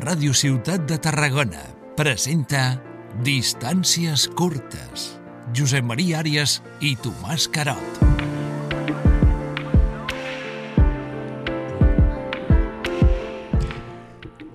Ràdio 0.00 0.32
Ciutat 0.32 0.86
de 0.88 0.96
Tarragona 0.96 1.60
presenta 1.98 2.80
Distàncies 3.22 4.24
curtes. 4.32 5.18
Josep 5.52 5.84
Maria 5.84 6.22
Àrias 6.22 6.62
i 6.80 6.94
Tomàs 6.96 7.44
Carot. 7.52 8.00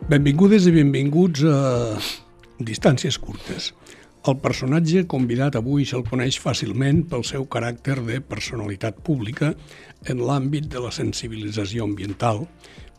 Benvingudes 0.10 0.66
i 0.66 0.74
benvinguts 0.80 1.46
a 1.46 1.58
Distàncies 2.58 3.22
curtes. 3.22 3.76
El 4.28 4.36
personatge 4.44 5.06
convidat 5.08 5.56
avui 5.56 5.86
se'l 5.88 6.02
coneix 6.04 6.36
fàcilment 6.44 6.98
pel 7.08 7.22
seu 7.28 7.46
caràcter 7.54 7.94
de 8.04 8.18
personalitat 8.20 8.98
pública 9.08 9.54
en 10.12 10.24
l'àmbit 10.28 10.68
de 10.74 10.82
la 10.84 10.92
sensibilització 10.92 11.86
ambiental, 11.88 12.42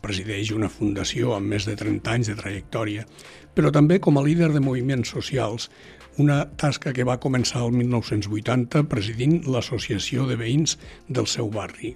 presideix 0.01 0.49
una 0.55 0.71
fundació 0.73 1.35
amb 1.35 1.53
més 1.53 1.67
de 1.69 1.75
30 1.77 2.15
anys 2.15 2.31
de 2.31 2.37
trajectòria, 2.39 3.05
però 3.53 3.69
també 3.75 3.99
com 4.01 4.17
a 4.17 4.23
líder 4.25 4.49
de 4.55 4.63
moviments 4.63 5.13
socials, 5.13 5.69
una 6.17 6.39
tasca 6.63 6.95
que 6.97 7.05
va 7.05 7.19
començar 7.21 7.61
el 7.67 7.77
1980 7.77 8.87
presidint 8.89 9.37
l'Associació 9.45 10.25
de 10.25 10.39
Veïns 10.39 10.79
del 11.07 11.29
seu 11.29 11.53
barri. 11.53 11.93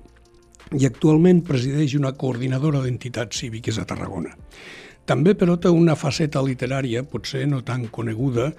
I 0.77 0.85
actualment 0.85 1.41
presideix 1.49 1.97
una 1.97 2.13
coordinadora 2.13 2.85
d'entitats 2.85 3.41
cíviques 3.41 3.81
a 3.81 3.89
Tarragona. 3.89 4.37
També, 5.09 5.33
però, 5.35 5.57
té 5.59 5.67
una 5.67 5.97
faceta 5.99 6.39
literària, 6.45 7.01
potser 7.03 7.43
no 7.49 7.59
tan 7.67 7.89
coneguda, 7.91 8.51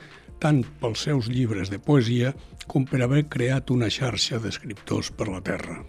tant 0.44 0.60
pels 0.82 1.00
seus 1.06 1.32
llibres 1.32 1.70
de 1.72 1.80
poesia 1.80 2.34
com 2.68 2.84
per 2.88 3.00
haver 3.04 3.24
creat 3.32 3.70
una 3.72 3.88
xarxa 3.88 4.36
d'escriptors 4.42 5.08
per 5.16 5.30
la 5.32 5.40
terra. 5.44 5.80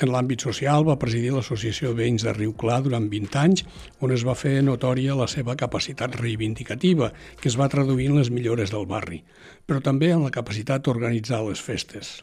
En 0.00 0.08
l'àmbit 0.08 0.40
social 0.44 0.84
va 0.88 0.98
presidir 1.00 1.32
l'Associació 1.32 1.90
de 1.90 1.98
Veïns 1.98 2.24
de 2.24 2.32
Riu 2.36 2.52
Clar 2.60 2.78
durant 2.84 3.08
20 3.12 3.40
anys, 3.40 3.64
on 4.00 4.12
es 4.14 4.24
va 4.24 4.36
fer 4.42 4.54
notòria 4.64 5.16
la 5.16 5.28
seva 5.28 5.56
capacitat 5.60 6.16
reivindicativa, 6.20 7.10
que 7.40 7.48
es 7.52 7.56
va 7.60 7.68
traduir 7.72 8.06
en 8.08 8.16
les 8.20 8.30
millores 8.32 8.72
del 8.72 8.86
barri, 8.88 9.20
però 9.68 9.80
també 9.84 10.08
en 10.12 10.24
la 10.24 10.32
capacitat 10.32 10.84
d'organitzar 10.84 11.42
les 11.48 11.60
festes. 11.60 12.22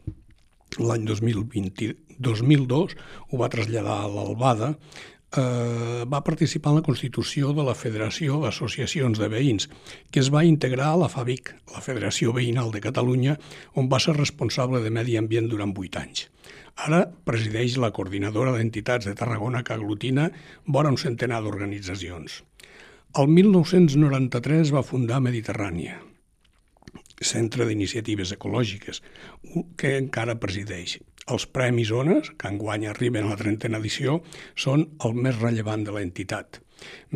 L'any 0.82 1.06
2002 1.06 2.96
ho 3.30 3.38
va 3.42 3.54
traslladar 3.54 4.00
a 4.04 4.10
l'Albada, 4.10 4.74
eh, 5.36 6.06
va 6.08 6.24
participar 6.24 6.72
en 6.72 6.80
la 6.80 6.86
constitució 6.86 7.52
de 7.58 7.66
la 7.68 7.76
Federació 7.76 8.40
d'Associacions 8.42 9.20
de 9.20 9.28
Veïns, 9.32 9.68
que 10.12 10.22
es 10.24 10.32
va 10.34 10.46
integrar 10.48 10.94
a 10.94 11.02
la 11.04 11.10
FAVIC, 11.12 11.54
la 11.76 11.84
Federació 11.84 12.34
Veïnal 12.34 12.72
de 12.72 12.82
Catalunya, 12.84 13.38
on 13.76 13.90
va 13.92 14.00
ser 14.00 14.16
responsable 14.18 14.82
de 14.84 14.94
medi 14.94 15.18
ambient 15.18 15.50
durant 15.52 15.74
8 15.76 16.04
anys. 16.04 16.28
Ara 16.88 17.06
presideix 17.26 17.80
la 17.82 17.92
coordinadora 17.92 18.54
d'entitats 18.54 19.10
de 19.10 19.16
Tarragona 19.18 19.64
que 19.66 19.74
aglutina 19.74 20.30
vora 20.66 20.94
un 20.94 21.00
centenar 21.02 21.42
d'organitzacions. 21.42 22.44
El 23.18 23.32
1993 23.34 24.72
va 24.76 24.86
fundar 24.86 25.24
Mediterrània, 25.26 25.98
centre 27.18 27.66
d'iniciatives 27.66 28.34
ecològiques, 28.36 29.02
que 29.76 29.96
encara 29.98 30.38
presideix. 30.38 31.00
Els 31.34 31.46
Premis 31.52 31.92
Ones, 31.92 32.30
que 32.40 32.48
enguany 32.48 32.86
arriben 32.88 33.28
a 33.28 33.34
la 33.34 33.40
trentena 33.40 33.82
edició, 33.82 34.22
són 34.56 34.86
el 35.04 35.18
més 35.26 35.40
rellevant 35.42 35.84
de 35.84 35.96
l'entitat. 35.96 36.62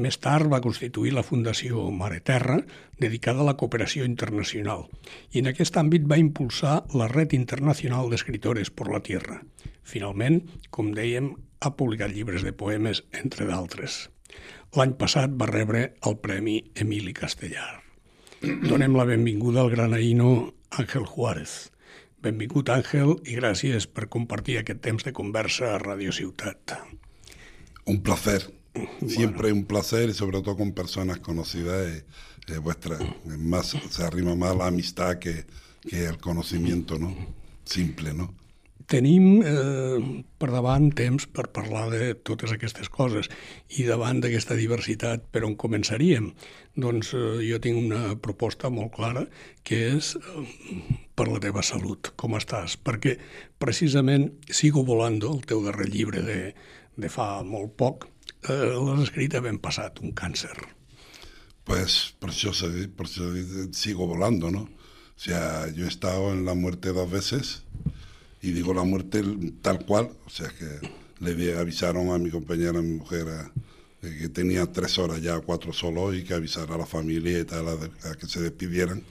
Més 0.03 0.17
tard 0.19 0.49
va 0.51 0.61
constituir 0.63 1.13
la 1.15 1.23
Fundació 1.23 1.85
Mare 1.95 2.19
Terra, 2.19 2.57
dedicada 2.99 3.43
a 3.43 3.47
la 3.47 3.55
cooperació 3.61 4.07
internacional, 4.09 4.87
i 5.31 5.39
en 5.39 5.51
aquest 5.51 5.77
àmbit 5.79 6.07
va 6.11 6.19
impulsar 6.19 6.81
la 6.97 7.07
Red 7.11 7.37
Internacional 7.37 8.11
d'Escritores 8.11 8.73
per 8.75 8.89
la 8.91 9.03
Tierra. 9.05 9.39
Finalment, 9.83 10.41
com 10.69 10.91
dèiem, 10.97 11.31
ha 11.61 11.75
publicat 11.77 12.11
llibres 12.11 12.43
de 12.43 12.51
poemes, 12.57 13.05
entre 13.23 13.47
d'altres. 13.47 14.09
L'any 14.75 14.95
passat 14.99 15.31
va 15.39 15.49
rebre 15.49 15.91
el 16.07 16.17
Premi 16.23 16.59
Emili 16.75 17.13
Castellar. 17.13 17.81
Donem 18.41 18.95
la 18.97 19.05
benvinguda 19.05 19.61
al 19.61 19.71
granaïno 19.71 20.31
Àngel 20.71 21.05
Juárez. 21.05 21.70
Benvingut, 22.21 22.69
Àngel, 22.69 23.15
i 23.25 23.33
gràcies 23.39 23.87
per 23.89 24.05
compartir 24.13 24.59
aquest 24.59 24.81
temps 24.85 25.05
de 25.07 25.13
conversa 25.17 25.71
a 25.73 25.79
Radio 25.81 26.11
Ciutat. 26.13 26.75
Un 27.89 28.01
placer. 28.05 28.43
Siempre 29.07 29.51
un 29.51 29.65
placer 29.65 30.09
y 30.09 30.13
sobre 30.13 30.41
todo 30.41 30.55
con 30.55 30.71
personas 30.73 31.19
conocidas. 31.19 31.87
Eh, 31.87 32.05
eh, 32.47 32.57
vuestra, 32.59 32.97
más, 33.25 33.75
se 33.89 34.03
arrima 34.03 34.35
más 34.35 34.55
la 34.55 34.67
amistad 34.67 35.17
que, 35.17 35.45
que 35.81 36.05
el 36.05 36.19
conocimiento, 36.19 36.99
¿no? 36.99 37.15
Simple, 37.65 38.13
¿no? 38.13 38.33
Tenim 38.91 39.39
eh, 39.39 39.99
per 40.35 40.49
davant 40.51 40.89
temps 40.91 41.23
per 41.31 41.45
parlar 41.55 41.85
de 41.93 42.09
totes 42.27 42.51
aquestes 42.51 42.89
coses 42.91 43.29
i 43.79 43.85
davant 43.87 44.19
d'aquesta 44.19 44.57
diversitat, 44.59 45.29
per 45.31 45.45
on 45.47 45.55
començaríem? 45.55 46.27
Doncs 46.75 47.13
eh, 47.15 47.21
jo 47.47 47.59
tinc 47.63 47.79
una 47.79 48.17
proposta 48.19 48.71
molt 48.73 48.91
clara, 48.97 49.23
que 49.63 49.79
és 49.93 50.11
eh, 50.19 50.43
per 51.15 51.29
la 51.29 51.39
teva 51.39 51.63
salut. 51.63 52.11
Com 52.19 52.35
estàs? 52.35 52.75
Perquè 52.75 53.15
precisament 53.63 54.27
Sigo 54.51 54.83
volando, 54.83 55.31
el 55.31 55.47
teu 55.47 55.63
darrer 55.63 55.87
llibre 55.87 56.25
de, 56.27 56.39
de 56.99 57.13
fa 57.13 57.29
molt 57.47 57.77
poc, 57.79 58.09
eh, 58.49 58.75
l'has 58.75 59.07
escrit 59.07 59.39
ben 59.39 59.63
passat, 59.63 60.03
un 60.03 60.11
càncer. 60.11 60.57
Pues 61.63 62.13
por 62.19 62.31
eso, 62.31 62.51
por 62.97 63.05
eso 63.05 63.31
sigo 63.71 64.07
volando, 64.07 64.51
¿no? 64.51 64.67
O 65.15 65.23
sea, 65.23 65.69
yo 65.71 65.85
he 65.85 65.87
estado 65.87 66.33
en 66.33 66.43
la 66.43 66.55
muerte 66.55 66.91
dos 66.91 67.09
veces, 67.09 67.63
y 68.41 68.51
digo 68.51 68.73
la 68.73 68.83
muerte 68.83 69.23
tal 69.61 69.85
cual, 69.85 70.11
o 70.25 70.29
sea 70.29 70.49
que 70.49 70.89
le 71.19 71.57
avisaron 71.57 72.09
a 72.09 72.17
mi 72.17 72.31
compañera, 72.31 72.79
a 72.79 72.81
mi 72.81 72.97
mujer, 72.97 73.27
que 74.01 74.29
tenía 74.29 74.71
tres 74.71 74.97
horas 74.97 75.21
ya, 75.21 75.39
cuatro 75.39 75.71
solo, 75.71 76.13
y 76.13 76.23
que 76.23 76.33
avisara 76.33 76.75
a 76.75 76.79
la 76.79 76.85
familia 76.87 77.39
y 77.39 77.45
tal, 77.45 77.67
a, 77.67 78.15
que 78.15 78.27
se 78.27 78.41
despidieran. 78.41 79.03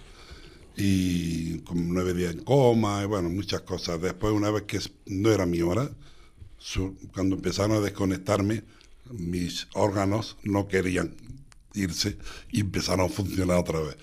Y 0.77 1.59
con 1.61 1.93
nueve 1.93 2.15
días 2.15 2.33
en 2.33 2.41
coma, 2.41 3.03
y 3.03 3.07
bueno, 3.07 3.29
muchas 3.29 3.61
cosas. 3.61 4.01
Después, 4.01 4.33
una 4.33 4.51
vez 4.51 4.65
que 4.65 4.81
no 5.07 5.31
era 5.31 5.47
mi 5.47 5.63
hora, 5.63 5.89
cuando 7.15 7.37
empezaron 7.37 7.77
a 7.77 7.81
desconectarme, 7.81 8.65
mis 9.13 9.69
órganos 9.75 10.37
no 10.43 10.67
querían 10.67 11.15
irse 11.75 12.17
y 12.51 12.61
empezaron 12.61 13.07
a 13.07 13.09
funcionar 13.09 13.59
otra 13.59 13.81
vez. 13.81 13.97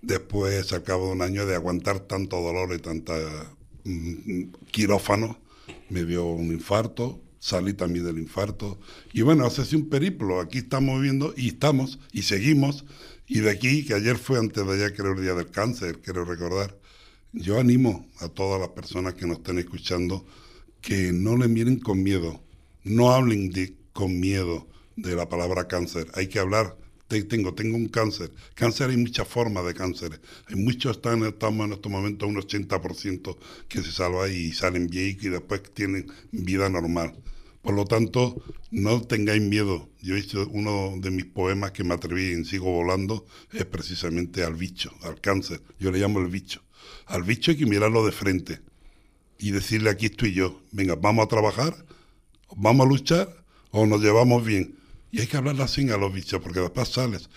Después, 0.00 0.72
al 0.72 0.82
cabo 0.82 1.06
de 1.06 1.12
un 1.12 1.22
año 1.22 1.46
de 1.46 1.54
aguantar 1.54 2.00
tanto 2.00 2.40
dolor 2.40 2.74
y 2.74 2.78
tanta 2.78 3.14
quirófano, 4.70 5.38
me 5.88 6.04
dio 6.04 6.26
un 6.26 6.52
infarto, 6.52 7.20
salí 7.38 7.74
también 7.74 8.04
del 8.04 8.18
infarto. 8.18 8.78
Y 9.12 9.22
bueno, 9.22 9.44
hace 9.46 9.76
un 9.76 9.88
periplo, 9.88 10.40
aquí 10.40 10.58
estamos 10.58 11.00
viviendo 11.00 11.34
y 11.36 11.48
estamos 11.48 11.98
y 12.12 12.22
seguimos. 12.22 12.84
Y 13.26 13.40
de 13.40 13.50
aquí, 13.50 13.84
que 13.84 13.94
ayer 13.94 14.16
fue 14.16 14.38
antes 14.38 14.66
de 14.66 14.72
allá, 14.72 14.94
creo, 14.94 15.12
el 15.12 15.22
Día 15.22 15.34
del 15.34 15.50
Cáncer, 15.50 16.00
quiero 16.00 16.24
recordar, 16.24 16.78
yo 17.32 17.58
animo 17.58 18.06
a 18.18 18.28
todas 18.28 18.60
las 18.60 18.70
personas 18.70 19.14
que 19.14 19.26
nos 19.26 19.38
estén 19.38 19.58
escuchando 19.58 20.26
que 20.82 21.12
no 21.12 21.36
le 21.36 21.48
miren 21.48 21.78
con 21.78 22.02
miedo, 22.02 22.42
no 22.84 23.12
hablen 23.12 23.50
de, 23.50 23.74
con 23.92 24.20
miedo 24.20 24.68
de 24.96 25.14
la 25.14 25.28
palabra 25.28 25.68
cáncer, 25.68 26.08
hay 26.14 26.26
que 26.26 26.40
hablar 26.40 26.76
tengo, 27.20 27.54
tengo 27.54 27.76
un 27.76 27.88
cáncer. 27.88 28.32
Cáncer 28.54 28.90
hay 28.90 28.96
muchas 28.96 29.28
formas 29.28 29.66
de 29.66 29.74
cáncer. 29.74 30.20
Hay 30.48 30.56
muchos 30.56 30.96
están, 30.96 31.22
estamos 31.24 31.66
en 31.66 31.74
estos 31.74 31.92
momentos 31.92 32.28
un 32.28 32.36
80% 32.36 33.36
que 33.68 33.82
se 33.82 33.92
salva 33.92 34.28
y 34.28 34.52
salen 34.52 34.86
bien 34.88 35.18
y 35.20 35.28
después 35.28 35.62
tienen 35.74 36.10
vida 36.30 36.68
normal. 36.70 37.14
Por 37.60 37.74
lo 37.74 37.84
tanto, 37.84 38.42
no 38.70 39.02
tengáis 39.02 39.42
miedo. 39.42 39.88
Yo 40.00 40.16
hecho 40.16 40.48
uno 40.50 40.94
de 40.98 41.10
mis 41.10 41.26
poemas 41.26 41.72
que 41.72 41.84
me 41.84 41.94
atreví 41.94 42.32
en 42.32 42.44
Sigo 42.44 42.72
Volando, 42.72 43.26
es 43.52 43.64
precisamente 43.66 44.42
al 44.42 44.54
bicho, 44.54 44.92
al 45.02 45.20
cáncer. 45.20 45.60
Yo 45.78 45.92
le 45.92 45.98
llamo 45.98 46.20
el 46.20 46.28
bicho. 46.28 46.62
Al 47.06 47.22
bicho 47.22 47.50
hay 47.50 47.58
que 47.58 47.66
mirarlo 47.66 48.04
de 48.04 48.12
frente 48.12 48.60
y 49.38 49.50
decirle 49.50 49.90
aquí 49.90 50.06
estoy 50.06 50.32
yo. 50.32 50.62
Venga, 50.72 50.96
vamos 50.96 51.24
a 51.24 51.28
trabajar, 51.28 51.84
vamos 52.56 52.86
a 52.86 52.88
luchar 52.88 53.44
o 53.70 53.86
nos 53.86 54.00
llevamos 54.00 54.44
bien 54.44 54.81
y 55.12 55.20
hay 55.20 55.26
que 55.26 55.36
hablar 55.36 55.60
así 55.60 55.88
a 55.90 55.96
los 55.98 56.12
bichos, 56.12 56.40
porque 56.40 56.60
después 56.60 56.88
sales, 56.88 57.28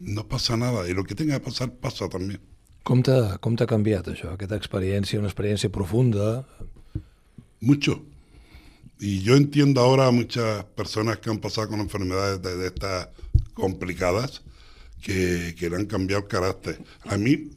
no 0.00 0.26
pasa 0.28 0.56
nada, 0.56 0.88
y 0.88 0.92
lo 0.92 1.04
que 1.04 1.14
tenga 1.14 1.38
que 1.38 1.44
pasar, 1.44 1.72
pasa 1.72 2.08
también. 2.08 2.40
Com 2.82 2.98
t'ha 2.98 3.66
cambiat 3.70 4.08
això, 4.10 4.32
aquesta 4.34 4.56
experiència, 4.58 5.20
una 5.20 5.28
experiencia 5.30 5.70
profunda? 5.70 6.44
Mucho. 7.60 8.02
Y 8.98 9.20
yo 9.22 9.36
entiendo 9.36 9.80
ahora 9.80 10.08
a 10.08 10.10
muchas 10.10 10.64
personas 10.74 11.18
que 11.18 11.30
han 11.30 11.38
pasado 11.38 11.68
con 11.68 11.80
enfermedades 11.80 12.42
de, 12.42 12.56
de 12.56 12.66
estas 12.66 13.08
complicadas 13.54 14.42
que, 15.00 15.54
que, 15.56 15.70
le 15.70 15.76
han 15.76 15.86
cambiado 15.86 16.22
el 16.22 16.28
carácter. 16.28 16.82
A 17.04 17.16
mí, 17.16 17.50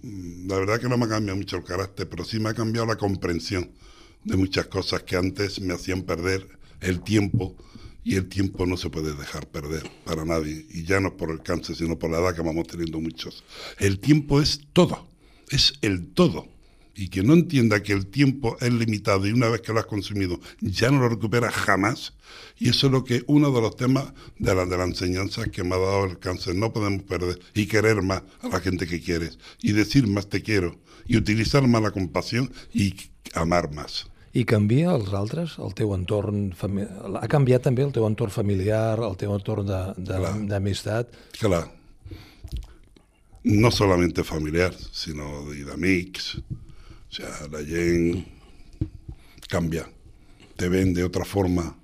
la 0.48 0.60
verdad 0.60 0.80
que 0.80 0.90
no 0.90 0.98
me 0.98 1.06
ha 1.06 1.10
cambiado 1.10 1.38
mucho 1.38 1.58
el 1.58 1.64
carácter, 1.64 2.08
pero 2.08 2.24
sí 2.24 2.40
me 2.40 2.50
ha 2.50 2.54
cambiado 2.54 2.86
la 2.86 2.96
comprensión 2.96 3.72
de 4.24 4.38
muchas 4.38 4.68
cosas 4.68 5.04
que 5.04 5.16
antes 5.16 5.60
me 5.60 5.74
hacían 5.74 6.04
perder 6.04 6.48
el 6.82 7.02
tiempo 7.02 7.56
y 8.06 8.16
el 8.16 8.30
tiempo 8.30 8.68
no 8.68 8.78
se 8.78 8.92
puede 8.92 9.16
dejar 9.16 9.48
perder 9.48 9.90
para 10.06 10.24
nadie, 10.24 10.66
y 10.70 10.84
ya 10.84 11.00
no 11.00 11.18
por 11.18 11.32
el 11.32 11.42
cáncer, 11.42 11.76
sino 11.76 11.98
por 11.98 12.12
la 12.12 12.20
edad 12.20 12.36
que 12.36 12.44
vamos 12.44 12.68
teniendo 12.68 13.02
muchos. 13.02 13.44
El 13.80 14.00
tiempo 14.00 14.40
es 14.40 14.62
todo, 14.72 15.08
es 15.50 15.74
el 15.82 16.14
todo. 16.14 16.48
y 16.98 17.10
que 17.10 17.24
no 17.24 17.34
entienda 17.34 17.84
que 17.84 17.92
el 17.92 18.08
tiempo 18.08 18.56
es 18.62 18.72
limitado 18.72 19.28
y 19.28 19.34
una 19.34 19.50
vez 19.50 19.60
que 19.60 19.74
lo 19.74 19.80
has 19.80 19.86
consumido 19.86 20.40
ya 20.62 20.90
no 20.92 21.00
lo 21.00 21.10
recuperas 21.10 21.54
jamás. 21.54 22.14
Y 22.58 22.70
eso 22.70 22.88
es 22.88 22.94
lo 22.94 23.04
que 23.04 23.22
uno 23.28 23.52
de 23.52 23.60
los 23.60 23.76
temas 23.76 24.14
de 24.40 24.56
la, 24.56 24.66
de 24.66 24.78
la 24.78 24.86
enseñanza 24.86 25.44
que 25.46 25.66
me 25.66 25.76
ha 25.76 25.80
dado 25.80 26.06
el 26.06 26.20
cáncer. 26.20 26.56
No 26.56 26.72
podemos 26.72 27.04
perder 27.04 27.38
y 27.54 27.66
querer 27.66 28.02
más 28.02 28.24
a 28.40 28.48
la 28.48 28.62
gente 28.62 28.88
que 28.88 29.02
quieres 29.02 29.38
y 29.62 29.74
decir 29.74 30.08
más 30.08 30.30
te 30.30 30.42
quiero 30.42 30.80
y 31.06 31.18
utilizar 31.18 31.68
más 31.68 31.82
la 31.82 31.92
compasión 31.92 32.50
y 32.74 32.96
amar 33.34 33.74
más. 33.74 34.08
I 34.36 34.44
canvia 34.44 34.92
els 34.92 35.14
altres, 35.16 35.56
el 35.64 35.72
teu 35.78 35.94
entorn... 35.96 36.50
Fami... 36.60 36.84
Ha 37.22 37.28
canviat 37.32 37.64
també 37.70 37.86
el 37.86 37.94
teu 37.96 38.04
entorn 38.08 38.34
familiar, 38.36 39.00
el 39.00 39.16
teu 39.20 39.32
entorn 39.32 39.70
d'amistat? 40.52 41.16
Clar. 41.40 41.64
No 43.46 43.72
solamente 43.72 44.26
familiar, 44.28 44.74
sino 44.92 45.46
de, 45.48 45.64
de 45.64 45.72
amics. 45.72 46.34
O 46.36 47.16
sea, 47.16 47.32
la 47.52 47.64
gent 47.64 48.26
cambia, 49.48 49.88
te 50.58 50.68
ven 50.68 50.94
de 50.94 51.06
otra 51.06 51.24
forma. 51.24 51.78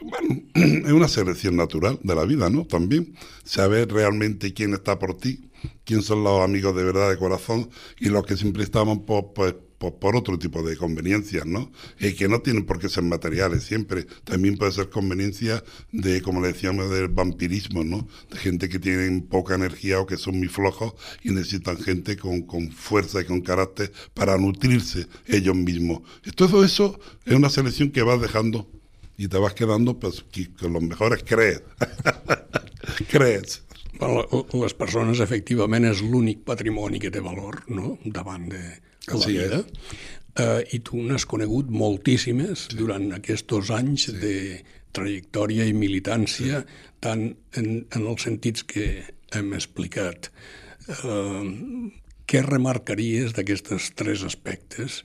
Bueno, 0.00 0.42
es 0.54 0.92
una 0.92 1.08
selección 1.08 1.56
natural 1.56 1.98
de 2.04 2.14
la 2.14 2.24
vida, 2.24 2.50
¿no? 2.50 2.66
También 2.66 3.16
saber 3.42 3.92
realmente 3.92 4.54
quién 4.54 4.74
está 4.74 4.96
por 4.98 5.16
ti, 5.16 5.50
quién 5.84 6.02
son 6.02 6.22
los 6.22 6.40
amigos 6.40 6.76
de 6.76 6.84
verdad 6.84 7.10
de 7.10 7.18
corazón 7.18 7.68
y 7.98 8.10
los 8.10 8.24
que 8.24 8.36
siempre 8.36 8.62
estaban 8.62 9.00
por, 9.00 9.32
pues, 9.32 9.56
por, 9.80 9.94
por 9.94 10.14
otro 10.14 10.38
tipo 10.38 10.62
de 10.62 10.76
conveniencias, 10.76 11.46
¿no? 11.46 11.72
Y 11.98 12.12
que 12.12 12.28
no 12.28 12.42
tienen 12.42 12.66
por 12.66 12.78
qué 12.78 12.90
ser 12.90 13.02
materiales 13.02 13.64
siempre. 13.64 14.04
También 14.24 14.58
puede 14.58 14.72
ser 14.72 14.90
conveniencia 14.90 15.64
de, 15.90 16.20
como 16.20 16.42
le 16.42 16.48
decíamos, 16.48 16.90
del 16.90 17.08
vampirismo, 17.08 17.82
¿no? 17.82 18.06
De 18.30 18.36
gente 18.36 18.68
que 18.68 18.78
tienen 18.78 19.22
poca 19.22 19.54
energía 19.54 19.98
o 19.98 20.06
que 20.06 20.18
son 20.18 20.36
muy 20.36 20.48
flojos 20.48 20.92
y 21.24 21.30
necesitan 21.30 21.78
gente 21.78 22.18
con, 22.18 22.42
con 22.42 22.70
fuerza 22.70 23.22
y 23.22 23.24
con 23.24 23.40
carácter 23.40 23.90
para 24.12 24.36
nutrirse 24.36 25.06
ellos 25.26 25.56
mismos. 25.56 26.02
Todo 26.36 26.62
eso 26.62 27.00
es 27.24 27.34
una 27.34 27.48
selección 27.48 27.90
que 27.90 28.02
vas 28.02 28.20
dejando 28.20 28.68
y 29.16 29.28
te 29.28 29.38
vas 29.38 29.54
quedando 29.54 29.98
pues, 29.98 30.22
que 30.30 30.68
los 30.68 30.82
mejores 30.82 31.24
crees. 31.24 31.62
crees. 33.10 33.62
Les 34.52 34.74
persones, 34.76 35.20
efectivament, 35.20 35.84
és 35.84 36.00
l'únic 36.00 36.44
patrimoni 36.44 37.00
que 37.00 37.10
té 37.12 37.20
valor 37.20 37.62
no? 37.68 37.98
davant 38.04 38.46
de, 38.48 38.62
de 39.10 39.18
la 39.18 39.24
Així 39.26 39.36
vida. 39.38 39.62
Uh, 40.40 40.60
I 40.72 40.78
tu 40.86 41.00
n'has 41.02 41.26
conegut 41.28 41.70
moltíssimes 41.74 42.68
sí. 42.68 42.76
durant 42.78 43.10
aquests 43.16 43.72
anys 43.74 44.06
sí. 44.08 44.18
de 44.22 44.36
trajectòria 44.94 45.66
i 45.66 45.74
militància, 45.76 46.62
sí. 46.62 46.84
tant 47.02 47.24
en, 47.58 47.70
en 47.90 48.06
els 48.06 48.26
sentits 48.26 48.64
que 48.66 48.86
hem 49.34 49.50
explicat. 49.58 50.30
Uh, 51.02 51.90
què 52.30 52.44
remarcaries 52.46 53.34
d'aquestos 53.34 53.90
tres 53.98 54.22
aspectes 54.26 55.02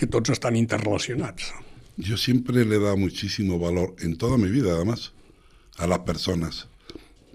que 0.00 0.08
tots 0.08 0.32
estan 0.32 0.56
interrelacionats? 0.56 1.52
Yo 1.96 2.16
siempre 2.16 2.64
le 2.64 2.76
he 2.76 2.80
dado 2.80 2.96
muchísimo 2.96 3.58
valor 3.58 3.94
en 4.00 4.16
toda 4.16 4.38
mi 4.38 4.48
vida, 4.48 4.72
además, 4.72 5.12
a 5.76 5.86
las 5.86 6.00
personas. 6.00 6.68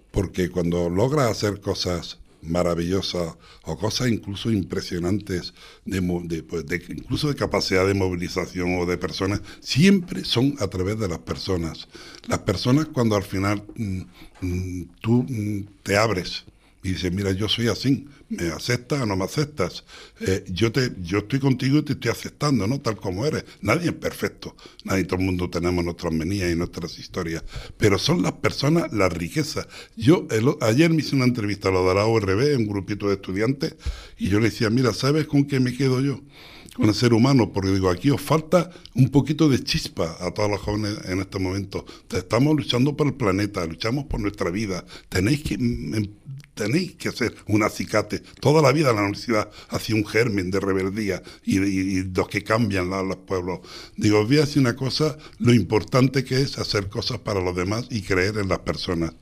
Porque 0.09 0.49
cuando 0.49 0.89
logras 0.89 1.29
hacer 1.29 1.61
cosas 1.61 2.17
maravillosas 2.41 3.35
o 3.63 3.77
cosas 3.77 4.09
incluso 4.09 4.51
impresionantes, 4.51 5.53
de, 5.85 6.01
de, 6.25 6.43
pues, 6.43 6.65
de, 6.65 6.81
incluso 6.89 7.27
de 7.27 7.35
capacidad 7.35 7.85
de 7.85 7.93
movilización 7.93 8.79
o 8.79 8.85
de 8.85 8.97
personas, 8.97 9.41
siempre 9.59 10.23
son 10.23 10.55
a 10.59 10.67
través 10.67 10.99
de 10.99 11.07
las 11.07 11.19
personas. 11.19 11.87
Las 12.27 12.39
personas 12.39 12.87
cuando 12.87 13.15
al 13.15 13.23
final 13.23 13.63
mm, 13.75 14.01
mm, 14.41 14.83
tú 15.01 15.25
mm, 15.27 15.67
te 15.83 15.97
abres 15.97 16.45
y 16.83 16.89
dices, 16.89 17.11
mira, 17.11 17.31
yo 17.31 17.49
soy 17.49 17.67
así, 17.67 18.07
¿me 18.29 18.49
aceptas 18.49 19.01
o 19.01 19.05
no 19.05 19.15
me 19.15 19.25
aceptas? 19.25 19.83
Eh, 20.19 20.43
yo, 20.49 20.71
te, 20.71 20.91
yo 21.01 21.19
estoy 21.19 21.39
contigo 21.39 21.79
y 21.79 21.83
te 21.83 21.93
estoy 21.93 22.11
aceptando, 22.11 22.67
¿no? 22.67 22.79
Tal 22.81 22.97
como 22.97 23.25
eres. 23.25 23.45
Nadie 23.61 23.87
es 23.87 23.95
perfecto, 23.95 24.55
nadie, 24.83 25.05
todo 25.05 25.19
el 25.19 25.25
mundo 25.25 25.49
tenemos 25.49 25.83
nuestras 25.83 26.13
menías 26.13 26.51
y 26.51 26.55
nuestras 26.55 26.97
historias, 26.99 27.43
pero 27.77 27.97
son 27.97 28.21
las 28.21 28.33
personas 28.33 28.91
la 28.91 29.09
riqueza. 29.09 29.67
Yo 29.95 30.27
el, 30.31 30.55
ayer 30.61 30.89
me 30.89 30.97
hice 30.97 31.15
una 31.15 31.25
entrevista 31.25 31.69
a 31.69 31.71
lo 31.71 31.87
de 31.87 31.95
la 31.95 32.05
ORB, 32.05 32.57
un 32.57 32.67
grupito 32.67 33.07
de 33.07 33.15
estudiantes, 33.15 33.75
y 34.17 34.29
yo 34.29 34.39
le 34.39 34.49
decía, 34.49 34.69
mira, 34.69 34.93
¿sabes 34.93 35.27
con 35.27 35.45
qué 35.45 35.59
me 35.59 35.73
quedo 35.73 36.01
yo? 36.01 36.21
Con 36.77 36.87
el 36.89 36.93
ser 36.93 37.13
humano, 37.13 37.51
porque 37.51 37.71
digo, 37.71 37.89
aquí 37.89 38.11
os 38.11 38.21
falta 38.21 38.69
un 38.93 39.09
poquito 39.09 39.49
de 39.49 39.63
chispa 39.63 40.15
a 40.19 40.31
todos 40.31 40.49
los 40.51 40.61
jóvenes 40.61 40.99
en 41.05 41.19
este 41.19 41.39
momento. 41.39 41.85
Estamos 42.11 42.55
luchando 42.55 42.95
por 42.95 43.07
el 43.07 43.15
planeta, 43.15 43.65
luchamos 43.65 44.05
por 44.05 44.19
nuestra 44.19 44.51
vida. 44.51 44.85
Tenéis 45.09 45.41
que 45.41 45.57
tenéis 46.53 46.95
que 46.95 47.09
hacer 47.09 47.35
un 47.47 47.63
acicate. 47.63 48.19
Toda 48.39 48.61
la 48.61 48.71
vida 48.71 48.93
la 48.93 49.01
universidad 49.01 49.49
hacía 49.69 49.95
un 49.95 50.05
germen 50.05 50.51
de 50.51 50.59
rebeldía 50.59 51.23
y, 51.43 52.03
los 52.03 52.27
que 52.27 52.43
cambian 52.43 52.91
la, 52.91 53.01
los 53.01 53.17
pueblos. 53.17 53.61
Digo, 53.95 54.23
voy 54.23 54.37
a 54.37 54.41
decir 54.41 54.61
una 54.61 54.75
cosa, 54.75 55.17
lo 55.39 55.53
importante 55.53 56.23
que 56.23 56.41
es 56.41 56.59
hacer 56.59 56.89
cosas 56.89 57.19
para 57.19 57.41
los 57.41 57.55
demás 57.55 57.87
y 57.89 58.01
creer 58.01 58.37
en 58.37 58.49
las 58.49 58.59
personas. 58.59 59.13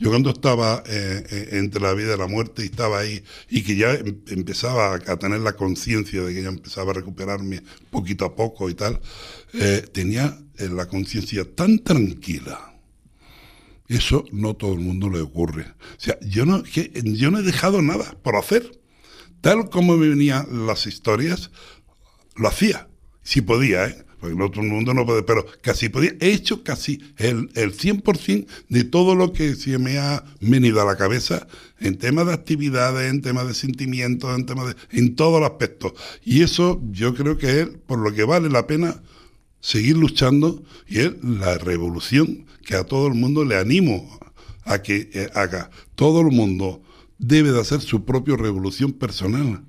Yo 0.00 0.08
cuando 0.08 0.30
estaba 0.30 0.82
eh, 0.86 1.24
eh, 1.30 1.48
entre 1.52 1.82
la 1.82 1.92
vida 1.92 2.14
y 2.14 2.18
la 2.18 2.26
muerte 2.26 2.62
y 2.62 2.66
estaba 2.66 3.00
ahí 3.00 3.22
y 3.50 3.62
que 3.62 3.76
ya 3.76 3.92
em, 3.92 4.22
empezaba 4.28 4.94
a, 4.94 5.16
tener 5.18 5.40
la 5.40 5.52
conciencia 5.52 6.22
de 6.22 6.32
que 6.32 6.42
ya 6.42 6.48
empezaba 6.48 6.92
a 6.92 6.94
recuperarme 6.94 7.62
poquito 7.90 8.24
a 8.24 8.34
poco 8.34 8.70
y 8.70 8.74
tal, 8.74 8.98
eh, 9.52 9.86
tenía 9.92 10.38
la 10.56 10.86
conciencia 10.86 11.44
tan 11.54 11.80
tranquila. 11.80 12.80
Eso 13.88 14.24
no 14.32 14.54
todo 14.54 14.72
el 14.72 14.80
mundo 14.80 15.10
le 15.10 15.20
ocurre. 15.20 15.66
O 15.68 16.00
sea, 16.00 16.18
yo 16.20 16.46
no, 16.46 16.62
que, 16.62 16.90
yo 17.04 17.30
no 17.30 17.40
he 17.40 17.42
dejado 17.42 17.82
nada 17.82 18.16
por 18.22 18.36
hacer. 18.36 18.80
Tal 19.42 19.68
como 19.68 19.98
me 19.98 20.08
venían 20.08 20.66
las 20.66 20.86
historias, 20.86 21.50
lo 22.36 22.48
hacía. 22.48 22.88
Si 23.22 23.42
podía, 23.42 23.86
¿eh? 23.86 24.06
Porque 24.20 24.36
todo 24.36 24.60
el 24.60 24.68
mundo 24.68 24.92
no 24.92 25.06
puede, 25.06 25.22
pero 25.22 25.46
casi 25.62 25.88
podía, 25.88 26.14
he 26.20 26.32
hecho 26.32 26.62
casi 26.62 27.00
el, 27.16 27.50
el 27.54 27.72
100% 27.72 28.46
de 28.68 28.84
todo 28.84 29.14
lo 29.14 29.32
que 29.32 29.54
se 29.54 29.78
me 29.78 29.98
ha 29.98 30.24
venido 30.40 30.80
a 30.80 30.84
la 30.84 30.96
cabeza 30.96 31.46
en 31.78 31.96
temas 31.96 32.26
de 32.26 32.34
actividades, 32.34 33.10
en 33.10 33.22
temas 33.22 33.46
de 33.48 33.54
sentimientos, 33.54 34.36
en 34.36 34.44
temas 34.44 34.66
de, 34.68 34.98
en 34.98 35.16
todos 35.16 35.40
los 35.40 35.50
aspectos. 35.50 35.92
Y 36.22 36.42
eso 36.42 36.82
yo 36.90 37.14
creo 37.14 37.38
que 37.38 37.62
es 37.62 37.68
por 37.86 37.98
lo 37.98 38.12
que 38.12 38.24
vale 38.24 38.50
la 38.50 38.66
pena 38.66 39.02
seguir 39.60 39.96
luchando 39.96 40.62
y 40.86 41.00
es 41.00 41.12
la 41.22 41.56
revolución 41.58 42.46
que 42.64 42.76
a 42.76 42.84
todo 42.84 43.06
el 43.06 43.14
mundo 43.14 43.44
le 43.44 43.56
animo 43.56 44.20
a 44.64 44.82
que 44.82 45.10
eh, 45.12 45.30
haga. 45.34 45.70
Todo 45.94 46.20
el 46.20 46.28
mundo 46.28 46.82
debe 47.18 47.52
de 47.52 47.60
hacer 47.60 47.80
su 47.80 48.04
propia 48.04 48.36
revolución 48.36 48.92
personal 48.92 49.64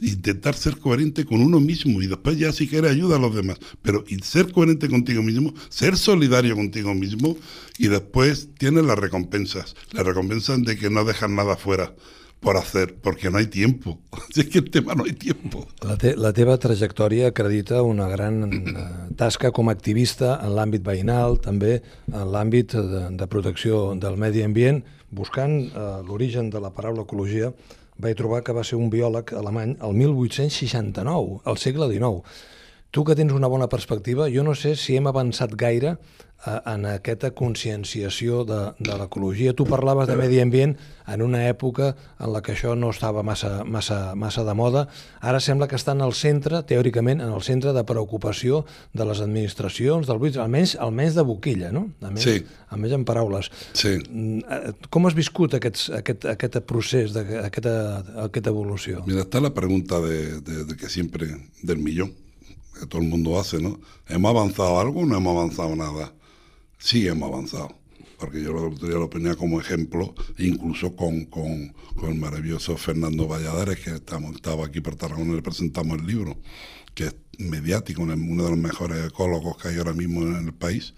intentar 0.00 0.54
ser 0.54 0.78
coherente 0.78 1.24
con 1.24 1.40
uno 1.40 1.60
mismo 1.60 2.00
y 2.02 2.06
después 2.06 2.38
ya 2.38 2.52
si 2.52 2.68
quiere 2.68 2.88
ayuda 2.88 3.16
a 3.16 3.18
los 3.18 3.34
demás, 3.34 3.58
pero 3.82 4.04
y 4.08 4.18
ser 4.18 4.52
coherente 4.52 4.88
contigo 4.88 5.22
mismo, 5.22 5.54
ser 5.68 5.96
solidario 5.96 6.54
contigo 6.54 6.94
mismo 6.94 7.36
y 7.78 7.88
después 7.88 8.48
tienes 8.58 8.84
las 8.84 8.98
recompensas, 8.98 9.74
las 9.92 10.04
recompensas 10.04 10.62
de 10.62 10.76
que 10.76 10.90
no 10.90 11.04
dejas 11.04 11.30
nada 11.30 11.56
fuera 11.56 11.94
por 12.40 12.56
hacer, 12.56 12.94
porque 12.94 13.30
no 13.30 13.38
hay 13.38 13.46
tiempo. 13.46 13.98
Si 14.32 14.40
es 14.40 14.48
que 14.48 14.58
el 14.58 14.70
tema 14.70 14.94
no 14.94 15.04
hay 15.04 15.12
tiempo. 15.12 15.66
La, 15.82 15.96
te, 15.96 16.14
la 16.16 16.32
teva 16.32 16.58
trajectòria 16.58 17.32
acredita 17.32 17.82
una 17.82 18.08
gran 18.08 18.44
uh, 18.44 19.14
tasca 19.16 19.50
com 19.50 19.70
a 19.70 19.74
activista 19.74 20.36
en 20.44 20.54
l'àmbit 20.54 20.84
veïnal, 20.84 21.38
també 21.42 21.80
en 22.12 22.30
l'àmbit 22.30 22.76
de, 22.76 23.02
de 23.18 23.26
protecció 23.26 23.96
del 23.98 24.18
medi 24.20 24.44
ambient, 24.46 24.82
buscant 25.10 25.56
uh, 25.72 25.98
l'origen 26.06 26.52
de 26.52 26.60
la 26.62 26.70
paraula 26.70 27.06
ecologia 27.08 27.50
vaig 27.98 28.16
trobar 28.18 28.44
que 28.46 28.54
va 28.54 28.64
ser 28.64 28.78
un 28.78 28.90
biòleg 28.92 29.32
alemany 29.34 29.76
el 29.82 29.96
1869, 29.98 31.40
al 31.44 31.58
segle 31.58 31.90
XIX. 31.90 32.22
Tu 32.94 33.04
que 33.04 33.16
tens 33.18 33.34
una 33.36 33.50
bona 33.50 33.68
perspectiva, 33.68 34.30
jo 34.32 34.44
no 34.46 34.54
sé 34.56 34.76
si 34.78 34.96
hem 34.96 35.10
avançat 35.10 35.52
gaire 35.58 35.96
en 36.46 36.84
aquesta 36.86 37.32
conscienciació 37.34 38.44
de, 38.46 38.58
de 38.78 38.96
l'ecologia. 39.00 39.54
Tu 39.58 39.64
parlaves 39.66 40.06
de 40.06 40.14
medi 40.18 40.38
ambient 40.38 40.76
en 41.10 41.22
una 41.24 41.40
època 41.48 41.90
en 42.20 42.30
la 42.32 42.42
que 42.44 42.52
això 42.54 42.76
no 42.78 42.92
estava 42.94 43.24
massa, 43.26 43.64
massa, 43.66 44.14
massa 44.14 44.44
de 44.46 44.54
moda. 44.54 44.84
Ara 45.18 45.40
sembla 45.42 45.66
que 45.68 45.74
està 45.78 45.96
en 45.96 46.04
el 46.06 46.14
centre, 46.14 46.62
teòricament, 46.68 47.20
en 47.24 47.34
el 47.34 47.42
centre 47.42 47.72
de 47.74 47.82
preocupació 47.88 48.62
de 48.94 49.08
les 49.08 49.22
administracions, 49.24 50.06
del 50.06 50.20
buit, 50.22 50.38
almenys, 50.38 50.76
almenys 50.78 51.18
de 51.18 51.26
boquilla, 51.26 51.72
no? 51.74 51.88
Almenys, 52.04 52.28
sí. 52.28 52.62
almenys 52.70 52.94
en 53.00 53.08
paraules. 53.08 53.50
Sí. 53.74 53.96
Com 54.94 55.10
has 55.10 55.18
viscut 55.18 55.58
aquests, 55.58 55.88
aquest, 55.98 56.28
aquest 56.36 56.60
procés, 56.70 57.16
de, 57.16 57.26
aquesta, 57.42 57.74
aquesta 58.28 58.54
evolució? 58.54 59.02
Mira, 59.10 59.26
está 59.26 59.42
la 59.42 59.54
pregunta 59.56 59.98
de, 60.04 60.40
de, 60.40 60.64
de 60.70 60.78
que 60.78 60.88
siempre, 60.88 61.34
del 61.62 61.82
millón, 61.82 62.14
que 62.78 62.86
todo 62.86 63.02
el 63.02 63.08
mundo 63.08 63.40
hace, 63.40 63.58
¿no? 63.58 63.80
¿Hemos 64.06 64.30
avanzado 64.30 64.78
algo 64.78 65.00
o 65.00 65.06
no 65.06 65.16
hemos 65.16 65.36
avanzado 65.36 65.74
nada? 65.74 66.12
Sí 66.78 67.08
hemos 67.08 67.32
avanzado, 67.32 67.76
porque 68.18 68.42
yo 68.42 68.70
yo 68.70 68.98
lo 68.98 69.10
ponía 69.10 69.34
como 69.34 69.60
ejemplo, 69.60 70.14
incluso 70.38 70.94
con, 70.94 71.24
con, 71.24 71.74
con 71.96 72.10
el 72.10 72.14
maravilloso 72.14 72.76
Fernando 72.76 73.26
Valladares, 73.26 73.80
que 73.80 73.90
estamos, 73.90 74.36
estaba 74.36 74.66
aquí 74.66 74.80
por 74.80 74.94
Tarragona 74.94 75.32
y 75.32 75.36
le 75.36 75.42
presentamos 75.42 75.98
el 75.98 76.06
libro, 76.06 76.36
que 76.98 77.04
es 77.04 77.14
mediático, 77.38 78.02
uno 78.02 78.42
de 78.42 78.50
los 78.50 78.58
mejores 78.58 79.06
ecólogos 79.06 79.56
que 79.56 79.68
hay 79.68 79.78
ahora 79.78 79.92
mismo 79.92 80.22
en 80.22 80.48
el 80.48 80.52
país. 80.52 80.94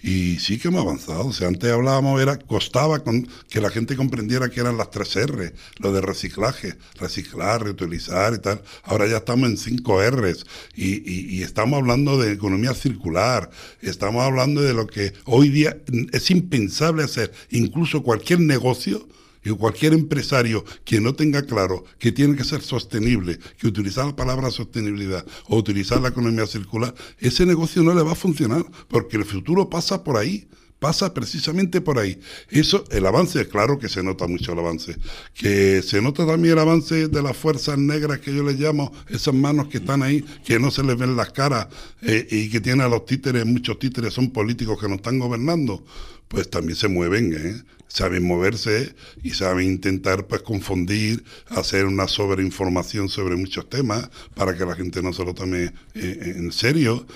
Y 0.00 0.38
sí 0.38 0.60
que 0.60 0.68
hemos 0.68 0.82
avanzado. 0.82 1.26
O 1.26 1.32
sea, 1.32 1.48
antes 1.48 1.68
hablábamos, 1.72 2.22
era, 2.22 2.38
costaba 2.38 3.00
con, 3.00 3.28
que 3.48 3.60
la 3.60 3.68
gente 3.68 3.96
comprendiera 3.96 4.48
que 4.48 4.60
eran 4.60 4.76
las 4.76 4.92
tres 4.92 5.16
R, 5.16 5.52
lo 5.78 5.92
de 5.92 6.00
reciclaje, 6.02 6.76
reciclar, 7.00 7.64
reutilizar 7.64 8.32
y 8.34 8.38
tal. 8.38 8.62
Ahora 8.84 9.08
ya 9.08 9.16
estamos 9.16 9.50
en 9.50 9.56
cinco 9.56 10.00
Rs 10.00 10.46
y, 10.76 11.10
y 11.10 11.42
estamos 11.42 11.80
hablando 11.80 12.16
de 12.16 12.30
economía 12.30 12.72
circular, 12.72 13.50
estamos 13.82 14.22
hablando 14.22 14.62
de 14.62 14.72
lo 14.72 14.86
que 14.86 15.12
hoy 15.24 15.48
día 15.48 15.76
es 16.12 16.30
impensable 16.30 17.02
hacer, 17.02 17.32
incluso 17.50 18.04
cualquier 18.04 18.38
negocio 18.38 19.08
y 19.44 19.50
cualquier 19.50 19.92
empresario 19.92 20.64
que 20.84 21.00
no 21.00 21.14
tenga 21.14 21.42
claro 21.42 21.84
que 21.98 22.12
tiene 22.12 22.36
que 22.36 22.44
ser 22.44 22.62
sostenible, 22.62 23.38
que 23.58 23.66
utilizar 23.66 24.06
la 24.06 24.16
palabra 24.16 24.50
sostenibilidad 24.50 25.24
o 25.48 25.56
utilizar 25.56 26.00
la 26.00 26.08
economía 26.08 26.46
circular, 26.46 26.94
ese 27.18 27.46
negocio 27.46 27.82
no 27.82 27.94
le 27.94 28.02
va 28.02 28.12
a 28.12 28.16
funcionar, 28.16 28.64
porque 28.88 29.16
el 29.16 29.24
futuro 29.24 29.70
pasa 29.70 30.04
por 30.04 30.16
ahí 30.16 30.48
pasa 30.80 31.14
precisamente 31.14 31.80
por 31.80 31.98
ahí. 31.98 32.18
Eso, 32.48 32.84
el 32.90 33.06
avance, 33.06 33.46
claro 33.46 33.78
que 33.78 33.88
se 33.88 34.02
nota 34.02 34.26
mucho 34.26 34.52
el 34.54 34.58
avance. 34.58 34.96
Que 35.34 35.82
se 35.82 36.02
nota 36.02 36.26
también 36.26 36.54
el 36.54 36.58
avance 36.58 37.06
de 37.06 37.22
las 37.22 37.36
fuerzas 37.36 37.78
negras 37.78 38.18
que 38.18 38.34
yo 38.34 38.42
les 38.42 38.58
llamo, 38.58 38.92
esas 39.08 39.34
manos 39.34 39.68
que 39.68 39.78
están 39.78 40.02
ahí, 40.02 40.24
que 40.44 40.58
no 40.58 40.72
se 40.72 40.82
les 40.82 40.96
ven 40.96 41.14
las 41.14 41.30
caras 41.30 41.68
eh, 42.02 42.26
y 42.28 42.48
que 42.48 42.60
tienen 42.60 42.80
a 42.80 42.88
los 42.88 43.04
títeres, 43.04 43.46
muchos 43.46 43.78
títeres 43.78 44.14
son 44.14 44.30
políticos 44.30 44.80
que 44.80 44.88
nos 44.88 44.96
están 44.96 45.18
gobernando, 45.18 45.84
pues 46.26 46.48
también 46.48 46.76
se 46.76 46.88
mueven, 46.88 47.34
¿eh? 47.34 47.62
saben 47.90 48.24
moverse 48.24 48.94
y 49.22 49.30
saben 49.30 49.66
intentar 49.66 50.26
pues 50.26 50.42
confundir, 50.42 51.24
hacer 51.48 51.86
una 51.86 52.08
sobreinformación 52.08 53.08
sobre 53.08 53.36
muchos 53.36 53.68
temas 53.68 54.08
para 54.34 54.56
que 54.56 54.64
la 54.64 54.76
gente 54.76 55.02
no 55.02 55.12
se 55.12 55.24
lo 55.24 55.34
tome 55.34 55.72
eh, 55.94 56.34
en 56.36 56.52
serio. 56.52 57.06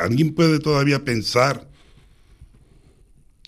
¿Alguien 0.00 0.34
puede 0.34 0.58
todavía 0.58 1.04
pensar 1.04 1.68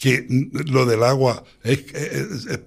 que 0.01 0.27
lo 0.65 0.87
del 0.87 1.03
agua 1.03 1.45
es, 1.63 1.85
es, 1.93 2.59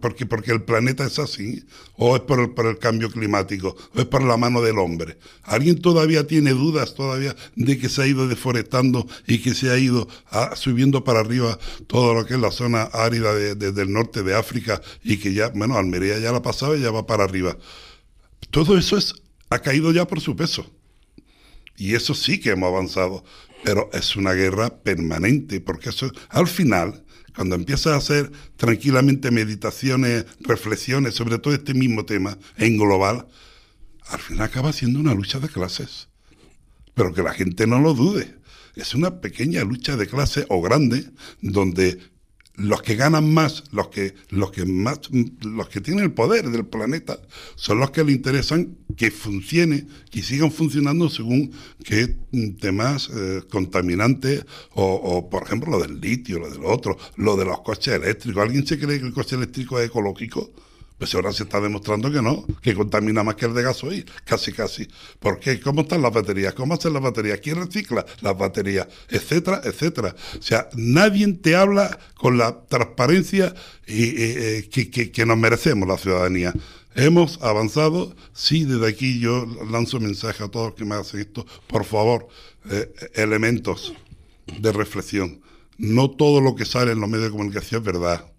porque, 0.00 0.26
porque 0.26 0.50
el 0.50 0.64
planeta 0.64 1.06
es 1.06 1.20
así, 1.20 1.64
o 1.94 2.16
es 2.16 2.22
por 2.22 2.40
el, 2.40 2.50
por 2.50 2.66
el 2.66 2.76
cambio 2.78 3.08
climático, 3.08 3.76
o 3.94 4.00
es 4.00 4.06
por 4.06 4.20
la 4.24 4.36
mano 4.36 4.60
del 4.60 4.78
hombre. 4.78 5.16
¿Alguien 5.44 5.80
todavía 5.80 6.26
tiene 6.26 6.50
dudas 6.50 6.96
todavía 6.96 7.36
de 7.54 7.78
que 7.78 7.88
se 7.88 8.02
ha 8.02 8.06
ido 8.08 8.26
deforestando 8.26 9.06
y 9.28 9.38
que 9.38 9.54
se 9.54 9.70
ha 9.70 9.78
ido 9.78 10.08
subiendo 10.56 11.04
para 11.04 11.20
arriba 11.20 11.56
todo 11.86 12.14
lo 12.14 12.26
que 12.26 12.34
es 12.34 12.40
la 12.40 12.50
zona 12.50 12.82
árida 12.82 13.32
de, 13.32 13.54
del 13.54 13.92
norte 13.92 14.24
de 14.24 14.34
África 14.34 14.82
y 15.04 15.18
que 15.18 15.32
ya, 15.32 15.50
bueno, 15.50 15.76
Almería 15.76 16.18
ya 16.18 16.32
la 16.32 16.42
pasaba 16.42 16.76
y 16.76 16.80
ya 16.80 16.90
va 16.90 17.06
para 17.06 17.22
arriba? 17.22 17.56
Todo 18.50 18.76
eso 18.76 18.96
es, 18.96 19.14
ha 19.50 19.60
caído 19.60 19.92
ya 19.92 20.04
por 20.04 20.20
su 20.20 20.34
peso. 20.34 20.68
Y 21.80 21.94
eso 21.94 22.14
sí 22.14 22.38
que 22.38 22.50
hemos 22.50 22.68
avanzado 22.68 23.24
pero 23.62 23.90
es 23.92 24.16
una 24.16 24.32
guerra 24.32 24.82
permanente, 24.82 25.60
porque 25.60 25.90
eso 25.90 26.10
al 26.28 26.46
final, 26.46 27.04
cuando 27.34 27.56
empiezas 27.56 27.92
a 27.92 27.96
hacer 27.96 28.30
tranquilamente 28.56 29.30
meditaciones, 29.30 30.26
reflexiones 30.40 31.14
sobre 31.14 31.38
todo 31.38 31.54
este 31.54 31.74
mismo 31.74 32.04
tema 32.04 32.38
en 32.56 32.78
global, 32.78 33.26
al 34.06 34.20
final 34.20 34.46
acaba 34.46 34.72
siendo 34.72 34.98
una 34.98 35.14
lucha 35.14 35.38
de 35.40 35.48
clases. 35.48 36.08
Pero 36.94 37.12
que 37.12 37.22
la 37.22 37.32
gente 37.32 37.66
no 37.66 37.80
lo 37.80 37.94
dude. 37.94 38.38
Es 38.74 38.94
una 38.94 39.20
pequeña 39.20 39.62
lucha 39.64 39.96
de 39.96 40.06
clases 40.06 40.46
o 40.48 40.60
grande 40.60 41.10
donde 41.40 41.98
los 42.60 42.82
que 42.82 42.94
ganan 42.94 43.32
más, 43.32 43.64
los 43.72 43.88
que, 43.88 44.14
los 44.28 44.50
que 44.50 44.64
más, 44.64 45.00
los 45.42 45.68
que 45.68 45.80
tienen 45.80 46.04
el 46.04 46.12
poder 46.12 46.50
del 46.50 46.66
planeta, 46.66 47.20
son 47.56 47.78
los 47.78 47.90
que 47.90 48.04
le 48.04 48.12
interesan 48.12 48.76
que 48.96 49.10
funcione, 49.10 49.86
que 50.10 50.22
sigan 50.22 50.52
funcionando 50.52 51.08
según 51.08 51.52
qué 51.84 52.16
temas 52.60 53.10
eh, 53.14 53.42
contaminantes, 53.50 54.44
o, 54.72 54.84
o, 54.84 55.30
por 55.30 55.44
ejemplo 55.44 55.70
lo 55.70 55.80
del 55.80 56.00
litio, 56.00 56.38
lo 56.38 56.50
del 56.50 56.64
otro, 56.64 56.98
lo 57.16 57.36
de 57.36 57.46
los 57.46 57.60
coches 57.62 57.94
eléctricos. 57.94 58.42
¿Alguien 58.42 58.66
se 58.66 58.78
cree 58.78 59.00
que 59.00 59.06
el 59.06 59.12
coche 59.12 59.36
eléctrico 59.36 59.78
es 59.78 59.86
ecológico? 59.86 60.50
Pues 61.00 61.14
ahora 61.14 61.32
se 61.32 61.44
está 61.44 61.62
demostrando 61.62 62.12
que 62.12 62.20
no, 62.20 62.44
que 62.60 62.74
contamina 62.74 63.22
más 63.22 63.34
que 63.36 63.46
el 63.46 63.54
de 63.54 63.62
gasoil, 63.62 64.04
casi 64.26 64.52
casi. 64.52 64.86
¿Por 65.18 65.40
qué? 65.40 65.58
¿Cómo 65.58 65.80
están 65.80 66.02
las 66.02 66.12
baterías? 66.12 66.52
¿Cómo 66.52 66.74
hacen 66.74 66.92
las 66.92 67.00
baterías? 67.00 67.40
¿Quién 67.40 67.56
recicla 67.56 68.04
las 68.20 68.36
baterías? 68.36 68.86
Etcétera, 69.08 69.62
etcétera. 69.64 70.14
O 70.38 70.42
sea, 70.42 70.68
nadie 70.74 71.26
te 71.32 71.56
habla 71.56 71.98
con 72.16 72.36
la 72.36 72.66
transparencia 72.68 73.54
y, 73.86 74.12
eh, 74.18 74.68
que, 74.70 75.10
que, 75.10 75.24
nos 75.24 75.38
merecemos 75.38 75.88
la 75.88 75.96
ciudadanía. 75.96 76.52
Hemos 76.94 77.40
avanzado, 77.40 78.14
sí, 78.34 78.64
desde 78.64 78.86
aquí 78.86 79.20
yo 79.20 79.46
lanzo 79.70 80.00
mensaje 80.00 80.44
a 80.44 80.48
todos 80.48 80.66
los 80.66 80.74
que 80.74 80.84
me 80.84 80.96
hacen 80.96 81.20
esto, 81.20 81.46
por 81.66 81.86
favor, 81.86 82.28
eh, 82.70 82.92
elementos 83.14 83.94
de 84.60 84.70
reflexión. 84.70 85.40
No 85.78 86.10
todo 86.10 86.42
lo 86.42 86.54
que 86.56 86.66
sale 86.66 86.92
en 86.92 87.00
los 87.00 87.08
medios 87.08 87.28
de 87.28 87.30
comunicación 87.30 87.80
es 87.80 87.86
verdad 87.86 88.29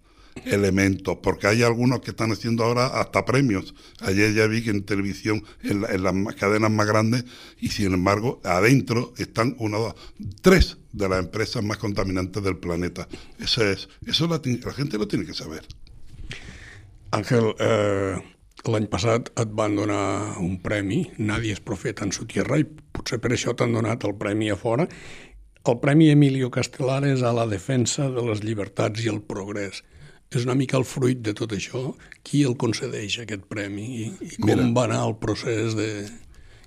elementos, 0.44 1.18
porque 1.22 1.46
hay 1.46 1.62
algunos 1.62 2.00
que 2.00 2.10
están 2.10 2.32
haciendo 2.32 2.64
ahora 2.64 2.86
hasta 2.86 3.24
premios. 3.24 3.74
Ayer 4.00 4.34
ya 4.34 4.46
vi 4.46 4.62
que 4.62 4.70
en 4.70 4.84
televisión, 4.84 5.44
en, 5.62 5.82
las 6.02 6.34
cadenas 6.36 6.70
más 6.70 6.86
grandes, 6.86 7.24
y 7.60 7.68
sin 7.68 7.92
embargo, 7.92 8.40
adentro 8.44 9.12
están 9.18 9.56
una, 9.58 9.78
dos, 9.78 9.94
tres 10.40 10.78
de 10.92 11.08
las 11.08 11.20
empresas 11.20 11.62
más 11.62 11.78
contaminantes 11.78 12.42
del 12.42 12.56
planeta. 12.56 13.08
Eso 13.38 13.64
es, 13.64 13.88
eso 14.06 14.26
la, 14.26 14.40
gente 14.72 14.98
lo 14.98 15.08
tiene 15.08 15.24
que 15.24 15.34
saber. 15.34 15.62
Ángel, 17.12 17.52
eh, 17.60 18.16
l'any 18.72 18.86
passat 18.88 19.28
et 19.36 19.50
van 19.52 19.74
donar 19.76 20.38
un 20.40 20.54
premi, 20.64 21.02
Nadie 21.18 21.52
és 21.52 21.60
profeta 21.60 22.06
en 22.06 22.12
su 22.16 22.24
tierra, 22.24 22.56
i 22.56 22.64
potser 22.64 23.18
per 23.20 23.34
això 23.34 23.52
t'han 23.52 23.74
donat 23.74 24.06
el 24.08 24.14
premi 24.16 24.48
a 24.48 24.56
fora. 24.56 24.86
El 25.62 25.76
Premi 25.78 26.08
Emilio 26.10 26.48
Castelar 26.50 27.04
és 27.06 27.20
a 27.22 27.30
la 27.36 27.44
defensa 27.46 28.08
de 28.10 28.22
les 28.26 28.40
llibertats 28.42 29.04
i 29.04 29.10
el 29.12 29.20
progrés 29.22 29.84
és 30.32 30.46
una 30.46 30.56
mica 30.58 30.78
el 30.80 30.86
fruit 30.88 31.20
de 31.20 31.34
tot 31.36 31.52
això. 31.52 31.92
Qui 32.24 32.42
el 32.48 32.56
concedeix, 32.60 33.18
aquest 33.22 33.44
premi? 33.50 33.86
I, 34.00 34.10
i 34.24 34.36
com 34.38 34.50
Mira, 34.50 34.66
va 34.76 34.86
anar 34.88 35.02
el 35.06 35.16
procés 35.20 35.76
de... 35.78 35.88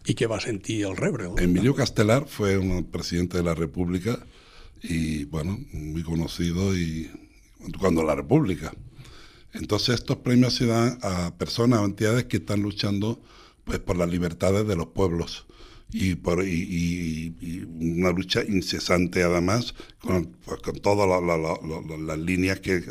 i 0.05 0.13
què 0.13 0.29
va 0.29 0.37
sentir 0.41 0.83
al 0.85 0.97
rebre'l? 0.99 1.39
Emilio 1.41 1.73
Castelar 1.73 2.27
fue 2.29 2.57
un 2.57 2.83
presidente 2.93 3.37
de 3.37 3.43
la 3.43 3.55
República 3.55 4.19
y, 4.83 5.25
bueno, 5.25 5.57
muy 5.71 6.03
conocido 6.03 6.77
y 6.77 7.09
cuando 7.79 8.03
la 8.03 8.13
República. 8.13 8.71
Entonces 9.53 9.95
estos 9.95 10.17
premios 10.17 10.53
se 10.53 10.67
dan 10.67 10.99
a 11.01 11.33
personas 11.37 11.79
o 11.79 11.85
entidades 11.85 12.25
que 12.25 12.37
están 12.37 12.61
luchando 12.61 13.21
pues 13.63 13.79
por 13.79 13.97
las 13.97 14.09
libertades 14.09 14.67
de 14.67 14.75
los 14.75 14.87
pueblos 14.87 15.45
y, 15.97 16.15
por, 16.15 16.45
y, 16.45 17.65
una 17.79 18.11
lucha 18.11 18.43
incesante 18.43 19.23
además 19.23 19.73
con, 19.99 20.35
con 20.61 20.75
todas 20.81 21.07
las 21.99 22.19
líneas 22.19 22.59
que 22.59 22.83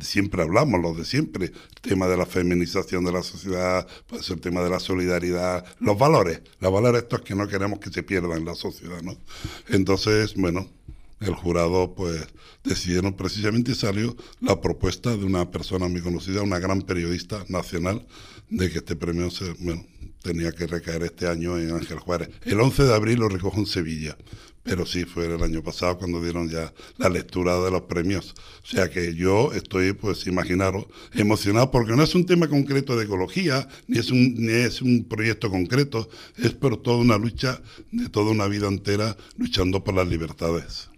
siempre 0.00 0.42
hablamos, 0.42 0.80
los 0.80 0.96
de 0.96 1.04
siempre, 1.04 1.46
el 1.46 1.80
tema 1.80 2.08
de 2.08 2.16
la 2.16 2.26
feminización 2.26 3.04
de 3.04 3.12
la 3.12 3.22
sociedad, 3.22 3.86
pues 4.08 4.28
el 4.30 4.40
tema 4.40 4.62
de 4.62 4.70
la 4.70 4.80
solidaridad, 4.80 5.64
los 5.78 5.96
valores, 5.96 6.42
los 6.58 6.72
valores 6.72 7.04
estos 7.04 7.20
que 7.20 7.36
no 7.36 7.46
queremos 7.46 7.78
que 7.78 7.90
se 7.90 8.02
pierdan 8.02 8.38
en 8.38 8.44
la 8.46 8.56
sociedad, 8.56 9.02
¿no? 9.02 9.16
Entonces, 9.68 10.34
bueno, 10.34 10.68
el 11.20 11.34
jurado 11.34 11.94
pues 11.94 12.26
decidieron 12.64 13.14
precisamente 13.14 13.70
y 13.70 13.76
salió 13.76 14.16
la 14.40 14.60
propuesta 14.60 15.16
de 15.16 15.24
una 15.24 15.48
persona 15.48 15.86
muy 15.86 16.00
conocida, 16.00 16.42
una 16.42 16.58
gran 16.58 16.82
periodista 16.82 17.44
nacional, 17.48 18.04
de 18.50 18.68
que 18.68 18.78
este 18.78 18.96
premio 18.96 19.30
se, 19.30 19.52
bueno, 19.60 19.84
tenía 20.22 20.52
que 20.52 20.66
recaer 20.66 21.02
este 21.02 21.26
año 21.26 21.58
en 21.58 21.70
Ángel 21.70 21.98
Juárez. 21.98 22.30
El 22.44 22.60
11 22.60 22.84
de 22.84 22.94
abril 22.94 23.20
lo 23.20 23.28
recojo 23.28 23.58
en 23.58 23.66
Sevilla, 23.66 24.16
pero 24.62 24.84
sí 24.86 25.04
fue 25.04 25.26
el 25.26 25.42
año 25.42 25.62
pasado 25.62 25.98
cuando 25.98 26.22
dieron 26.22 26.48
ya 26.48 26.72
la 26.98 27.08
lectura 27.08 27.58
de 27.60 27.70
los 27.70 27.82
premios. 27.82 28.34
O 28.62 28.66
sea 28.66 28.90
que 28.90 29.14
yo 29.14 29.52
estoy, 29.52 29.92
pues 29.92 30.26
imaginaros, 30.26 30.86
emocionado 31.14 31.70
porque 31.70 31.96
no 31.96 32.02
es 32.02 32.14
un 32.14 32.26
tema 32.26 32.48
concreto 32.48 32.96
de 32.96 33.04
ecología, 33.04 33.68
ni 33.86 33.98
es 33.98 34.10
un, 34.10 34.34
ni 34.34 34.52
es 34.52 34.82
un 34.82 35.04
proyecto 35.04 35.50
concreto, 35.50 36.08
es 36.36 36.52
por 36.52 36.82
toda 36.82 36.98
una 36.98 37.18
lucha 37.18 37.62
de 37.92 38.08
toda 38.08 38.30
una 38.30 38.46
vida 38.46 38.68
entera 38.68 39.16
luchando 39.36 39.82
por 39.82 39.94
las 39.94 40.08
libertades. 40.08 40.90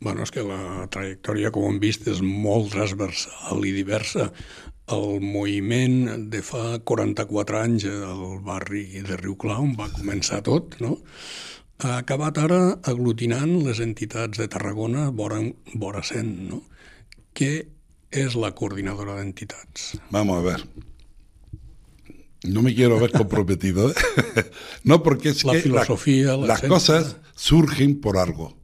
Bueno, 0.00 0.22
és 0.22 0.30
que 0.30 0.44
la 0.46 0.86
trajectòria, 0.94 1.50
com 1.50 1.64
hem 1.66 1.80
vist, 1.82 2.04
és 2.06 2.20
molt 2.22 2.70
transversal 2.70 3.64
i 3.66 3.74
diversa. 3.74 4.28
El 4.94 5.20
moviment 5.20 6.28
de 6.32 6.40
fa 6.40 6.78
44 6.80 7.58
anys 7.60 7.84
al 7.92 8.40
barri 8.44 9.02
de 9.04 9.18
Riu 9.20 9.36
Clau, 9.36 9.66
on 9.66 9.76
va 9.76 9.90
començar 9.92 10.40
tot, 10.46 10.78
no? 10.80 10.96
ha 11.78 11.98
acabat 12.00 12.38
ara 12.42 12.60
aglutinant 12.90 13.52
les 13.62 13.78
entitats 13.84 14.40
de 14.40 14.48
Tarragona 14.50 15.08
vora, 15.14 15.38
vora 15.78 16.02
cent, 16.02 16.32
no? 16.50 16.62
Què 17.38 17.52
és 18.10 18.34
la 18.34 18.50
coordinadora 18.58 19.18
d'entitats? 19.20 19.92
Vamos 20.10 20.40
a 20.40 20.46
ver. 20.46 20.58
No 22.44 22.62
me 22.62 22.74
quiero 22.74 22.98
ver 22.98 23.12
comprometido. 23.12 23.90
¿eh? 23.90 23.94
no, 24.84 25.02
porque 25.02 25.28
es 25.28 25.44
la 25.44 25.52
que 25.52 25.62
filosofía, 25.62 26.36
la, 26.36 26.46
las 26.46 26.62
cosas 26.62 27.16
surgen 27.36 28.00
por 28.00 28.18
algo. 28.18 28.56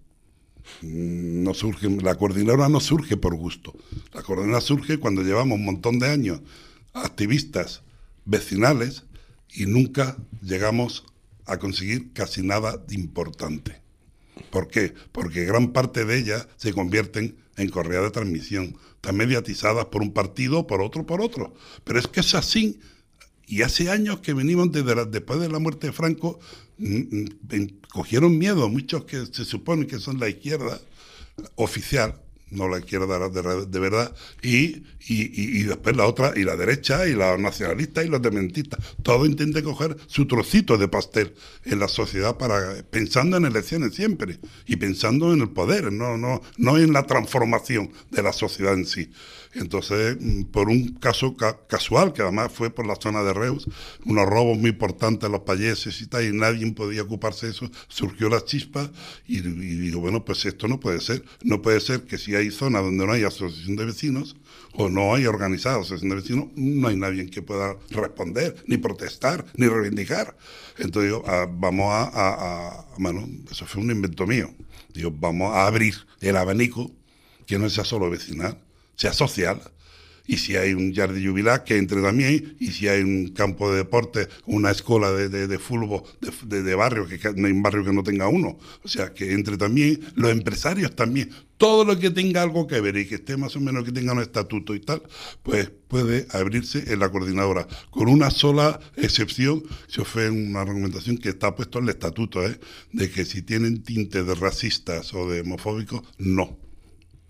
No 0.85 1.55
surge, 1.55 1.89
la 1.89 2.15
coordinadora 2.17 2.69
no 2.69 2.81
surge 2.81 3.17
por 3.17 3.35
gusto. 3.35 3.75
La 4.13 4.23
coordinadora 4.23 4.61
surge 4.61 4.99
cuando 4.99 5.23
llevamos 5.23 5.59
un 5.59 5.65
montón 5.65 5.99
de 5.99 6.09
años 6.09 6.41
activistas 6.93 7.83
vecinales 8.25 9.05
y 9.53 9.67
nunca 9.67 10.17
llegamos 10.43 11.05
a 11.47 11.59
conseguir 11.59 12.13
casi 12.13 12.43
nada 12.43 12.77
de 12.77 12.95
importante. 12.95 13.83
¿Por 14.51 14.69
qué? 14.69 14.95
Porque 15.13 15.45
gran 15.45 15.73
parte 15.73 16.05
de 16.05 16.19
ellas 16.19 16.49
se 16.57 16.73
convierten 16.73 17.37
en 17.57 17.69
correa 17.69 18.01
de 18.01 18.11
transmisión, 18.11 18.77
están 18.97 19.17
mediatizadas 19.17 19.87
por 19.87 20.03
un 20.03 20.13
partido, 20.13 20.67
por 20.67 20.83
otro, 20.83 21.07
por 21.07 21.21
otro. 21.21 21.55
Pero 21.85 21.99
es 21.99 22.09
que 22.09 22.21
es 22.21 22.35
así. 22.35 22.81
Y 23.47 23.63
hace 23.63 23.91
años 23.91 24.21
que 24.21 24.33
venimos 24.33 24.73
desde 24.73 25.05
después 25.05 25.39
de 25.39 25.49
la 25.49 25.59
muerte 25.59 25.89
de 25.89 25.93
Franco, 25.93 26.39
mm, 26.39 26.39
mm, 26.39 26.64
cogieron 27.93 28.39
miedo 28.39 28.69
muchos 28.69 29.05
que 29.05 29.27
se 29.27 29.45
supone 29.45 29.87
que 29.87 29.99
son 29.99 30.19
la 30.19 30.29
izquierda 30.29 30.81
oficial, 31.57 32.21
no 32.51 32.69
la 32.69 32.79
izquierda 32.79 33.29
de, 33.29 33.81
verdad, 33.81 34.15
y, 34.43 34.85
y, 35.01 35.63
después 35.65 35.97
la 35.97 36.07
otra, 36.07 36.33
y 36.37 36.45
la 36.45 36.57
derecha, 36.57 37.07
y 37.07 37.13
los 37.13 37.39
nacionalistas 37.39 38.05
y 38.05 38.09
los 38.09 38.23
dementistas. 38.23 38.81
Todo 39.03 39.27
intenta 39.27 39.63
coger 39.63 39.97
su 40.07 40.27
trocito 40.27 40.79
de 40.79 40.89
pastel 40.89 41.35
en 41.65 41.81
la 41.81 41.89
sociedad 41.89 42.37
para 42.37 42.83
pensando 42.91 43.37
en 43.37 43.45
elecciones 43.45 43.95
siempre, 43.95 44.39
y 44.67 44.77
pensando 44.77 45.33
en 45.33 45.41
el 45.41 45.51
poder, 45.51 45.93
no, 45.93 46.17
no, 46.17 46.43
no 46.57 46.79
en 46.79 46.93
la 46.93 47.05
transformación 47.05 47.91
de 48.11 48.23
la 48.23 48.33
sociedad 48.33 48.75
en 48.75 48.87
sí. 48.87 49.11
Entonces, 49.55 50.17
mm, 50.21 50.45
por 50.45 50.69
un 50.69 50.95
caso 50.95 51.37
casual, 51.69 52.13
que 52.13 52.23
además 52.23 52.53
fue 52.53 52.71
por 52.71 52.87
la 52.87 52.97
zona 52.97 53.23
de 53.23 53.33
Reus, 53.33 53.69
unos 54.05 54.27
robos 54.27 54.59
muy 54.59 54.71
importantes 54.71 55.29
a 55.29 55.33
los 55.33 55.41
payeses 55.43 56.01
y 56.01 56.07
tal, 56.07 56.25
y 56.25 56.33
nadie 56.33 56.71
podía 56.73 57.03
ocuparse 57.03 57.47
de 57.47 57.53
eso, 57.53 57.71
surgió 57.89 58.29
la 58.29 58.45
chispa 58.45 58.91
y, 59.27 59.41
digo, 59.41 60.01
bueno, 60.01 60.25
pues 60.25 60.45
esto 60.45 60.69
no 60.69 60.81
puede 60.81 61.01
ser. 61.01 61.25
No 61.43 61.63
puede 61.63 61.81
ser 61.81 62.05
que 62.05 62.19
si 62.19 62.35
hay 62.35 62.51
zonas 62.51 62.83
donde 62.83 63.07
no 63.07 63.13
hay 63.13 63.25
asociación 63.25 63.77
de 63.77 63.85
vecinos 63.85 64.37
o 64.73 64.89
no 64.89 65.15
hay 65.15 65.27
organizada 65.27 65.77
asociación 65.77 66.11
de 66.11 66.17
vecinos, 66.17 66.47
no 66.57 66.89
hay 66.89 66.97
nadie 66.97 67.31
que 67.31 67.43
pueda 67.43 67.77
responder, 67.91 68.57
ni 68.67 68.77
protestar, 68.77 69.45
ni 69.57 69.69
reivindicar. 69.69 70.37
Entonces, 70.79 71.13
digo, 71.13 71.23
ah, 71.27 71.47
vamos 71.49 71.87
a, 71.93 72.11
a, 72.13 72.87
bueno, 72.99 73.29
eso 73.51 73.67
fue 73.67 73.83
un 73.83 73.91
invento 73.91 74.27
mío. 74.27 74.51
Digo, 74.93 75.13
vamos 75.13 75.55
a 75.55 75.67
abrir 75.67 75.95
el 76.21 76.37
abanico 76.37 76.91
que 77.47 77.59
no 77.59 77.69
sea 77.69 77.85
solo 77.85 78.11
vecinal, 78.11 78.59
sea 78.97 79.13
social. 79.13 79.61
Y 80.27 80.39
si 80.39 80.57
hay 80.57 80.73
un 80.73 80.95
jardín 80.95 81.31
jubilar, 81.31 81.65
que 81.65 81.77
entre 81.77 82.01
también. 82.01 82.57
Y 82.59 82.69
si 82.69 82.89
hay 82.89 83.03
un 83.03 83.29
campo 83.29 83.71
de 83.71 83.79
deporte, 83.79 84.29
una 84.47 84.71
escuela 84.71 85.13
de, 85.13 85.29
de, 85.29 85.59
fútbol 85.59 86.03
de, 86.47 86.63
de, 86.63 86.75
barrio, 86.75 87.07
que 87.07 87.19
no 87.37 87.47
hay 87.47 87.53
un 87.53 87.63
barrio 87.63 87.85
que 87.85 87.93
no 87.93 88.03
tenga 88.03 88.29
uno. 88.29 88.59
O 88.83 88.89
sea, 88.89 89.13
que 89.13 89.33
entre 89.33 89.59
también 89.59 90.01
los 90.15 90.31
empresarios 90.31 90.97
también. 90.97 91.31
Todo 91.59 91.85
lo 91.85 91.99
que 91.99 92.11
tenga 92.11 92.43
algo 92.43 92.67
que 92.67 92.81
ver 92.81 92.97
y 92.97 93.07
que 93.07 93.17
esté 93.17 93.37
más 93.37 93.55
o 93.55 93.61
menos 93.61 93.85
que 93.85 93.93
tenga 93.93 94.13
un 94.13 94.21
estatuto 94.21 94.75
y 94.75 94.81
tal, 94.81 95.03
pues 95.43 95.71
puede 95.89 96.27
abrirse 96.31 96.93
en 96.93 96.99
la 96.99 97.11
coordinadora. 97.11 97.69
Con 97.91 98.09
una 98.09 98.31
sola 98.31 98.81
excepción, 98.97 99.63
se 99.87 100.05
fue 100.05 100.31
una 100.31 100.63
argumentación 100.63 101.19
que 101.19 101.29
está 101.29 101.55
puesto 101.55 101.79
en 101.79 101.85
el 101.85 101.91
estatuto, 101.91 102.45
¿eh? 102.45 102.59
de 102.93 103.11
que 103.11 103.25
si 103.25 103.43
tienen 103.43 103.83
tinte 103.83 104.25
de 104.25 104.35
racistas 104.35 105.15
o 105.15 105.31
de 105.31 105.43
homofóbicos, 105.43 106.03
no 106.19 106.64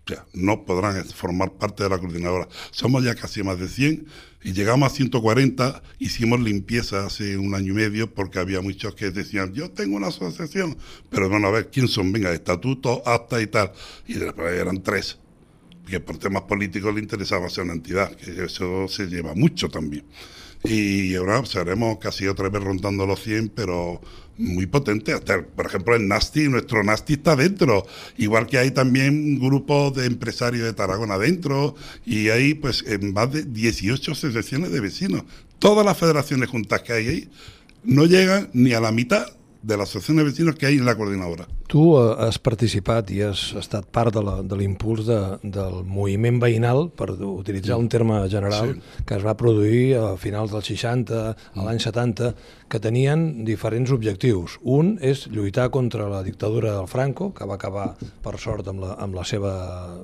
o 0.07 0.13
sea, 0.13 0.27
no 0.35 0.65
podrán 0.65 1.03
formar 1.07 1.53
parte 1.53 1.83
de 1.83 1.89
la 1.89 1.99
coordinadora. 1.99 2.47
Somos 2.71 3.05
ya 3.05 3.15
casi 3.15 3.43
más 3.43 3.59
de 3.59 3.69
100 3.69 4.07
y 4.43 4.53
llegamos 4.53 4.93
a 4.93 4.95
140. 4.95 5.83
Hicimos 5.99 6.41
limpieza 6.41 7.07
hace 7.07 7.39
un 7.39 7.55
año 7.55 7.73
y 7.73 7.77
medio 7.77 8.13
porque 8.13 8.39
había 8.39 8.61
muchos 8.61 8.95
que 8.95 9.11
decían, 9.11 9.55
yo 9.55 9.71
tengo 9.71 9.97
una 9.97 10.09
asociación, 10.09 10.77
pero 11.09 11.31
bueno, 11.31 11.49
a 11.49 11.53
ver, 11.53 11.71
¿quién 11.71 11.89
son? 11.89 12.13
Venga, 12.13 12.33
estatuto, 12.33 13.03
acta 13.07 13.41
y 13.41 13.47
tal. 13.47 13.73
Y 14.07 14.15
después 14.15 14.53
eran 14.53 14.83
tres, 14.83 15.19
que 15.87 16.01
por 16.01 16.19
temas 16.19 16.43
políticos 16.43 16.95
le 16.95 17.01
interesaba 17.01 17.49
ser 17.49 17.65
una 17.65 17.73
entidad, 17.73 18.15
que 18.15 18.45
eso 18.45 18.87
se 18.89 19.07
lleva 19.07 19.35
mucho 19.35 19.71
también. 19.71 20.05
Y 20.65 21.15
ahora 21.15 21.41
pues, 21.41 21.57
haremos 21.57 21.99
casi 21.99 22.27
otra 22.27 22.49
vez 22.49 22.63
rondando 22.63 23.07
los 23.07 23.23
100, 23.23 23.51
pero 23.51 24.01
muy 24.39 24.67
potente. 24.67 25.13
Hasta, 25.13 25.43
por 25.43 25.67
ejemplo, 25.67 25.95
el 25.95 26.09
Nasti, 26.09 26.49
nuestro 26.49 26.83
Nasti 26.83 27.15
está 27.15 27.37
dentro. 27.37 27.87
Igual 28.17 28.47
que 28.47 28.59
hay 28.59 28.71
también 28.71 29.39
grupos 29.39 29.95
de 29.95 30.07
empresarios 30.07 30.65
de 30.65 30.73
Tarragona 30.73 31.19
dentro. 31.19 31.75
Y 32.05 32.29
hay 32.29 32.55
pues 32.55 32.85
en 32.87 33.13
más 33.13 33.33
de 33.33 33.45
18 33.45 34.13
asociaciones 34.13 34.73
de 34.73 34.81
vecinos. 34.81 35.25
Todas 35.59 35.85
las 35.85 35.99
federaciones 35.99 36.49
juntas 36.49 36.83
que 36.83 36.93
hay 36.93 37.09
ahí 37.09 37.31
no 37.85 38.07
llegan 38.07 38.51
ni 38.53 38.73
a 38.73 38.81
la 38.81 38.93
mitad 38.93 39.27
de 39.63 39.77
las 39.77 39.91
asociaciones 39.91 40.25
de 40.25 40.31
vecinos 40.31 40.57
que 40.57 40.67
hay 40.67 40.77
en 40.77 40.85
la 40.85 40.97
coordinadora. 40.97 41.47
Tu 41.75 41.83
eh, 41.99 42.03
has 42.23 42.37
participat 42.39 43.09
i 43.11 43.17
has 43.27 43.49
estat 43.59 43.89
part 43.91 44.15
de 44.15 44.59
l'impuls 44.59 45.09
de, 45.09 45.21
del 45.43 45.81
moviment 45.83 46.39
veïnal, 46.39 46.87
per 46.95 47.09
utilitzar 47.19 47.81
un 47.83 47.89
terme 47.91 48.21
general, 48.31 48.77
sí. 48.77 49.01
que 49.09 49.19
es 49.19 49.25
va 49.27 49.35
produir 49.35 49.97
a 49.99 50.13
finals 50.21 50.55
dels 50.55 50.71
60, 50.71 51.25
a 51.35 51.67
l'any 51.67 51.83
70, 51.83 52.31
que 52.71 52.81
tenien 52.83 53.45
diferents 53.47 53.91
objectius. 53.95 54.57
Un 54.63 54.95
és 55.03 55.25
lluitar 55.31 55.67
contra 55.75 56.07
la 56.11 56.23
dictadura 56.27 56.77
del 56.77 56.87
Franco, 56.91 57.33
que 57.35 57.47
va 57.47 57.59
acabar, 57.59 57.89
per 58.23 58.37
sort, 58.43 58.71
amb 58.71 58.83
la, 58.83 58.95
amb 59.03 59.19
la 59.19 59.27
seva 59.27 59.53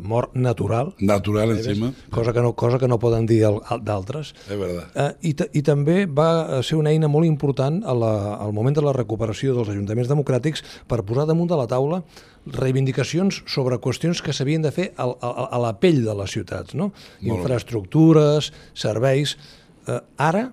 mort 0.03 0.35
natural. 0.35 0.93
Natural, 0.99 1.55
encima. 1.55 1.93
Cosa 2.11 2.35
que 2.35 2.43
no, 2.43 2.53
cosa 2.59 2.79
que 2.83 2.91
no 2.91 2.99
poden 3.03 3.27
dir 3.31 3.41
d'altres. 3.87 4.35
És 4.49 4.59
veritat. 4.59 4.91
Eh, 4.95 5.31
i, 5.31 5.35
I 5.63 5.65
també 5.67 6.05
va 6.07 6.61
ser 6.67 6.79
una 6.79 6.91
eina 6.91 7.11
molt 7.11 7.31
important 7.31 7.81
a 7.87 7.95
la, 7.95 8.13
al 8.43 8.55
moment 8.57 8.75
de 8.75 8.85
la 8.87 8.95
recuperació 8.97 9.55
dels 9.55 9.71
ajuntaments 9.71 10.11
democràtics 10.11 10.67
per 10.91 11.03
posar 11.07 11.31
damunt 11.31 11.51
de 11.51 11.60
la 11.61 11.69
taula 11.71 12.03
reivindicacions 12.47 13.43
sobre 13.51 13.79
qüestions 13.85 14.23
que 14.25 14.33
s'havien 14.33 14.65
de 14.65 14.73
fer 14.75 14.91
a, 14.97 15.07
a, 15.07 15.49
a 15.53 15.59
la 15.61 15.75
pell 15.81 16.01
de 16.07 16.15
les 16.17 16.33
ciutats, 16.33 16.75
no? 16.75 16.93
Infraestructures, 17.23 18.53
serveis... 18.75 19.37
Eh, 19.89 19.97
ara, 20.21 20.51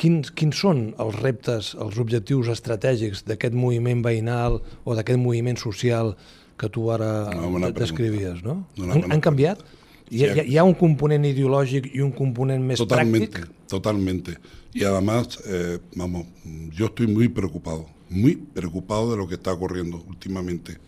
quins, 0.00 0.30
quins 0.36 0.56
són 0.56 0.82
els 1.00 1.16
reptes, 1.20 1.74
els 1.80 1.98
objectius 2.00 2.50
estratègics 2.52 3.24
d'aquest 3.28 3.56
moviment 3.56 4.02
veïnal 4.04 4.60
o 4.84 4.96
d'aquest 4.96 5.20
moviment 5.20 5.58
social 5.60 6.14
que 6.60 6.68
tu 6.72 6.90
ara 6.92 7.30
no, 7.32 7.70
descrivies, 7.72 8.42
no? 8.44 8.62
no 8.76 8.90
han, 8.92 9.06
han 9.12 9.22
canviat? 9.24 9.62
Hi 10.10 10.24
ha, 10.26 10.32
hi 10.42 10.56
ha, 10.58 10.64
un 10.66 10.74
component 10.74 11.24
ideològic 11.28 11.92
i 11.94 12.02
un 12.02 12.10
component 12.12 12.64
més 12.66 12.80
totalmente, 12.82 13.30
práctic? 13.30 13.68
Totalmente. 13.70 14.36
Y 14.74 14.84
además, 14.84 15.38
eh, 15.46 15.78
vamos, 15.94 16.26
yo 16.72 16.86
estoy 16.86 17.06
muy 17.06 17.28
preocupado 17.28 17.86
muy 18.10 18.36
preocupado 18.36 19.10
de 19.12 19.16
lo 19.16 19.26
que 19.26 19.36
está 19.36 19.52
ocurriendo 19.52 20.04
últimamente. 20.06 20.78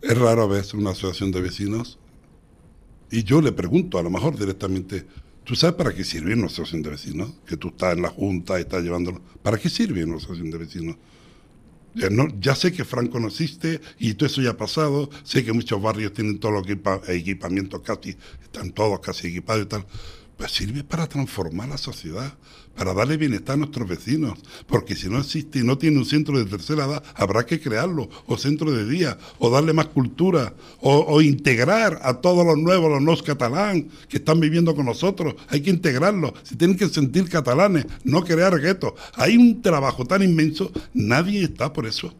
Es 0.00 0.16
raro 0.16 0.48
ver 0.48 0.64
una 0.74 0.90
asociación 0.90 1.32
de 1.32 1.40
vecinos 1.40 1.98
y 3.10 3.24
yo 3.24 3.40
le 3.40 3.52
pregunto, 3.52 3.98
a 3.98 4.02
lo 4.02 4.10
mejor 4.10 4.38
directamente, 4.38 5.04
¿tú 5.44 5.54
sabes 5.56 5.76
para 5.76 5.94
qué 5.94 6.04
sirve 6.04 6.34
una 6.34 6.46
asociación 6.46 6.82
de 6.82 6.90
vecinos? 6.90 7.32
Que 7.46 7.56
tú 7.56 7.68
estás 7.68 7.96
en 7.96 8.02
la 8.02 8.10
junta 8.10 8.58
y 8.58 8.62
estás 8.62 8.82
llevándolo. 8.82 9.20
¿Para 9.42 9.58
qué 9.58 9.68
sirve 9.68 10.04
una 10.04 10.16
asociación 10.16 10.50
de 10.50 10.58
vecinos? 10.58 10.96
Ya, 11.94 12.10
no, 12.10 12.28
ya 12.38 12.54
sé 12.54 12.70
que 12.70 12.84
Franco 12.84 13.18
no 13.18 13.28
existe 13.28 13.80
y 13.98 14.14
todo 14.14 14.26
eso 14.26 14.40
ya 14.40 14.50
ha 14.50 14.56
pasado. 14.56 15.10
Sé 15.24 15.44
que 15.44 15.52
muchos 15.52 15.82
barrios 15.82 16.12
tienen 16.12 16.38
todos 16.38 16.54
los 16.54 17.08
equipamientos 17.08 17.80
casi, 17.82 18.16
están 18.42 18.70
todos 18.70 19.00
casi 19.00 19.28
equipados 19.28 19.64
y 19.64 19.66
tal 19.66 19.86
pues 20.38 20.52
sirve 20.52 20.84
para 20.84 21.08
transformar 21.08 21.68
la 21.68 21.76
sociedad, 21.76 22.32
para 22.76 22.94
darle 22.94 23.16
bienestar 23.16 23.54
a 23.54 23.56
nuestros 23.56 23.88
vecinos, 23.88 24.38
porque 24.68 24.94
si 24.94 25.08
no 25.08 25.18
existe 25.18 25.58
y 25.58 25.64
no 25.64 25.76
tiene 25.78 25.98
un 25.98 26.04
centro 26.04 26.38
de 26.38 26.44
tercera 26.44 26.84
edad, 26.84 27.02
habrá 27.16 27.44
que 27.44 27.60
crearlo, 27.60 28.08
o 28.26 28.38
centro 28.38 28.70
de 28.70 28.86
día, 28.86 29.18
o 29.40 29.50
darle 29.50 29.72
más 29.72 29.86
cultura, 29.86 30.54
o, 30.80 31.20
integrar 31.20 31.98
a 32.04 32.20
todos 32.20 32.46
los 32.46 32.56
nuevos, 32.56 32.88
los 32.88 33.02
no 33.02 33.16
catalán 33.24 33.88
que 34.08 34.18
están 34.18 34.38
viviendo 34.38 34.76
con 34.76 34.86
nosotros, 34.86 35.34
hay 35.48 35.60
que 35.60 35.70
integrarlos, 35.70 36.34
se 36.44 36.54
tienen 36.54 36.76
que 36.76 36.88
sentir 36.88 37.28
catalanes, 37.28 37.86
no 38.04 38.22
crear 38.22 38.60
guetos. 38.60 38.92
Hay 39.14 39.36
un 39.36 39.60
trabajo 39.60 40.04
tan 40.06 40.22
inmenso, 40.22 40.70
nadie 40.94 41.42
está 41.42 41.72
por 41.72 41.84
eso. 41.84 42.14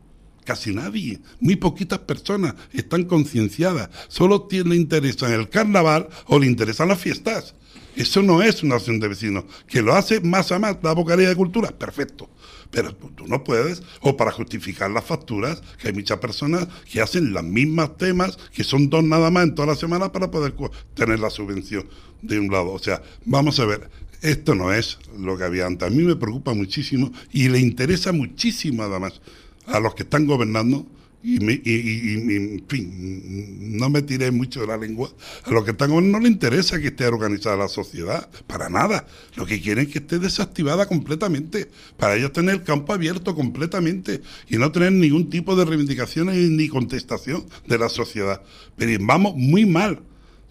Casi 0.44 0.74
nadie, 0.74 1.20
muy 1.38 1.54
poquitas 1.54 2.00
personas 2.00 2.54
están 2.72 3.04
concienciadas, 3.04 3.90
solo 4.08 4.48
le 4.50 4.74
interesan 4.74 5.32
el 5.34 5.48
carnaval 5.48 6.08
o 6.26 6.40
le 6.40 6.46
interesan 6.46 6.88
las 6.88 6.98
fiestas. 6.98 7.54
Eso 7.98 8.22
no 8.22 8.40
es 8.42 8.62
una 8.62 8.76
acción 8.76 9.00
de 9.00 9.08
vecinos. 9.08 9.44
Que 9.66 9.82
lo 9.82 9.92
hace 9.92 10.20
más 10.20 10.52
a 10.52 10.60
más 10.60 10.76
la 10.84 10.92
Bocaría 10.92 11.28
de 11.28 11.34
Cultura, 11.34 11.76
perfecto. 11.76 12.30
Pero 12.70 12.94
tú 12.94 13.26
no 13.26 13.42
puedes, 13.42 13.82
o 14.00 14.16
para 14.16 14.30
justificar 14.30 14.88
las 14.92 15.04
facturas, 15.04 15.60
que 15.82 15.88
hay 15.88 15.94
muchas 15.94 16.18
personas 16.18 16.68
que 16.88 17.00
hacen 17.00 17.34
las 17.34 17.42
mismas 17.42 17.96
temas, 17.96 18.38
que 18.52 18.62
son 18.62 18.88
dos 18.88 19.02
nada 19.02 19.32
más 19.32 19.48
en 19.48 19.56
toda 19.56 19.66
la 19.66 19.74
semana 19.74 20.12
para 20.12 20.30
poder 20.30 20.54
tener 20.94 21.18
la 21.18 21.28
subvención 21.28 21.88
de 22.22 22.38
un 22.38 22.52
lado. 22.52 22.70
O 22.72 22.78
sea, 22.78 23.02
vamos 23.24 23.58
a 23.58 23.64
ver, 23.64 23.90
esto 24.22 24.54
no 24.54 24.72
es 24.72 25.00
lo 25.18 25.36
que 25.36 25.42
había 25.42 25.66
antes. 25.66 25.88
A 25.88 25.90
mí 25.90 26.04
me 26.04 26.14
preocupa 26.14 26.54
muchísimo 26.54 27.10
y 27.32 27.48
le 27.48 27.58
interesa 27.58 28.12
muchísimo 28.12 28.84
además 28.84 29.20
a 29.66 29.80
los 29.80 29.96
que 29.96 30.04
están 30.04 30.24
gobernando 30.24 30.86
y, 31.22 31.40
me, 31.40 31.60
y, 31.64 32.12
en 32.36 32.64
fin, 32.68 33.76
no 33.76 33.90
me 33.90 34.02
tiré 34.02 34.30
mucho 34.30 34.60
de 34.60 34.68
la 34.68 34.76
lengua. 34.76 35.10
A 35.44 35.50
los 35.50 35.64
que 35.64 35.72
están 35.72 35.90
no 36.10 36.20
le 36.20 36.28
interesa 36.28 36.80
que 36.80 36.88
esté 36.88 37.06
organizada 37.06 37.56
la 37.56 37.68
sociedad, 37.68 38.28
para 38.46 38.68
nada. 38.68 39.06
Lo 39.34 39.44
que 39.44 39.60
quieren 39.60 39.86
es 39.86 39.92
que 39.92 39.98
esté 39.98 40.18
desactivada 40.18 40.86
completamente, 40.86 41.68
para 41.96 42.16
ellos 42.16 42.32
tener 42.32 42.54
el 42.54 42.62
campo 42.62 42.92
abierto 42.92 43.34
completamente 43.34 44.22
y 44.48 44.58
no 44.58 44.70
tener 44.70 44.92
ningún 44.92 45.28
tipo 45.28 45.56
de 45.56 45.64
reivindicaciones 45.64 46.36
ni 46.36 46.68
contestación 46.68 47.44
de 47.66 47.78
la 47.78 47.88
sociedad. 47.88 48.42
Pero 48.76 49.04
vamos 49.04 49.34
muy 49.36 49.66
mal. 49.66 50.00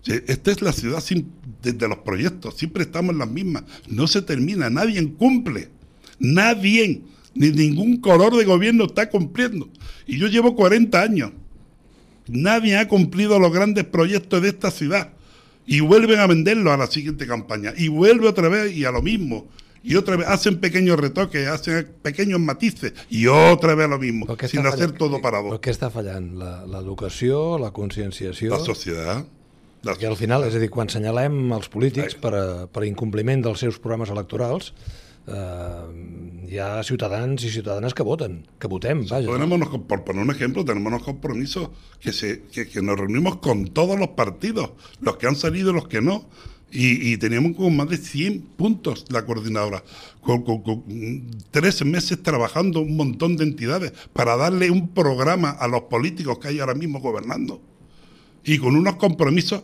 Esta 0.05 0.51
es 0.51 0.61
la 0.61 0.71
ciudad 0.71 1.01
sin, 1.01 1.31
desde 1.61 1.87
los 1.87 1.99
proyectos, 1.99 2.55
siempre 2.55 2.83
estamos 2.83 3.13
en 3.13 3.19
las 3.19 3.29
mismas. 3.29 3.63
No 3.87 4.07
se 4.07 4.21
termina, 4.21 4.69
nadie 4.69 5.05
cumple. 5.13 5.69
Nadie 6.19 7.01
Ni 7.37 7.51
ningún 7.51 7.97
color 7.97 8.35
de 8.35 8.45
gobierno 8.45 8.85
está 8.85 9.09
cumpliendo. 9.09 9.69
Y 10.07 10.17
yo 10.17 10.27
llevo 10.27 10.55
40 10.55 10.99
años. 10.99 11.31
Nadie 12.27 12.77
ha 12.77 12.87
cumplido 12.87 13.39
los 13.39 13.53
grandes 13.53 13.85
proyectos 13.85 14.41
de 14.41 14.49
esta 14.49 14.71
ciudad. 14.71 15.13
Y 15.65 15.81
vuelven 15.81 16.19
a 16.19 16.27
venderlo 16.27 16.71
a 16.71 16.77
la 16.77 16.87
siguiente 16.87 17.27
campaña. 17.27 17.73
Y 17.77 17.89
vuelve 17.89 18.27
otra 18.27 18.49
vez 18.49 18.75
y 18.75 18.85
a 18.85 18.91
lo 18.91 19.01
mismo. 19.01 19.47
Y 19.83 19.95
otra 19.95 20.17
vez 20.17 20.27
hacen 20.27 20.57
pequeños 20.57 20.99
retoques, 20.99 21.47
hacen 21.47 21.87
pequeños 22.01 22.39
matices. 22.39 22.93
Y 23.09 23.27
otra 23.27 23.75
vez 23.75 23.87
lo 23.87 23.99
mismo. 23.99 24.25
Sin 24.47 24.65
hacer 24.65 24.93
todo 24.93 25.21
parado. 25.21 25.49
¿Por 25.49 25.61
qué 25.61 25.69
está 25.69 25.89
fallando? 25.89 26.65
La, 26.65 26.79
educación, 26.79 27.61
la 27.61 27.71
concienciación? 27.71 28.51
La 28.51 28.59
sociedad. 28.59 29.25
Que 29.99 30.07
al 30.07 30.17
final, 30.17 30.43
és 30.43 30.55
a 30.57 30.59
dir, 30.59 30.67
quan 30.73 30.89
senyalem 30.91 31.53
els 31.55 31.69
polítics 31.71 32.17
per, 32.19 32.33
a, 32.35 32.45
per 32.67 32.83
incompliment 32.83 33.45
dels 33.45 33.61
seus 33.63 33.77
programes 33.79 34.09
electorals, 34.11 34.73
eh, 35.31 36.26
hi 36.47 36.59
ha 36.59 36.83
ciutadans 36.83 37.43
i 37.43 37.49
ciutadanes 37.51 37.93
que 37.93 38.03
voten, 38.03 38.45
que 38.59 38.67
votem, 38.67 39.05
vaya. 39.07 39.27
Tenemos, 39.27 39.69
por 39.87 40.03
poner 40.03 40.23
un 40.23 40.31
ejemplo, 40.31 40.63
tenemos 40.63 40.91
unos 40.93 41.03
compromisos 41.03 41.69
que, 41.99 42.13
se, 42.13 42.43
que, 42.43 42.81
nos 42.81 42.97
reunimos 42.97 43.37
con 43.37 43.67
todos 43.67 43.99
los 43.99 44.09
partidos, 44.09 44.71
los 45.01 45.17
que 45.17 45.27
han 45.27 45.35
salido 45.35 45.71
y 45.71 45.73
los 45.73 45.87
que 45.87 46.01
no. 46.01 46.25
Y, 46.69 47.13
y, 47.13 47.17
teníamos 47.17 47.55
como 47.55 47.69
más 47.69 47.87
de 47.89 47.97
100 47.97 48.41
puntos 48.57 49.05
la 49.09 49.25
coordinadora, 49.25 49.83
con, 50.21 50.51
tres 51.49 51.85
meses 51.85 52.21
trabajando 52.21 52.81
un 52.81 52.97
montón 52.97 53.37
de 53.37 53.45
entidades 53.45 53.93
para 54.11 54.35
darle 54.35 54.69
un 54.69 54.89
programa 54.89 55.51
a 55.51 55.67
los 55.67 55.83
políticos 55.83 56.39
que 56.39 56.49
hay 56.49 56.59
ahora 56.59 56.75
mismo 56.75 56.99
gobernando 56.99 57.61
y 58.43 58.57
con 58.57 58.75
unos 58.75 58.95
compromisos 58.95 59.63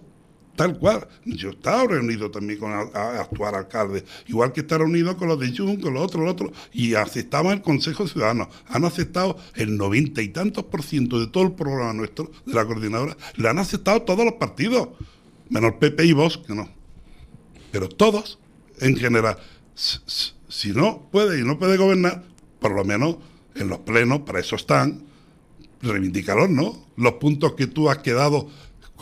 tal 0.56 0.78
cual. 0.78 1.08
Yo 1.26 1.52
estaba 1.52 1.86
reunido 1.88 2.32
también 2.32 2.60
con 2.60 2.72
el 2.72 2.96
actual 2.96 3.56
alcalde, 3.56 4.04
igual 4.28 4.52
que 4.52 4.62
está 4.62 4.78
reunido 4.78 5.18
con 5.18 5.28
los 5.28 5.39
de 5.39 5.56
Jun, 5.56 5.80
con 5.80 5.94
los 5.94 6.04
otros, 6.04 6.24
los 6.24 6.34
otros, 6.34 6.52
y 6.72 6.96
aceptaban 6.96 7.54
el 7.54 7.62
Consejo 7.62 8.08
Ciudadano. 8.08 8.50
Han 8.68 8.86
aceptado 8.86 9.38
el 9.56 9.78
noventa 9.78 10.22
y 10.22 10.30
tantos 10.30 10.66
por 10.66 10.84
ciento 10.84 11.20
de 11.20 11.28
todo 11.28 11.44
el 11.44 11.54
programa 11.54 11.94
nuestro, 11.94 12.32
de 12.46 12.54
la 12.54 12.66
coordinadora, 12.66 13.18
lo 13.36 13.50
han 13.50 13.60
aceptado 13.60 14.02
todos 14.04 14.26
los 14.26 14.36
partidos, 14.36 14.89
menos 15.50 15.74
PP 15.74 16.06
y 16.06 16.13
vos, 16.13 16.38
que 16.38 16.54
no. 16.54 16.70
Pero 17.72 17.89
todos, 17.89 18.39
en 18.80 18.96
general, 18.96 19.38
si 19.76 20.72
no 20.72 21.10
puede 21.12 21.39
y 21.39 21.44
no 21.44 21.58
puede 21.58 21.78
gobernar, 21.78 22.24
por 22.60 22.72
lo 22.76 22.86
menos 22.86 23.18
en 23.56 23.68
los 23.68 23.80
plenos, 23.80 24.22
para 24.22 24.39
eso 24.39 24.56
están, 24.56 25.04
reivindicarlos, 25.82 26.50
¿no? 26.50 26.88
Los 26.96 27.13
puntos 27.13 27.54
que 27.54 27.68
tú 27.68 27.89
has 27.89 27.98
quedado 28.00 28.48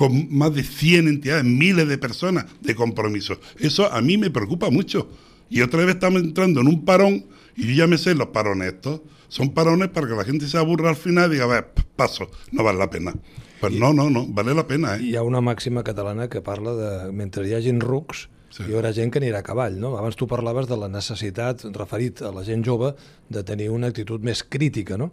con 0.01 0.35
más 0.35 0.51
de 0.55 0.63
100 0.63 1.07
entidades, 1.07 1.43
miles 1.43 1.87
de 1.87 1.95
personas 1.99 2.47
de 2.59 2.73
compromiso. 2.73 3.39
Eso 3.59 3.85
a 3.85 4.01
mí 4.01 4.17
me 4.17 4.31
preocupa 4.31 4.71
mucho. 4.71 5.07
Y 5.47 5.61
otra 5.61 5.85
vez 5.85 5.93
estamos 5.93 6.23
entrando 6.23 6.61
en 6.61 6.69
un 6.69 6.85
parón, 6.85 7.27
y 7.55 7.67
yo 7.67 7.73
ya 7.75 7.85
me 7.85 7.99
sé 7.99 8.15
los 8.15 8.29
parones 8.29 8.73
estos, 8.73 9.01
son 9.27 9.53
parones 9.53 9.89
para 9.89 10.07
que 10.07 10.15
la 10.15 10.23
gente 10.23 10.47
se 10.47 10.57
aburra 10.57 10.89
al 10.89 10.95
final 10.95 11.29
y 11.29 11.33
diga, 11.33 11.43
a 11.43 11.49
ver, 11.49 11.67
paso, 11.95 12.31
no 12.51 12.63
vale 12.63 12.79
la 12.79 12.89
pena. 12.89 13.13
Pues 13.59 13.73
no, 13.73 13.93
no, 13.93 14.09
no, 14.09 14.25
vale 14.25 14.55
la 14.55 14.65
pena. 14.65 14.95
Eh? 14.95 15.03
Hi 15.03 15.15
ha 15.17 15.21
una 15.21 15.39
màxima 15.39 15.83
catalana 15.83 16.29
que 16.29 16.41
parla 16.41 16.73
de 16.73 17.11
mentre 17.11 17.45
hi 17.47 17.53
hagin 17.53 17.79
rucs, 17.79 18.27
sí. 18.51 18.67
hi 18.67 18.75
haurà 18.75 18.91
gent 18.95 19.11
que 19.11 19.21
anirà 19.21 19.41
a 19.41 19.45
cavall. 19.47 19.77
No? 19.81 19.95
Abans 19.99 20.17
tu 20.19 20.27
parlaves 20.29 20.67
de 20.69 20.77
la 20.77 20.89
necessitat, 20.91 21.65
referit 21.77 22.21
a 22.21 22.33
la 22.35 22.43
gent 22.47 22.65
jove, 22.67 22.93
de 23.31 23.43
tenir 23.47 23.69
una 23.71 23.89
actitud 23.91 24.23
més 24.23 24.43
crítica. 24.43 24.99
No? 24.99 25.11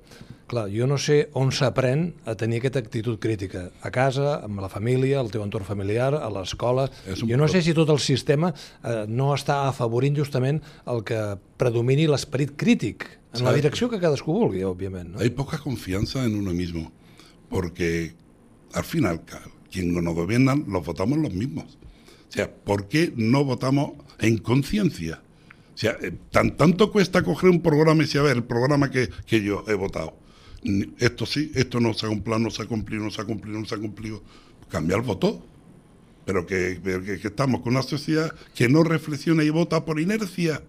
Clar, 0.48 0.66
jo 0.72 0.88
no 0.88 0.98
sé 1.00 1.20
on 1.38 1.52
s'aprèn 1.52 2.06
a 2.28 2.34
tenir 2.40 2.62
aquesta 2.62 2.82
actitud 2.82 3.18
crítica. 3.22 3.68
A 3.84 3.92
casa, 3.94 4.38
amb 4.46 4.62
la 4.64 4.70
família, 4.72 5.20
el 5.20 5.30
teu 5.32 5.44
entorn 5.44 5.68
familiar, 5.68 6.12
a 6.16 6.28
l'escola... 6.32 6.88
Jo 7.18 7.38
no 7.40 7.48
sé 7.48 7.62
si 7.64 7.76
tot 7.76 7.90
el 7.92 8.00
sistema 8.02 8.52
eh, 8.52 9.04
no 9.08 9.32
està 9.36 9.62
afavorint 9.68 10.16
justament 10.16 10.62
el 10.88 11.04
que 11.06 11.22
predomini 11.60 12.08
l'esperit 12.08 12.56
crític 12.56 13.06
en 13.36 13.44
la 13.44 13.52
direcció 13.52 13.90
que 13.92 14.00
cadascú 14.00 14.32
vulgui, 14.32 14.62
òbviament. 14.64 15.12
¿no? 15.12 15.20
Hay 15.20 15.30
poca 15.30 15.58
confianza 15.58 16.24
en 16.24 16.36
uno 16.36 16.52
mismo, 16.52 16.90
porque 17.50 18.14
al 18.72 18.84
final, 18.84 19.20
quien 19.70 19.92
nos 19.92 20.14
gobiernan 20.14 20.64
los 20.68 20.84
votamos 20.84 21.18
los 21.18 21.32
mismos. 21.32 21.78
O 22.28 22.32
sea, 22.32 22.52
¿por 22.52 22.88
qué 22.88 23.12
no 23.16 23.44
votamos 23.44 23.92
en 24.18 24.38
conciencia? 24.38 25.22
O 25.74 25.78
sea, 25.78 25.96
eh, 26.02 26.12
tan, 26.30 26.56
tanto 26.56 26.90
cuesta 26.92 27.22
coger 27.22 27.50
un 27.50 27.62
programa 27.62 28.02
y 28.02 28.06
decir, 28.06 28.20
a 28.20 28.24
ver, 28.24 28.36
el 28.36 28.44
programa 28.44 28.90
que, 28.90 29.08
que 29.26 29.42
yo 29.42 29.64
he 29.68 29.74
votado 29.74 30.14
esto 30.98 31.26
sí, 31.26 31.52
esto 31.54 31.80
no 31.80 31.94
se 31.94 32.06
ha 32.06 32.08
cumplido, 32.08 32.38
no 32.38 32.50
se 32.50 32.62
ha 32.62 32.66
cumplido, 32.66 33.04
no 33.04 33.10
se 33.10 33.20
ha 33.20 33.24
cumplido, 33.24 33.58
no 33.58 33.66
se 33.66 33.74
ha 33.74 33.78
cumplido. 33.78 34.22
Cambia 34.68 34.96
el 34.96 35.02
voto. 35.02 35.44
Pero 36.24 36.46
que, 36.46 36.80
que, 36.82 37.18
que 37.20 37.28
estamos 37.28 37.62
con 37.62 37.72
una 37.72 37.82
sociedad 37.82 38.34
que 38.54 38.68
no 38.68 38.82
reflexiona 38.82 39.44
y 39.44 39.50
vota 39.50 39.84
por 39.84 39.98
inercia. 39.98 40.62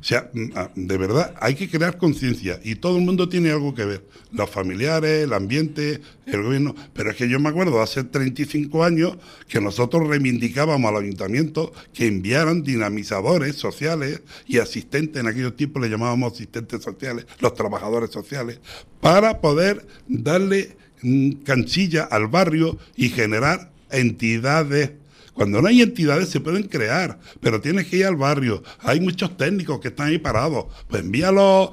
O 0.00 0.04
sea, 0.04 0.30
mm, 0.32 0.50
ah, 0.54 0.70
de 0.74 0.96
verdad, 0.98 1.34
hay 1.40 1.54
que 1.54 1.68
crear 1.68 1.98
conciencia 1.98 2.60
y 2.62 2.76
todo 2.76 2.98
el 2.98 3.04
mundo 3.04 3.28
tiene 3.28 3.50
algo 3.50 3.74
que 3.74 3.84
ver. 3.84 4.04
Los 4.32 4.50
familiares, 4.50 5.24
el 5.24 5.32
ambiente, 5.32 6.00
el 6.26 6.42
gobierno. 6.42 6.74
Pero 6.92 7.10
es 7.10 7.16
que 7.16 7.28
yo 7.28 7.40
me 7.40 7.48
acuerdo 7.48 7.80
hace 7.80 8.04
35 8.04 8.84
años 8.84 9.16
que 9.48 9.60
nosotros 9.60 10.06
reivindicábamos 10.08 10.90
al 10.90 11.02
ayuntamiento 11.02 11.72
que 11.92 12.06
enviaran 12.06 12.62
dinamizadores 12.62 13.56
sociales 13.56 14.22
y 14.46 14.58
asistentes, 14.58 15.20
en 15.20 15.28
aquellos 15.28 15.56
tiempos 15.56 15.82
le 15.82 15.88
llamábamos 15.88 16.32
asistentes 16.32 16.82
sociales, 16.82 17.26
los 17.40 17.54
trabajadores 17.54 18.10
sociales, 18.10 18.60
para 19.00 19.40
poder 19.40 19.86
darle 20.08 20.76
mm, 21.02 21.30
canchilla 21.44 22.04
al 22.04 22.28
barrio 22.28 22.78
y 22.96 23.08
generar 23.08 23.70
entidades 23.90 24.92
cuando 25.36 25.60
no 25.60 25.68
hay 25.68 25.82
entidades 25.82 26.30
se 26.30 26.40
pueden 26.40 26.62
crear, 26.62 27.18
pero 27.40 27.60
tienes 27.60 27.86
que 27.86 27.98
ir 27.98 28.06
al 28.06 28.16
barrio. 28.16 28.62
Hay 28.80 29.00
muchos 29.00 29.36
técnicos 29.36 29.80
que 29.80 29.88
están 29.88 30.08
ahí 30.08 30.18
parados. 30.18 30.64
Pues 30.88 31.02
envíalos 31.02 31.72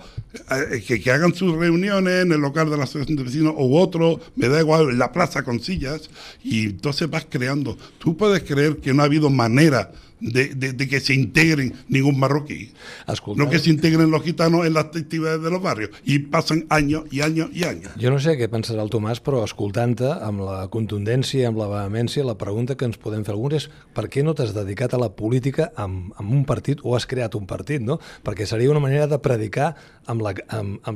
eh, 0.52 0.84
que, 0.86 1.00
que, 1.00 1.12
hagan 1.12 1.34
sus 1.34 1.56
reuniones 1.56 2.24
en 2.24 2.34
el 2.34 2.42
local 2.42 2.70
de 2.70 2.76
la 2.76 2.84
asociación 2.84 3.16
de 3.16 3.24
vecinos 3.24 3.54
u 3.58 3.78
otro, 3.78 4.20
me 4.36 4.50
da 4.50 4.60
igual, 4.60 4.90
en 4.90 5.00
la 5.00 5.14
plaza 5.14 5.44
con 5.44 5.62
sillas, 5.62 6.10
y 6.44 6.66
entonces 6.66 7.10
vas 7.10 7.26
creando. 7.30 7.78
Tú 8.00 8.18
puedes 8.18 8.44
creer 8.44 8.78
que 8.78 8.94
no 8.94 9.02
ha 9.02 9.06
habido 9.06 9.30
manera 9.30 9.94
de, 10.20 10.56
de, 10.56 10.74
de, 10.74 10.88
que 10.88 11.00
se 11.00 11.14
integren 11.14 11.74
ningún 11.88 12.20
marroquí. 12.20 12.72
Escolta, 13.08 13.44
no 13.44 13.50
que 13.50 13.60
se 13.60 13.70
integren 13.70 14.12
los 14.12 14.24
gitanos 14.24 14.66
en 14.66 14.74
las 14.74 14.86
actividades 14.86 15.42
de 15.42 15.50
los 15.50 15.62
barrios 15.62 15.90
i 16.04 16.20
passen 16.20 16.66
anys 16.70 17.10
i 17.12 17.22
anys 17.26 17.50
i 17.54 17.66
anys. 17.68 17.90
Jo 18.00 18.12
no 18.14 18.20
sé 18.24 18.36
què 18.40 18.48
pensarà 18.52 18.84
el 18.84 18.92
Tomàs, 18.94 19.22
però 19.24 19.44
escoltant-te 19.44 20.10
amb 20.24 20.44
la 20.46 20.68
contundència, 20.74 21.50
amb 21.50 21.60
la 21.62 21.70
vehemència, 21.72 22.26
la 22.26 22.38
pregunta 22.40 22.78
que 22.80 22.88
ens 22.90 23.00
podem 23.02 23.26
fer 23.26 23.36
alguns 23.36 23.58
és 23.60 23.68
per 23.96 24.08
què 24.12 24.24
no 24.24 24.36
t'has 24.38 24.54
dedicat 24.56 24.94
a 24.94 25.02
la 25.02 25.12
política 25.14 25.72
amb, 25.76 26.14
amb 26.20 26.32
un 26.32 26.46
partit 26.50 26.84
o 26.84 26.96
has 26.98 27.08
creat 27.10 27.36
un 27.40 27.48
partit, 27.50 27.84
no? 27.84 28.00
Perquè 28.24 28.48
seria 28.50 28.72
una 28.72 28.84
manera 28.84 29.08
de 29.08 29.20
predicar 29.20 29.74
amb 30.08 30.24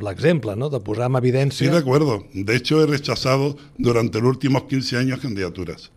l'exemple, 0.04 0.56
¿no? 0.56 0.70
De 0.70 0.82
posar 0.84 1.12
en 1.12 1.20
evidència... 1.20 1.68
Sí, 1.68 1.72
de 1.72 1.84
acuerdo. 1.84 2.26
De 2.34 2.56
hecho, 2.56 2.82
he 2.84 2.88
rechazado 2.88 3.58
durante 3.78 4.20
los 4.20 4.30
últimos 4.30 4.64
15 4.64 4.98
años 4.98 5.20
candidaturas. 5.20 5.92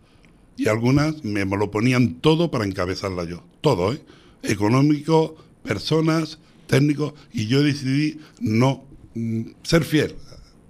Y 0.57 0.67
algunas 0.67 1.23
me 1.23 1.45
lo 1.45 1.71
ponían 1.71 2.15
todo 2.15 2.51
para 2.51 2.65
encabezarla 2.65 3.23
yo, 3.23 3.43
todo, 3.61 3.93
¿eh? 3.93 4.01
económico, 4.43 5.35
personas, 5.63 6.39
técnicos, 6.67 7.13
y 7.33 7.47
yo 7.47 7.63
decidí 7.63 8.19
no 8.39 8.85
mm, 9.15 9.41
ser 9.63 9.83
fiel 9.83 10.15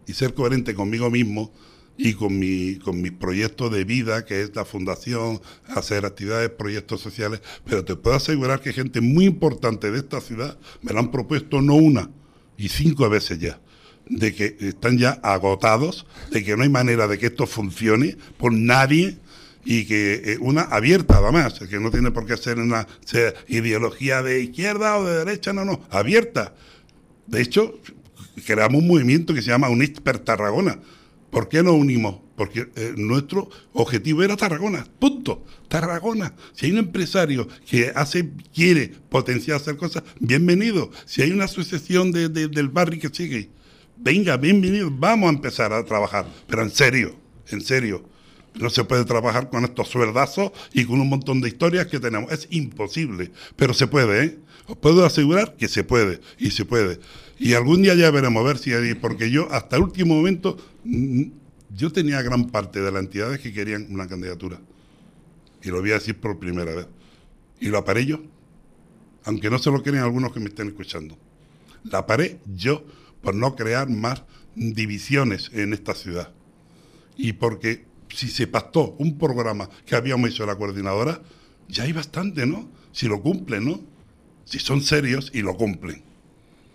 y 0.07 0.13
ser 0.13 0.33
coherente 0.33 0.73
conmigo 0.73 1.09
mismo 1.09 1.51
y 1.97 2.13
con 2.13 2.39
mi 2.39 2.77
con 2.77 3.01
mis 3.01 3.11
proyectos 3.11 3.71
de 3.71 3.83
vida, 3.83 4.25
que 4.25 4.41
es 4.41 4.55
la 4.55 4.65
fundación, 4.65 5.41
hacer 5.67 6.05
actividades, 6.05 6.49
proyectos 6.49 7.01
sociales, 7.01 7.41
pero 7.65 7.85
te 7.85 7.95
puedo 7.95 8.15
asegurar 8.15 8.61
que 8.61 8.73
gente 8.73 9.01
muy 9.01 9.25
importante 9.25 9.91
de 9.91 9.99
esta 9.99 10.21
ciudad 10.21 10.57
me 10.81 10.93
lo 10.93 10.99
han 10.99 11.11
propuesto 11.11 11.61
no 11.61 11.75
una, 11.75 12.09
y 12.57 12.69
cinco 12.69 13.09
veces 13.09 13.39
ya 13.39 13.59
de 14.09 14.35
que 14.35 14.57
están 14.59 14.97
ya 14.97 15.11
agotados, 15.23 16.05
de 16.31 16.43
que 16.43 16.57
no 16.57 16.63
hay 16.63 16.69
manera 16.69 17.07
de 17.07 17.17
que 17.17 17.27
esto 17.27 17.47
funcione 17.47 18.17
por 18.37 18.51
nadie, 18.51 19.17
y 19.63 19.85
que 19.85 20.33
eh, 20.33 20.37
una 20.39 20.61
abierta 20.61 21.17
además, 21.17 21.59
que 21.59 21.79
no 21.79 21.91
tiene 21.91 22.11
por 22.11 22.25
qué 22.25 22.37
ser 22.37 22.59
una 22.59 22.87
ideología 23.47 24.21
de 24.23 24.41
izquierda 24.41 24.97
o 24.97 25.05
de 25.05 25.19
derecha, 25.19 25.53
no, 25.53 25.65
no, 25.65 25.81
abierta. 25.89 26.55
De 27.27 27.41
hecho, 27.41 27.79
creamos 28.45 28.81
un 28.81 28.87
movimiento 28.87 29.33
que 29.33 29.41
se 29.41 29.49
llama 29.49 29.69
Unit 29.69 29.99
per 30.01 30.19
Tarragona. 30.19 30.79
¿Por 31.29 31.47
qué 31.47 31.63
nos 31.63 31.73
unimos? 31.73 32.17
Porque 32.35 32.67
eh, 32.75 32.93
nuestro 32.97 33.49
objetivo 33.73 34.23
era 34.23 34.35
Tarragona, 34.35 34.85
punto. 34.99 35.45
Tarragona. 35.69 36.33
Si 36.53 36.65
hay 36.65 36.73
un 36.73 36.79
empresario 36.79 37.47
que 37.65 37.91
hace, 37.95 38.31
quiere 38.53 38.91
potenciar 39.09 39.57
hacer 39.57 39.77
cosas, 39.77 40.03
bienvenido. 40.19 40.91
Si 41.05 41.21
hay 41.21 41.31
una 41.31 41.45
asociación 41.45 42.11
de, 42.11 42.27
del 42.29 42.67
barrio 42.67 42.99
que 42.99 43.15
sigue, 43.15 43.49
venga, 43.95 44.35
bienvenido. 44.37 44.89
Vamos 44.91 45.29
a 45.29 45.33
empezar 45.35 45.71
a 45.71 45.85
trabajar, 45.85 46.25
pero 46.47 46.63
en 46.63 46.71
serio, 46.71 47.15
en 47.47 47.61
serio 47.61 48.10
no 48.55 48.69
se 48.69 48.83
puede 48.83 49.05
trabajar 49.05 49.49
con 49.49 49.63
estos 49.63 49.89
sueldazos 49.89 50.51
y 50.73 50.85
con 50.85 50.99
un 50.99 51.09
montón 51.09 51.41
de 51.41 51.49
historias 51.49 51.87
que 51.87 51.99
tenemos. 51.99 52.31
Es 52.31 52.47
imposible, 52.51 53.31
pero 53.55 53.73
se 53.73 53.87
puede, 53.87 54.25
¿eh? 54.25 54.39
Os 54.67 54.77
puedo 54.77 55.05
asegurar 55.05 55.55
que 55.55 55.67
se 55.67 55.83
puede, 55.83 56.21
y 56.37 56.51
se 56.51 56.65
puede. 56.65 56.99
Y 57.39 57.53
algún 57.53 57.81
día 57.81 57.95
ya 57.95 58.11
veremos, 58.11 58.41
a 58.43 58.47
ver 58.47 58.57
si 58.57 58.73
hay, 58.73 58.93
porque 58.93 59.31
yo 59.31 59.51
hasta 59.51 59.75
el 59.75 59.83
último 59.83 60.15
momento, 60.15 60.57
mm, 60.83 61.23
yo 61.75 61.91
tenía 61.91 62.21
gran 62.21 62.49
parte 62.49 62.81
de 62.81 62.91
las 62.91 63.01
entidades 63.01 63.39
que 63.39 63.53
querían 63.53 63.87
una 63.89 64.07
candidatura. 64.07 64.59
Y 65.63 65.69
lo 65.69 65.81
voy 65.81 65.91
a 65.91 65.95
decir 65.95 66.19
por 66.19 66.39
primera 66.39 66.73
vez. 66.75 66.87
Y 67.59 67.67
lo 67.67 67.77
aparé 67.77 68.05
yo, 68.05 68.21
aunque 69.23 69.49
no 69.49 69.59
se 69.59 69.71
lo 69.71 69.81
quieren 69.81 70.01
algunos 70.01 70.33
que 70.33 70.39
me 70.39 70.47
estén 70.47 70.67
escuchando. 70.67 71.17
La 71.83 72.05
paré 72.05 72.39
yo 72.45 72.85
por 73.21 73.35
no 73.35 73.55
crear 73.55 73.89
más 73.89 74.23
divisiones 74.55 75.51
en 75.53 75.73
esta 75.73 75.93
ciudad. 75.93 76.33
Y 77.17 77.33
porque 77.33 77.85
si 78.13 78.27
se 78.27 78.47
pactó 78.47 78.95
un 78.99 79.17
programa 79.17 79.69
que 79.85 79.95
habíamos 79.95 80.29
hecho 80.29 80.45
la 80.45 80.55
coordinadora, 80.55 81.21
ya 81.67 81.83
hay 81.83 81.93
bastante, 81.93 82.45
¿no? 82.45 82.69
Si 82.91 83.07
lo 83.07 83.21
cumplen, 83.21 83.65
¿no? 83.65 83.81
Si 84.45 84.59
son 84.59 84.81
serios 84.81 85.31
y 85.33 85.41
lo 85.41 85.55
cumplen. 85.55 86.03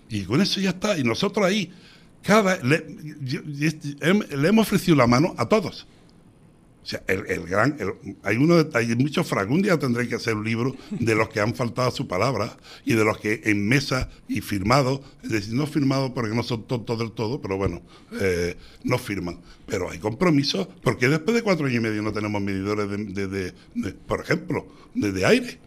Y 0.09 0.25
con 0.25 0.41
eso 0.41 0.61
ya 0.61 0.71
está. 0.71 0.99
Y 0.99 1.05
nosotros 1.05 1.45
ahí, 1.45 1.73
cada 2.23 2.57
le, 2.63 2.87
le 2.87 4.49
hemos 4.49 4.67
ofrecido 4.67 4.97
la 4.97 5.07
mano 5.07 5.35
a 5.37 5.47
todos. 5.47 5.87
O 6.87 6.89
sea, 6.89 7.03
el, 7.09 7.47
gran, 7.47 7.77
hay 8.23 8.37
uno, 8.37 8.65
hay 8.75 8.95
muchos 8.95 9.27
fragmentos, 9.27 9.57
un 9.57 9.63
día 9.63 9.77
tendré 9.77 10.07
que 10.07 10.15
hacer 10.15 10.37
un 10.37 10.45
libro 10.45 10.77
de 10.91 11.17
los 11.17 11.29
que 11.31 11.41
han 11.41 11.53
faltado 11.53 11.89
a 11.89 11.91
su 11.91 12.07
palabra 12.07 12.57
y 12.85 12.95
de 12.95 13.05
los 13.05 13.19
que 13.19 13.41
en 13.43 13.67
mesa 13.67 14.09
y 14.29 14.41
firmado, 14.41 15.03
es 15.25 15.31
decir, 15.31 15.55
no 15.55 15.67
firmado 15.67 16.15
porque 16.15 16.33
no 16.33 16.45
son 16.45 16.63
tontos 16.63 16.97
del 17.01 17.11
todo, 17.11 17.43
pero 17.43 17.57
bueno, 17.57 17.83
eh, 18.21 18.57
no 18.85 18.99
firman. 18.99 19.41
Pero 19.67 19.91
hay 19.91 19.99
compromisos, 19.99 20.69
porque 20.81 21.09
después 21.09 21.35
de 21.35 21.43
cuatro 21.43 21.67
años 21.67 21.79
y 21.79 21.81
medio 21.81 22.03
no 22.03 22.13
tenemos 22.13 22.41
medidores 22.41 22.89
de, 22.89 23.53
por 24.07 24.21
ejemplo, 24.21 24.69
de, 24.95 25.27
aire 25.27 25.59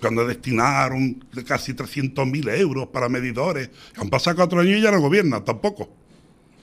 cuando 0.00 0.26
destinaron 0.26 1.26
casi 1.46 1.74
300.000 1.74 2.58
euros 2.58 2.86
para 2.86 3.10
medidores. 3.10 3.68
Han 3.96 4.08
pasado 4.08 4.36
cuatro 4.36 4.60
años 4.60 4.78
y 4.78 4.80
ya 4.80 4.92
no 4.92 5.00
gobiernan 5.02 5.44
tampoco. 5.44 5.90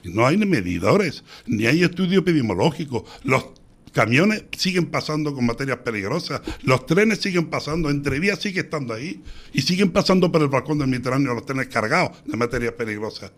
No 0.02 0.26
hay 0.26 0.36
medidores, 0.36 1.24
ni 1.46 1.66
hay 1.66 1.82
estudio 1.82 2.20
epidemiológico. 2.20 3.04
Los 3.24 3.55
camiones 3.96 4.44
siguen 4.54 4.90
pasando 4.90 5.32
con 5.32 5.46
materias 5.46 5.78
peligrosas, 5.78 6.42
los 6.64 6.84
trenes 6.84 7.18
siguen 7.18 7.46
pasando, 7.46 7.88
Entrevías 7.88 8.38
sigue 8.38 8.60
estando 8.60 8.92
ahí 8.92 9.22
y 9.54 9.62
siguen 9.62 9.90
pasando 9.90 10.30
por 10.30 10.42
el 10.42 10.48
balcón 10.48 10.76
del 10.76 10.88
Mediterráneo 10.88 11.32
los 11.32 11.46
trenes 11.46 11.68
cargados 11.68 12.10
de 12.26 12.36
materias 12.36 12.74
peligrosas. 12.74 13.32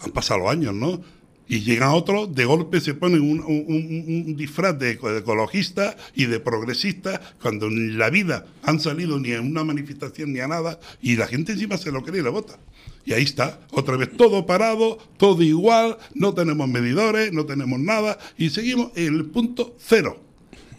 Han 0.00 0.12
pasado 0.12 0.48
años, 0.48 0.72
¿no? 0.72 1.02
Y 1.46 1.60
llegan 1.60 1.90
otros, 1.90 2.34
de 2.34 2.46
golpe 2.46 2.80
se 2.80 2.94
ponen 2.94 3.20
un, 3.20 4.34
disfraz 4.34 4.78
de, 4.78 4.92
ecologista 4.92 5.94
y 6.14 6.24
de 6.24 6.40
progresista, 6.40 7.20
cuando 7.42 7.66
en 7.66 7.98
la 7.98 8.08
vida 8.08 8.46
han 8.62 8.80
salido 8.80 9.20
ni 9.20 9.34
a 9.34 9.42
una 9.42 9.62
manifestación 9.62 10.32
ni 10.32 10.40
a 10.40 10.48
nada, 10.48 10.80
y 11.02 11.16
la 11.16 11.26
gente 11.26 11.52
encima 11.52 11.76
se 11.76 11.92
lo 11.92 12.02
cree 12.02 12.20
y 12.20 12.24
le 12.24 12.30
vota. 12.30 12.58
Y 13.04 13.12
ahí 13.12 13.22
está, 13.22 13.60
otra 13.70 13.96
vez 13.96 14.16
todo 14.16 14.46
parado, 14.46 14.98
todo 15.16 15.42
igual, 15.42 15.96
no 16.14 16.34
tenemos 16.34 16.68
medidores, 16.68 17.32
no 17.32 17.46
tenemos 17.46 17.78
nada, 17.78 18.18
y 18.36 18.50
seguimos 18.50 18.90
en 18.96 19.14
el 19.14 19.26
punto 19.26 19.76
cero. 19.78 20.26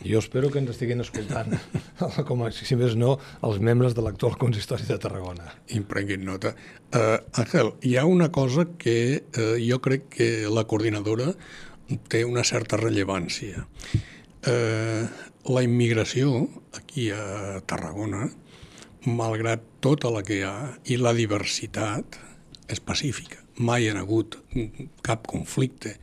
Jo 0.05 0.19
espero 0.19 0.51
que 0.51 0.59
ens 0.61 0.69
estiguin 0.71 1.01
escoltant, 1.01 1.55
com 2.29 2.43
a, 2.45 2.51
si 2.53 2.75
més 2.79 2.93
no, 2.99 3.15
els 3.43 3.57
membres 3.63 3.95
de 3.97 4.03
l'actual 4.05 4.37
consistori 4.39 4.85
de 4.87 4.97
Tarragona. 5.01 5.49
I 5.73 5.81
prenguin 5.89 6.23
nota. 6.27 6.53
Uh, 6.93 7.17
Àngel, 7.41 7.73
hi 7.81 7.95
ha 7.97 8.05
una 8.05 8.29
cosa 8.31 8.67
que 8.77 9.23
uh, 9.23 9.55
jo 9.57 9.81
crec 9.83 10.07
que 10.13 10.29
la 10.51 10.67
coordinadora 10.69 11.33
té 12.11 12.23
una 12.27 12.45
certa 12.47 12.79
rellevància. 12.79 13.65
Uh, 14.47 15.07
la 15.49 15.63
immigració 15.65 16.45
aquí 16.77 17.09
a 17.11 17.59
Tarragona 17.67 18.27
malgrat 19.05 19.61
tota 19.83 20.09
la 20.13 20.23
que 20.25 20.39
hi 20.39 20.45
ha 20.47 20.55
i 20.89 20.97
la 20.97 21.13
diversitat 21.17 22.17
és 22.67 22.81
pacífica. 22.83 23.43
Mai 23.57 23.87
ha 23.89 23.95
hagut 23.99 24.37
cap 25.05 25.27
conflicte. 25.29 25.95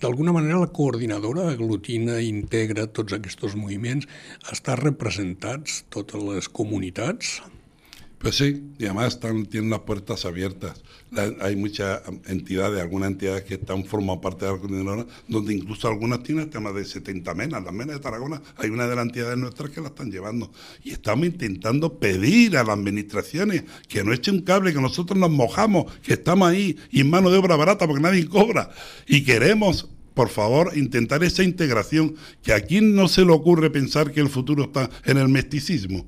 D'alguna 0.00 0.32
manera 0.36 0.60
la 0.60 0.68
coordinadora 0.68 1.46
aglutina, 1.50 2.18
integra 2.20 2.84
tots 2.86 3.16
aquests 3.16 3.54
moviments, 3.56 4.04
està 4.52 4.76
representats 4.76 5.84
totes 5.88 6.20
les 6.20 6.48
comunitats, 6.52 7.38
Pues 8.18 8.36
sí, 8.36 8.72
y 8.78 8.86
además 8.86 9.14
están, 9.14 9.44
tienen 9.44 9.68
las 9.70 9.80
puertas 9.80 10.24
abiertas. 10.24 10.82
hay 11.40 11.54
muchas 11.54 12.00
entidades, 12.26 12.80
algunas 12.80 13.10
entidades 13.10 13.44
que 13.44 13.54
están 13.54 13.84
forman 13.84 14.20
parte 14.20 14.46
de 14.46 14.52
la 14.52 14.58
coordinadora, 14.58 15.06
donde 15.28 15.54
incluso 15.54 15.86
algunas 15.86 16.22
tienen 16.22 16.48
temas 16.48 16.74
de 16.74 16.84
70 16.86 17.34
menas. 17.34 17.62
Las 17.62 17.74
menas 17.74 17.96
de 17.96 18.00
Tarragona, 18.00 18.40
hay 18.56 18.70
una 18.70 18.86
de 18.88 18.96
las 18.96 19.04
entidades 19.04 19.36
nuestras 19.36 19.70
que 19.70 19.82
la 19.82 19.88
están 19.88 20.10
llevando. 20.10 20.50
Y 20.82 20.92
estamos 20.92 21.26
intentando 21.26 21.98
pedir 21.98 22.56
a 22.56 22.64
las 22.64 22.78
administraciones 22.78 23.64
que 23.86 24.02
no 24.02 24.14
echen 24.14 24.36
un 24.36 24.42
cable, 24.42 24.72
que 24.72 24.80
nosotros 24.80 25.18
nos 25.18 25.30
mojamos, 25.30 25.92
que 26.00 26.14
estamos 26.14 26.48
ahí 26.48 26.76
y 26.90 27.02
en 27.02 27.10
mano 27.10 27.30
de 27.30 27.36
obra 27.36 27.56
barata 27.56 27.86
porque 27.86 28.02
nadie 28.02 28.26
cobra. 28.26 28.70
Y 29.06 29.24
queremos 29.24 29.90
por 30.14 30.30
favor, 30.30 30.72
intentar 30.74 31.22
esa 31.24 31.42
integración, 31.42 32.14
que 32.42 32.54
aquí 32.54 32.80
no 32.80 33.06
se 33.06 33.22
le 33.26 33.32
ocurre 33.32 33.68
pensar 33.68 34.12
que 34.12 34.20
el 34.20 34.30
futuro 34.30 34.64
está 34.64 34.88
en 35.04 35.18
el 35.18 35.28
mesticismo. 35.28 36.06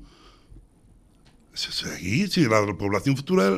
Sí, 1.59 2.27
sí, 2.29 2.45
la 2.45 2.65
población 2.77 3.17
futura 3.17 3.51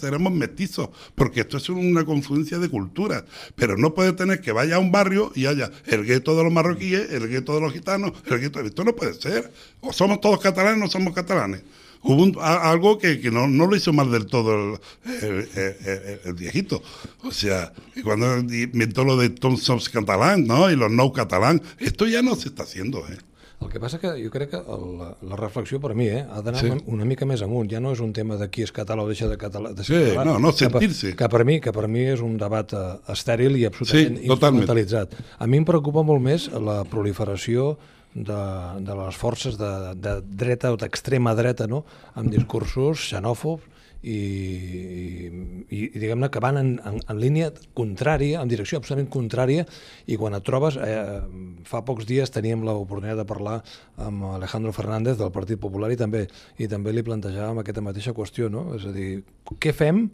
seremos 0.00 0.32
mestizos, 0.32 0.88
porque 1.14 1.40
esto 1.40 1.58
es 1.58 1.68
una 1.68 2.02
confluencia 2.04 2.58
de 2.58 2.70
culturas. 2.70 3.24
Pero 3.56 3.76
no 3.76 3.92
puede 3.92 4.14
tener 4.14 4.40
que 4.40 4.52
vaya 4.52 4.76
a 4.76 4.78
un 4.78 4.90
barrio 4.90 5.30
y 5.34 5.44
haya 5.44 5.70
el 5.84 6.04
gueto 6.04 6.34
de 6.34 6.44
los 6.44 6.52
marroquíes, 6.52 7.12
el 7.12 7.28
gueto 7.28 7.54
de 7.54 7.60
los 7.60 7.74
gitanos, 7.74 8.12
el 8.24 8.40
gueto. 8.40 8.60
Esto 8.60 8.84
no 8.84 8.96
puede 8.96 9.12
ser. 9.12 9.52
O 9.80 9.92
somos 9.92 10.22
todos 10.22 10.40
catalanes 10.40 10.78
o 10.78 10.84
no 10.84 10.90
somos 10.90 11.12
catalanes. 11.12 11.62
Hubo 12.00 12.40
algo 12.42 12.98
que, 12.98 13.18
no, 13.30 13.46
lo 13.48 13.76
hizo 13.76 13.92
mal 13.92 14.10
del 14.10 14.26
todo 14.26 14.80
el, 15.04 16.34
viejito. 16.34 16.82
O 17.22 17.32
sea, 17.32 17.72
cuando 18.02 18.38
inventó 18.38 19.04
lo 19.04 19.18
de 19.18 19.28
Tom 19.28 19.58
Soms 19.58 19.90
catalán, 19.90 20.46
¿no? 20.46 20.70
Y 20.70 20.76
los 20.76 20.90
no 20.90 21.12
catalán, 21.12 21.62
esto 21.78 22.06
ya 22.06 22.22
no 22.22 22.34
se 22.34 22.48
está 22.48 22.62
haciendo, 22.62 23.00
¿eh? 23.08 23.18
El 23.64 23.70
que 23.72 23.80
passa 23.80 23.98
que 23.98 24.10
jo 24.20 24.30
crec 24.32 24.50
que 24.52 24.60
la, 24.60 25.08
la 25.24 25.38
reflexió 25.40 25.80
per 25.80 25.94
mi 25.96 26.10
eh, 26.12 26.20
ha 26.20 26.42
d'anar 26.44 26.60
sí. 26.60 26.72
una, 26.92 27.06
mica 27.08 27.24
més 27.28 27.42
amunt. 27.46 27.70
Ja 27.70 27.80
no 27.80 27.94
és 27.96 28.02
un 28.04 28.12
tema 28.16 28.36
de 28.40 28.50
qui 28.52 28.66
és 28.66 28.72
català 28.76 29.06
o 29.06 29.08
deixa 29.08 29.28
de, 29.30 29.38
català, 29.40 29.72
de 29.72 29.86
sí, 29.86 29.96
català. 29.96 30.26
No, 30.28 30.36
no 30.42 30.52
sentir-se. 30.52 31.14
Que, 31.14 31.18
que, 31.22 31.30
per 31.32 31.42
mi, 31.48 31.58
que 31.64 31.72
per 31.72 31.88
mi 31.88 32.04
és 32.12 32.22
un 32.24 32.36
debat 32.40 32.76
uh, 32.76 32.84
estèril 33.14 33.56
i 33.56 33.64
absolutament 33.70 34.20
sí, 34.20 34.28
instrumentalitzat. 34.28 35.16
A 35.40 35.48
mi 35.48 35.62
em 35.62 35.68
preocupa 35.68 36.04
molt 36.04 36.22
més 36.24 36.50
la 36.52 36.82
proliferació 36.90 37.72
de, 38.14 38.42
de 38.84 38.98
les 39.00 39.16
forces 39.18 39.56
de, 39.58 39.72
de 39.98 40.18
dreta 40.44 40.74
o 40.74 40.78
d'extrema 40.78 41.34
dreta 41.34 41.66
no? 41.66 41.82
amb 42.14 42.30
discursos 42.30 43.08
xenòfobs 43.10 43.73
i, 44.04 45.28
i, 45.72 45.78
i 45.88 46.00
diguem-ne 46.00 46.28
que 46.32 46.42
van 46.44 46.58
en, 46.60 46.72
en, 46.84 46.98
en 47.00 47.20
línia 47.20 47.50
contrària, 47.76 48.42
en 48.42 48.50
direcció 48.50 48.80
absolutament 48.80 49.10
contrària, 49.12 49.64
i 50.06 50.18
quan 50.20 50.36
et 50.36 50.44
trobes, 50.46 50.76
eh, 50.76 51.20
fa 51.68 51.82
pocs 51.86 52.08
dies 52.08 52.32
teníem 52.34 52.66
l'oportunitat 52.66 53.22
de 53.22 53.28
parlar 53.28 53.60
amb 54.04 54.28
Alejandro 54.34 54.74
Fernández 54.76 55.16
del 55.20 55.32
Partit 55.34 55.60
Popular 55.60 55.92
i 55.94 56.00
també 56.00 56.26
i 56.60 56.68
també 56.70 56.92
li 56.92 57.04
plantejàvem 57.06 57.62
aquesta 57.62 57.84
mateixa 57.84 58.14
qüestió, 58.16 58.50
no? 58.52 58.68
És 58.76 58.84
a 58.88 58.92
dir, 58.94 59.22
què 59.58 59.72
fem 59.76 60.06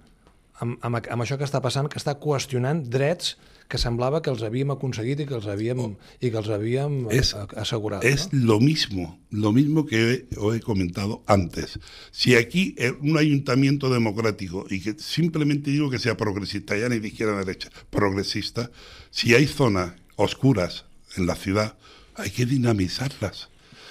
amb, 0.60 0.78
amb, 0.84 1.00
amb 1.00 1.24
això 1.24 1.38
que 1.40 1.46
està 1.48 1.60
passant, 1.64 1.88
que 1.90 1.98
està 2.00 2.16
qüestionant 2.20 2.84
drets 2.92 3.36
que 3.70 3.78
semblaba 3.78 4.20
que 4.20 4.30
los 4.30 4.42
habíamos 4.42 4.78
conseguido 4.78 5.22
y 5.22 5.26
que 5.26 5.34
los 5.34 5.46
habíamos 5.46 5.92
y 6.20 6.30
que 6.30 6.36
los 6.36 6.48
habíamos 6.48 7.14
es, 7.14 7.34
asegurado. 7.34 8.02
Es 8.02 8.28
lo 8.32 8.58
mismo, 8.58 9.20
lo 9.30 9.52
mismo 9.52 9.86
que 9.86 10.26
os 10.36 10.56
he 10.56 10.60
comentado 10.60 11.22
antes. 11.26 11.78
Si 12.10 12.34
aquí 12.34 12.74
un 13.00 13.16
ayuntamiento 13.16 13.88
democrático, 13.88 14.66
y 14.68 14.80
que 14.80 14.96
simplemente 14.98 15.70
digo 15.70 15.88
que 15.88 16.00
sea 16.00 16.16
progresista, 16.16 16.76
ya 16.76 16.88
ni 16.88 16.98
de 16.98 17.08
izquierda 17.08 17.34
ni 17.34 17.46
derecha, 17.46 17.70
progresista, 17.90 18.72
si 19.10 19.34
hay 19.34 19.46
zonas 19.46 19.92
oscuras 20.16 20.84
en 21.16 21.28
la 21.28 21.36
ciudad, 21.36 21.78
hay 22.16 22.30
que 22.30 22.46
dinamizarlas. 22.46 23.50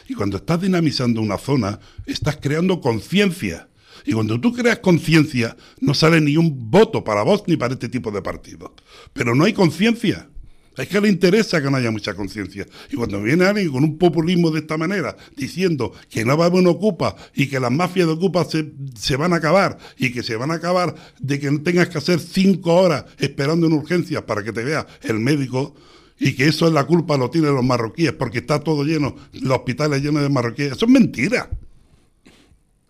Y 0.09 0.13
cuando 0.13 0.37
estás 0.37 0.59
dinamizando 0.59 1.21
una 1.21 1.37
zona, 1.37 1.79
estás 2.05 2.37
creando 2.41 2.81
conciencia 2.81 3.68
y 4.05 4.13
cuando 4.13 4.39
tú 4.39 4.53
creas 4.53 4.79
conciencia, 4.79 5.55
no 5.79 5.93
sale 5.93 6.21
ni 6.21 6.37
un 6.37 6.69
voto 6.69 7.03
para 7.03 7.23
vos 7.23 7.43
ni 7.47 7.57
para 7.57 7.73
este 7.73 7.89
tipo 7.89 8.11
de 8.11 8.21
partidos. 8.21 8.71
Pero 9.13 9.35
no 9.35 9.45
hay 9.45 9.53
conciencia. 9.53 10.29
Es 10.77 10.87
que 10.87 11.01
le 11.01 11.09
interesa 11.09 11.61
que 11.61 11.69
no 11.69 11.75
haya 11.75 11.91
mucha 11.91 12.13
conciencia. 12.13 12.65
Y 12.89 12.95
cuando 12.95 13.21
viene 13.21 13.43
alguien 13.43 13.69
con 13.69 13.83
un 13.83 13.97
populismo 13.97 14.49
de 14.49 14.59
esta 14.59 14.77
manera, 14.77 15.17
diciendo 15.35 15.91
que 16.09 16.23
no 16.23 16.37
va 16.37 16.45
a 16.45 16.47
haber 16.47 16.61
un 16.61 16.67
ocupa 16.67 17.17
y 17.35 17.47
que 17.47 17.59
las 17.59 17.71
mafias 17.71 18.07
de 18.07 18.13
ocupa 18.13 18.45
se, 18.45 18.71
se, 18.95 19.17
van 19.17 19.33
a 19.33 19.37
acabar 19.37 19.77
y 19.97 20.11
que 20.13 20.23
se 20.23 20.37
van 20.37 20.51
a 20.51 20.55
acabar 20.55 20.95
de 21.19 21.37
que 21.37 21.51
no 21.51 21.61
tengas 21.61 21.89
que 21.89 21.97
hacer 21.97 22.19
cinco 22.21 22.75
horas 22.75 23.05
esperando 23.17 23.67
en 23.67 23.73
urgencias 23.73 24.23
para 24.23 24.41
que 24.41 24.53
te 24.53 24.63
vea 24.63 24.87
el 25.01 25.19
médico 25.19 25.75
y 26.17 26.33
que 26.33 26.47
eso 26.47 26.67
es 26.67 26.73
la 26.73 26.85
culpa 26.85 27.17
lo 27.17 27.29
tienen 27.29 27.55
los 27.55 27.63
marroquíes 27.63 28.13
porque 28.13 28.39
está 28.39 28.59
todo 28.59 28.83
lleno, 28.83 29.15
los 29.33 29.57
hospitales 29.57 30.01
llenos 30.01 30.21
de 30.21 30.29
marroquíes. 30.29 30.73
Eso 30.73 30.85
es 30.85 30.91
mentira. 30.91 31.49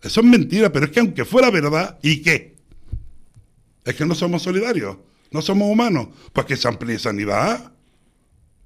Eso 0.02 0.20
es 0.20 0.26
mentira, 0.26 0.72
pero 0.72 0.86
es 0.86 0.92
que 0.92 1.00
aunque 1.00 1.24
fuera 1.24 1.50
verdad, 1.50 1.98
¿y 2.02 2.22
qué? 2.22 2.56
Es 3.84 3.94
que 3.94 4.06
no 4.06 4.14
somos 4.14 4.42
solidarios, 4.42 4.96
no 5.30 5.42
somos 5.42 5.70
humanos, 5.70 6.08
pues 6.32 6.46
que 6.46 6.56
se 6.56 6.68
amplíe 6.68 6.98
sanidad. 6.98 7.72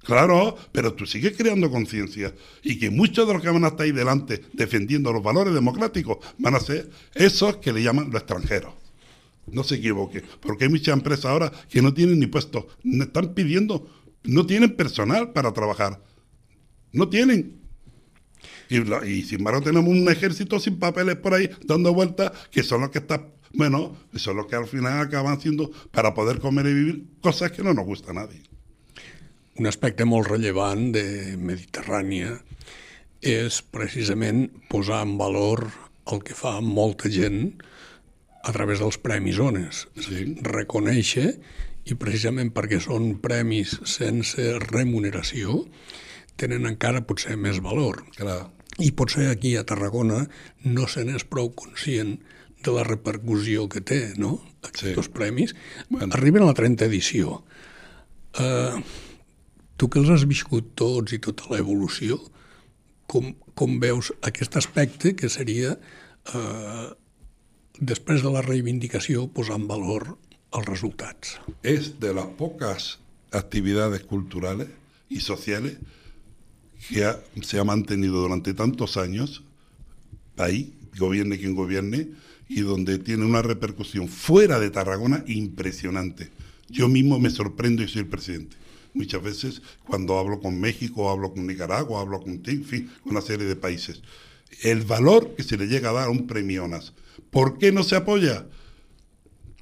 Claro, 0.03 0.55
pero 0.71 0.93
tú 0.93 1.05
sigues 1.05 1.35
creando 1.35 1.69
conciencia 1.71 2.33
y 2.61 2.77
que 2.77 2.91
muchos 2.91 3.27
de 3.27 3.33
los 3.33 3.41
que 3.41 3.49
van 3.49 3.63
a 3.65 3.69
estar 3.69 3.85
ahí 3.85 3.91
delante 3.91 4.43
defendiendo 4.53 5.11
los 5.11 5.23
valores 5.23 5.53
democráticos 5.53 6.19
van 6.37 6.53
a 6.53 6.59
ser 6.59 6.91
esos 7.15 7.57
que 7.57 7.73
le 7.73 7.81
llaman 7.81 8.11
los 8.11 8.21
extranjeros. 8.21 8.73
No 9.47 9.63
se 9.63 9.75
equivoque, 9.75 10.23
porque 10.41 10.65
hay 10.65 10.69
muchas 10.69 10.93
empresas 10.93 11.25
ahora 11.25 11.51
que 11.69 11.81
no 11.81 11.93
tienen 11.93 12.19
ni 12.19 12.27
puestos, 12.27 12.65
están 12.83 13.33
pidiendo, 13.33 13.89
no 14.23 14.45
tienen 14.45 14.75
personal 14.75 15.31
para 15.33 15.53
trabajar. 15.53 16.01
No 16.91 17.09
tienen. 17.09 17.64
Y, 18.69 19.23
sin 19.23 19.39
embargo 19.39 19.61
tenemos 19.61 19.89
un 19.89 20.09
ejército 20.09 20.59
sin 20.59 20.79
papeles 20.79 21.15
por 21.17 21.33
ahí 21.33 21.49
dando 21.63 21.93
vueltas 21.93 22.31
que 22.51 22.63
son 22.63 22.81
los 22.81 22.89
que 22.89 22.99
están 22.99 23.33
Bueno, 23.53 23.95
eso 24.13 24.31
es 24.31 24.35
lo 24.35 24.47
que 24.47 24.57
al 24.57 24.67
final 24.67 24.99
acaban 24.99 25.37
haciendo 25.37 25.71
para 25.91 26.13
poder 26.13 26.39
comer 26.39 26.65
y 26.65 26.73
vivir 26.73 27.05
cosas 27.21 27.51
que 27.51 27.63
no 27.63 27.73
nos 27.73 27.85
gusta 27.85 28.11
a 28.11 28.13
nadie. 28.13 28.43
Un 29.55 29.67
aspecte 29.69 30.03
molt 30.03 30.27
rellevant 30.27 30.89
de 30.91 31.37
Mediterrània 31.39 32.33
és 33.23 33.61
precisament 33.63 34.49
posar 34.67 35.05
en 35.07 35.15
valor 35.15 35.69
el 36.11 36.19
que 36.27 36.35
fa 36.35 36.57
molta 36.59 37.07
gent 37.07 37.55
a 38.43 38.51
través 38.51 38.83
dels 38.83 38.99
Premis 38.99 39.39
Ones. 39.39 39.85
Sí. 39.95 40.35
Reconèixer, 40.43 41.37
i 41.85 41.95
precisament 42.01 42.51
perquè 42.53 42.81
són 42.81 43.13
premis 43.21 43.77
sense 43.87 44.57
remuneració, 44.67 45.63
tenen 46.35 46.67
encara 46.67 47.05
potser 47.07 47.37
més 47.39 47.61
valor. 47.63 48.03
Clar. 48.17 48.41
I 48.79 48.91
potser 48.91 49.29
aquí 49.31 49.55
a 49.55 49.63
Tarragona 49.63 50.25
no 50.65 50.87
se 50.91 51.05
n'és 51.07 51.23
prou 51.23 51.53
conscient 51.55 52.17
de 52.65 52.73
la 52.75 52.83
repercussió 52.83 53.69
que 53.69 53.81
té, 53.81 54.13
no?, 54.17 54.41
aquests 54.65 55.05
Sí. 55.05 55.13
premis. 55.13 55.55
Bueno. 55.89 56.13
Arriben 56.13 56.43
a 56.43 56.47
la 56.49 56.53
30 56.57 56.85
edició. 56.85 57.43
Uh, 58.35 58.81
tu 59.77 59.87
que 59.87 59.99
els 59.99 60.09
has 60.09 60.25
viscut 60.27 60.73
tots 60.75 61.13
i 61.13 61.19
tota 61.19 61.47
l'evolució, 61.53 62.19
com, 63.07 63.33
com 63.53 63.79
veus 63.79 64.11
aquest 64.21 64.57
aspecte 64.57 65.15
que 65.15 65.29
seria, 65.29 65.77
uh, 66.33 66.89
després 67.79 68.23
de 68.23 68.31
la 68.33 68.41
reivindicació, 68.41 69.27
posar 69.31 69.55
en 69.61 69.67
valor 69.69 70.17
els 70.51 70.65
resultats? 70.67 71.37
Es 71.63 71.99
de 71.99 72.13
las 72.13 72.27
pocas 72.39 72.99
actividades 73.31 74.03
culturales 74.03 74.67
y 75.07 75.19
sociales 75.19 75.77
que 76.89 77.13
se 77.41 77.59
ha 77.59 77.63
mantenido 77.63 78.21
durante 78.21 78.53
tantos 78.53 78.97
años 78.97 79.43
ahí, 80.37 80.73
gobierne 80.97 81.37
quien 81.37 81.55
gobierne, 81.55 82.09
y 82.47 82.61
donde 82.61 82.99
tiene 82.99 83.25
una 83.25 83.41
repercusión 83.41 84.07
fuera 84.07 84.59
de 84.59 84.69
Tarragona 84.69 85.23
impresionante. 85.27 86.29
Yo 86.69 86.87
mismo 86.87 87.19
me 87.19 87.29
sorprendo 87.29 87.83
y 87.83 87.87
soy 87.87 88.01
el 88.01 88.07
presidente. 88.07 88.55
Muchas 88.93 89.21
veces 89.21 89.61
cuando 89.85 90.17
hablo 90.17 90.39
con 90.39 90.59
México, 90.59 91.09
hablo 91.09 91.33
con 91.33 91.45
Nicaragua, 91.47 92.01
hablo 92.01 92.21
con, 92.21 92.41
en 92.45 92.63
fin, 92.63 92.89
una 93.03 93.21
serie 93.21 93.45
de 93.45 93.55
países. 93.55 94.01
El 94.63 94.81
valor 94.81 95.35
que 95.35 95.43
se 95.43 95.57
le 95.57 95.67
llega 95.67 95.89
a 95.89 95.93
dar 95.93 96.07
a 96.07 96.11
un 96.11 96.27
premio 96.27 96.63
ONAS. 96.63 96.93
¿Por 97.29 97.57
qué 97.57 97.71
no 97.71 97.83
se 97.83 97.95
apoya? 97.95 98.45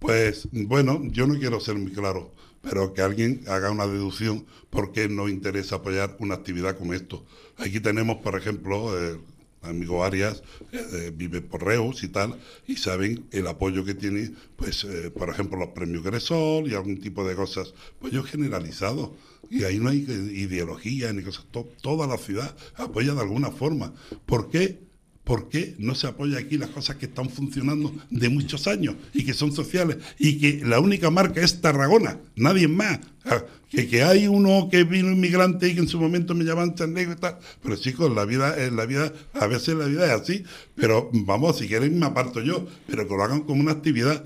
Pues 0.03 0.49
bueno, 0.51 1.01
yo 1.11 1.27
no 1.27 1.39
quiero 1.39 1.61
ser 1.61 1.75
muy 1.75 1.93
claro, 1.93 2.29
pero 2.61 2.93
que 2.93 3.01
alguien 3.01 3.41
haga 3.47 3.71
una 3.71 3.87
deducción 3.87 4.45
por 4.69 4.91
qué 4.91 5.07
no 5.07 5.29
interesa 5.29 5.77
apoyar 5.77 6.17
una 6.19 6.35
actividad 6.35 6.77
como 6.77 6.93
esto. 6.93 7.23
Aquí 7.55 7.79
tenemos, 7.79 8.17
por 8.17 8.37
ejemplo, 8.37 8.99
el 8.99 9.19
amigo 9.61 10.03
Arias, 10.03 10.43
eh, 10.73 11.13
vive 11.15 11.39
por 11.39 11.63
Reus 11.63 12.03
y 12.03 12.09
tal, 12.09 12.37
y 12.67 12.75
saben 12.75 13.27
el 13.31 13.47
apoyo 13.47 13.85
que 13.85 13.93
tiene, 13.93 14.33
pues, 14.57 14.83
eh, 14.83 15.09
por 15.09 15.29
ejemplo, 15.29 15.57
los 15.57 15.69
premios 15.69 16.03
Gresol 16.03 16.69
y 16.69 16.75
algún 16.75 16.99
tipo 16.99 17.25
de 17.25 17.35
cosas, 17.35 17.73
pues 17.99 18.11
yo 18.11 18.23
generalizado. 18.23 19.15
Y 19.49 19.63
ahí 19.63 19.79
no 19.79 19.87
hay 19.89 20.05
eh, 20.05 20.31
ideología 20.33 21.13
ni 21.13 21.23
cosas, 21.23 21.45
to- 21.49 21.69
toda 21.81 22.07
la 22.07 22.17
ciudad 22.17 22.53
apoya 22.75 23.13
de 23.13 23.21
alguna 23.21 23.51
forma. 23.51 23.93
¿Por 24.25 24.49
qué? 24.49 24.82
¿Por 25.23 25.47
qué 25.47 25.75
no 25.79 25.95
se 25.95 26.07
apoya 26.07 26.37
aquí 26.37 26.57
las 26.57 26.69
cosas 26.69 26.97
que 26.97 27.05
están 27.05 27.29
funcionando 27.29 27.95
de 28.09 28.27
muchos 28.27 28.67
años 28.67 28.95
y 29.13 29.23
que 29.23 29.33
son 29.33 29.53
sociales 29.53 29.97
y 30.19 30.37
que 30.37 30.65
la 30.65 30.81
única 30.81 31.09
marca 31.09 31.39
es 31.39 31.61
Tarragona, 31.61 32.19
nadie 32.35 32.67
más? 32.67 32.99
Ah, 33.23 33.41
Que, 33.69 34.03
hay 34.03 34.27
uno 34.27 34.67
que 34.69 34.83
vino 34.83 35.11
inmigrante 35.11 35.69
y 35.69 35.75
que 35.75 35.79
en 35.79 35.87
su 35.87 35.99
momento 35.99 36.35
me 36.35 36.43
llamaban 36.43 36.75
chanegro 36.75 37.13
y 37.13 37.15
tal, 37.15 37.39
pero 37.63 37.77
chicos, 37.77 38.13
la 38.13 38.25
vida, 38.25 38.55
la 38.69 38.85
vida, 38.85 39.13
a 39.33 39.47
veces 39.47 39.75
la 39.75 39.85
vida 39.85 40.05
es 40.05 40.21
así, 40.21 40.43
pero 40.75 41.09
vamos, 41.13 41.57
si 41.57 41.67
quieren 41.67 41.97
me 41.97 42.05
aparto 42.05 42.41
yo, 42.41 42.67
pero 42.85 43.07
que 43.07 43.15
lo 43.15 43.23
hagan 43.23 43.41
como 43.41 43.61
una 43.61 43.71
actividad. 43.71 44.25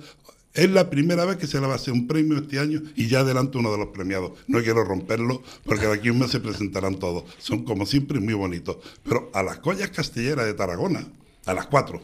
Es 0.58 0.70
la 0.72 0.90
primera 0.90 1.24
vez 1.26 1.38
que 1.38 1.48
se 1.48 1.60
le 1.62 1.68
va 1.68 1.74
a 1.74 1.76
hacer 1.76 1.94
un 1.94 2.08
premio 2.08 2.38
este 2.38 2.60
año 2.60 2.82
y 2.96 3.08
ya 3.08 3.20
adelante 3.22 3.58
uno 3.58 3.72
de 3.72 3.78
los 3.78 3.88
premiados. 3.90 4.32
No 4.48 4.62
quiero 4.62 4.84
romperlo 4.84 5.42
porque 5.64 5.86
de 5.88 5.94
aquí 5.94 6.10
un 6.10 6.20
mes 6.20 6.32
se 6.32 6.40
presentarán 6.40 6.96
todos. 7.00 7.24
Son 7.38 7.64
como 7.64 7.86
siempre 7.86 8.20
muy 8.20 8.34
bonitos. 8.34 8.78
Pero 9.04 9.30
a 9.34 9.44
las 9.44 9.60
collas 9.60 9.90
castelleras 9.92 10.46
de 10.46 10.54
Tarragona, 10.56 11.08
a 11.46 11.54
las 11.54 11.68
cuatro, 11.68 12.02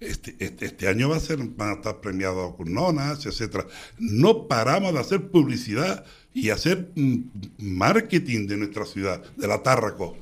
este, 0.00 0.36
este, 0.38 0.66
este 0.66 0.88
año 0.88 1.08
va 1.08 1.16
a 1.16 1.20
ser, 1.20 1.38
van 1.38 1.70
a 1.70 1.72
estar 1.74 2.00
premiados 2.00 2.54
con 2.56 2.72
nonas, 2.72 3.26
etcétera. 3.26 3.66
No 3.98 4.46
paramos 4.48 4.92
de 4.92 5.00
hacer 5.00 5.28
publicidad 5.28 6.04
y 6.32 6.50
hacer 6.50 6.90
mm, 6.94 7.16
marketing 7.58 8.46
de 8.46 8.56
nuestra 8.56 8.84
ciudad, 8.84 9.22
de 9.36 9.46
la 9.48 9.62
Tárraco, 9.62 10.16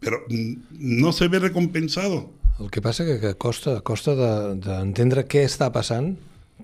pero 0.00 0.18
mm, 0.28 0.52
no 0.78 1.12
se 1.12 1.28
ve 1.28 1.38
recompensado. 1.38 2.30
El 2.58 2.70
que 2.70 2.82
passa 2.82 3.04
que, 3.04 3.20
que 3.20 3.34
costa, 3.36 3.80
costa 3.82 4.14
de- 4.16 4.56
d'entendre 4.64 5.22
de, 5.22 5.28
què 5.30 5.44
està 5.46 5.68
passant 5.70 6.16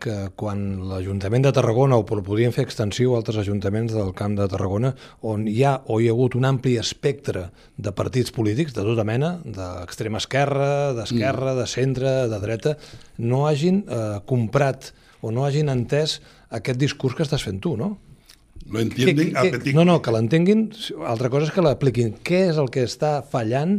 que 0.03 0.29
quan 0.37 0.89
l'Ajuntament 0.89 1.45
de 1.47 1.53
Tarragona, 1.55 1.97
o 1.97 2.05
el 2.17 2.23
podrien 2.27 2.53
fer 2.53 2.65
extensiu 2.67 3.15
a 3.15 3.19
altres 3.21 3.37
ajuntaments 3.41 3.93
del 3.95 4.11
Camp 4.17 4.35
de 4.37 4.49
Tarragona, 4.51 4.95
on 5.23 5.47
hi 5.49 5.63
ha 5.65 5.77
o 5.87 6.01
hi 6.01 6.09
ha 6.09 6.13
hagut 6.17 6.35
un 6.35 6.45
ampli 6.49 6.77
espectre 6.81 7.47
de 7.79 7.93
partits 7.95 8.33
polítics 8.35 8.75
de 8.75 8.83
tota 8.83 9.05
mena, 9.07 9.39
d'extrema 9.45 10.19
esquerra, 10.19 10.93
d'esquerra, 10.99 11.55
de 11.55 11.67
centre, 11.71 12.15
de 12.29 12.41
dreta, 12.43 12.77
no 13.19 13.47
hagin 13.47 13.85
eh, 13.89 14.19
comprat 14.27 14.93
o 15.23 15.31
no 15.33 15.47
hagin 15.47 15.71
entès 15.73 16.19
aquest 16.51 16.79
discurs 16.79 17.15
que 17.17 17.23
estàs 17.25 17.43
fent 17.47 17.61
tu, 17.65 17.77
no? 17.81 17.95
Lo 18.71 18.81
entienden 18.81 19.37
a 19.37 19.43
què- 19.45 19.51
petit 19.59 19.75
No, 19.77 19.85
no, 19.85 20.01
que 20.03 20.11
l'entenguin, 20.13 20.71
altra 21.07 21.29
cosa 21.31 21.47
és 21.47 21.53
que 21.53 21.63
l'apliquin. 21.65 22.15
Què 22.25 22.49
és 22.51 22.57
el 22.61 22.69
que 22.73 22.83
està 22.85 23.19
fallant 23.23 23.79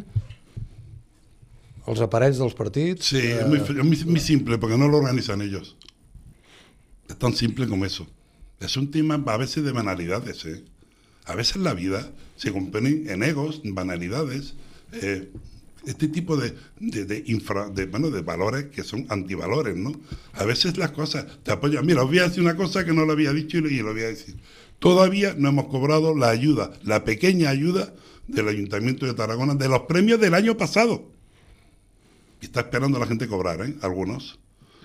els 1.88 2.02
aparells 2.02 2.38
dels 2.42 2.54
partits? 2.58 3.12
Sí, 3.14 3.18
es 3.22 3.48
muy, 3.48 3.60
es 3.60 3.70
muy- 3.84 4.06
muy 4.06 4.20
simple 4.20 4.58
porque 4.58 4.78
no 4.78 4.88
lo 4.88 4.98
organizan 4.98 5.42
ellos. 5.42 5.76
Es 7.10 7.18
tan 7.18 7.34
simple 7.34 7.68
como 7.68 7.86
eso. 7.86 8.08
Es 8.60 8.78
un 8.78 8.90
tema 8.92 9.22
a 9.26 9.38
veces 9.38 9.64
de 9.64 9.72
banalidades. 9.72 10.46
¿eh? 10.46 10.64
A 11.26 11.36
veces 11.36 11.58
la 11.58 11.74
vida 11.74 12.12
se 12.36 12.52
compone 12.52 13.04
en 13.12 13.24
egos, 13.24 13.62
en 13.64 13.76
banalidades, 13.76 14.56
eh, 14.94 15.30
este 15.86 16.08
tipo 16.08 16.36
de, 16.36 16.56
de, 16.80 17.06
de 17.06 17.22
de, 17.22 18.22
valores 18.22 18.66
que 18.68 18.84
son 18.84 19.06
antivalores. 19.10 19.76
¿no? 19.76 19.92
A 20.34 20.46
veces 20.46 20.78
las 20.78 20.92
cosas 20.92 21.26
te 21.44 21.52
apoyan. 21.52 21.86
Mira, 21.86 22.02
os 22.04 22.08
voy 22.08 22.20
a 22.20 22.28
decir 22.28 22.42
una 22.42 22.56
cosa 22.56 22.86
que 22.86 22.94
no 22.94 23.06
lo 23.06 23.12
había 23.14 23.34
dicho 23.34 23.58
y 23.58 23.62
lo- 23.62 23.92
voy 23.94 24.02
a 24.04 24.08
decir. 24.08 24.36
Todavía 24.80 25.36
no 25.38 25.50
hemos 25.50 25.68
cobrado 25.68 26.16
la 26.16 26.30
ayuda, 26.30 26.74
la 26.84 27.04
pequeña 27.06 27.50
ayuda 27.50 27.94
del 28.28 28.48
Ayuntamiento 28.48 29.06
de 29.06 29.14
Tarragona 29.14 29.56
de 29.56 29.70
los 29.70 29.82
premios 29.82 30.20
del 30.20 30.34
año 30.34 30.58
pasado. 30.58 31.06
Y 32.42 32.46
está 32.46 32.62
esperando 32.62 33.00
la 33.00 33.06
gente 33.08 33.28
cobrar, 33.28 33.62
¿eh? 33.66 33.76
Algunos. 33.82 34.40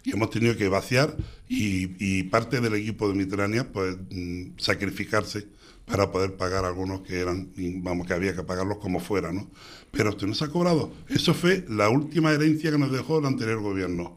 Y 0.04 0.12
hemos 0.12 0.30
tenido 0.30 0.56
que 0.56 0.68
vaciar 0.68 1.16
y, 1.48 2.22
parte 2.24 2.60
del 2.60 2.74
equipo 2.74 3.08
de 3.08 3.14
Mitrania, 3.14 3.70
pues, 3.72 3.96
mm, 4.10 4.52
sacrificarse 4.58 5.46
para 5.84 6.10
poder 6.10 6.36
pagar 6.36 6.64
algunos 6.64 7.00
que 7.00 7.18
eran, 7.20 7.50
y 7.56 7.80
vamos, 7.80 8.06
que 8.06 8.14
había 8.14 8.34
que 8.34 8.42
pagarlos 8.42 8.78
como 8.78 9.00
fuera, 9.00 9.32
¿no? 9.32 9.50
Pero 9.90 10.10
usted 10.10 10.26
no 10.26 10.34
se 10.34 10.44
ha 10.44 10.48
cobrado. 10.48 10.92
Eso 11.08 11.34
fue 11.34 11.64
la 11.68 11.88
última 11.88 12.30
herencia 12.32 12.70
que 12.70 12.78
nos 12.78 12.92
dejó 12.92 13.18
el 13.18 13.26
anterior 13.26 13.60
gobierno. 13.60 14.16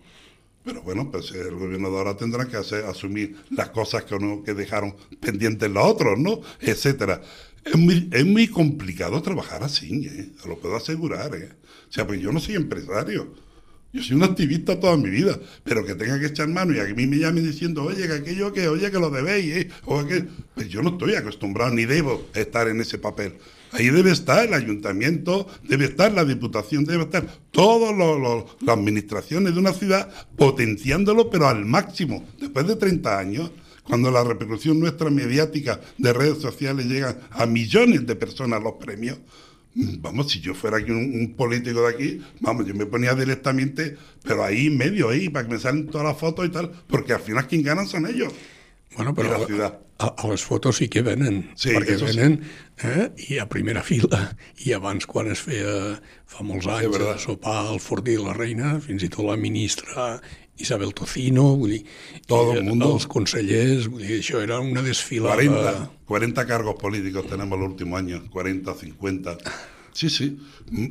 Pero 0.64 0.82
bueno, 0.82 1.12
pues 1.12 1.32
el 1.32 1.56
gobierno 1.56 1.90
ahora 1.90 2.16
tendrá 2.16 2.48
que 2.48 2.58
hacer, 2.58 2.86
asumir 2.86 3.36
las 3.50 3.70
cosas 3.70 4.04
que, 4.06 4.18
no, 4.18 4.44
que 4.44 4.54
dejaron 4.54 4.96
pendientes 5.20 5.70
los 5.70 5.86
otros, 5.86 6.18
¿no? 6.18 6.40
Etcétera. 6.62 7.22
Es 7.66 7.76
muy, 7.76 8.10
es 8.12 8.26
muy 8.26 8.48
complicado 8.48 9.22
trabajar 9.22 9.64
así, 9.64 10.06
¿eh? 10.08 10.32
Lo 10.46 10.58
puedo 10.58 10.76
asegurar, 10.76 11.36
¿eh? 11.36 11.50
O 11.90 11.92
sea, 11.92 12.08
pues 12.08 12.22
yo 12.22 12.32
no 12.32 12.40
soy 12.40 12.56
empresario. 12.56 13.34
Yo 13.94 14.02
soy 14.02 14.16
un 14.16 14.24
activista 14.24 14.80
toda 14.80 14.98
mi 14.98 15.12
vida, 15.12 15.40
pero 15.64 15.86
que 15.86 15.94
tenga 15.94 16.20
que 16.20 16.26
echar 16.26 16.48
mano 16.48 16.74
y 16.74 16.80
a 16.80 16.86
mí 16.86 17.06
me 17.06 17.18
llamen 17.18 17.46
diciendo, 17.46 17.84
oye, 17.84 18.08
que 18.08 18.14
aquello 18.14 18.52
que, 18.52 18.68
oye, 18.68 18.90
que 18.90 18.98
lo 18.98 19.12
debéis, 19.12 19.56
¿eh? 19.56 19.70
o 19.86 20.04
que, 20.04 20.26
pues 20.56 20.68
yo 20.68 20.82
no 20.82 20.90
estoy 20.90 21.14
acostumbrado 21.14 21.72
ni 21.76 21.86
debo 21.86 22.26
estar 22.34 22.68
en 22.68 22.82
ese 22.82 22.98
papel. 22.98 23.34
Ahí 23.72 23.92
debe 23.92 24.10
estar 24.10 24.48
el 24.48 24.56
ayuntamiento, 24.56 25.48
debe 25.70 25.86
estar 25.86 26.12
la 26.12 26.26
diputación, 26.26 26.86
debe 26.86 27.04
estar 27.04 27.24
todas 27.52 27.96
las 27.96 28.46
administraciones 28.68 29.54
de 29.54 29.60
una 29.60 29.74
ciudad 29.74 30.12
potenciándolo, 30.38 31.30
pero 31.30 31.48
al 31.48 31.64
máximo. 31.64 32.26
Después 32.40 32.68
de 32.68 32.76
30 32.76 33.20
años, 33.20 33.52
cuando 33.84 34.10
la 34.10 34.24
repercusión 34.24 34.80
nuestra 34.80 35.12
mediática 35.12 35.80
de 36.00 36.14
redes 36.14 36.40
sociales 36.40 36.88
llega 36.88 37.18
a 37.30 37.46
millones 37.46 38.08
de 38.08 38.16
personas 38.16 38.64
los 38.64 38.74
premios, 38.74 39.20
vamos, 39.76 40.32
si 40.32 40.40
yo 40.40 40.54
fuera 40.54 40.78
aquí 40.78 40.92
un, 40.92 41.14
un 41.16 41.34
político 41.36 41.82
de 41.88 41.94
aquí, 41.94 42.22
vamos, 42.42 42.66
yo 42.68 42.74
me 42.76 42.86
ponía 42.86 43.14
directamente, 43.16 43.98
pero 44.24 44.44
ahí 44.44 44.68
en 44.68 44.78
medio, 44.78 45.10
ahí, 45.10 45.30
para 45.30 45.48
que 45.48 45.54
me 45.54 45.60
salen 45.60 45.88
todas 45.88 46.08
las 46.08 46.18
fotos 46.18 46.46
y 46.46 46.50
tal, 46.50 46.72
porque 46.88 47.14
al 47.14 47.22
final 47.22 47.48
quien 47.48 47.64
ganan 47.64 47.88
son 47.88 48.06
ellos. 48.08 48.34
Bueno, 48.96 49.12
I 49.12 49.14
però 49.18 49.30
la 49.40 49.46
ciutat. 49.48 49.80
a, 49.98 50.08
a 50.22 50.28
les 50.30 50.44
fotos 50.46 50.78
sí 50.78 50.88
que 50.88 51.02
venen, 51.02 51.50
Sí, 51.58 51.72
perquè 51.74 51.96
eso 51.96 52.06
sí. 52.08 52.14
venen 52.18 52.36
eh, 52.84 53.10
i 53.30 53.40
a 53.42 53.48
primera 53.50 53.82
fila, 53.82 54.20
i 54.66 54.74
abans 54.78 55.08
quan 55.10 55.32
es 55.34 55.42
feia 55.42 55.96
fa 56.30 56.44
molts 56.46 56.68
anys 56.70 56.92
verdad. 56.94 57.16
a 57.16 57.18
sopar 57.18 57.56
al 57.72 57.80
Fortí 57.82 58.14
de 58.18 58.22
la 58.22 58.34
Reina, 58.38 58.76
fins 58.86 59.02
i 59.02 59.10
tot 59.10 59.26
la 59.26 59.38
ministra 59.38 60.20
Isabel 60.58 60.94
Tocino, 60.94 61.56
vull 61.58 61.72
dir, 61.72 61.86
Todo 62.28 62.54
i, 62.54 62.58
el 62.58 62.64
mundo. 62.64 62.92
els 62.94 63.08
consellers, 63.10 63.88
vull 63.90 64.04
dir, 64.06 64.20
això 64.22 64.42
era 64.44 64.60
una 64.60 64.84
desfilada... 64.86 65.36
40, 65.36 65.92
40 66.06 66.46
cargos 66.46 66.76
políticos 66.76 67.26
tenemos 67.28 67.58
los 67.60 67.70
últimos 67.70 68.00
años, 68.00 68.24
40, 68.30 68.74
50. 68.74 69.38
Sí, 69.94 70.10
sí. 70.10 70.40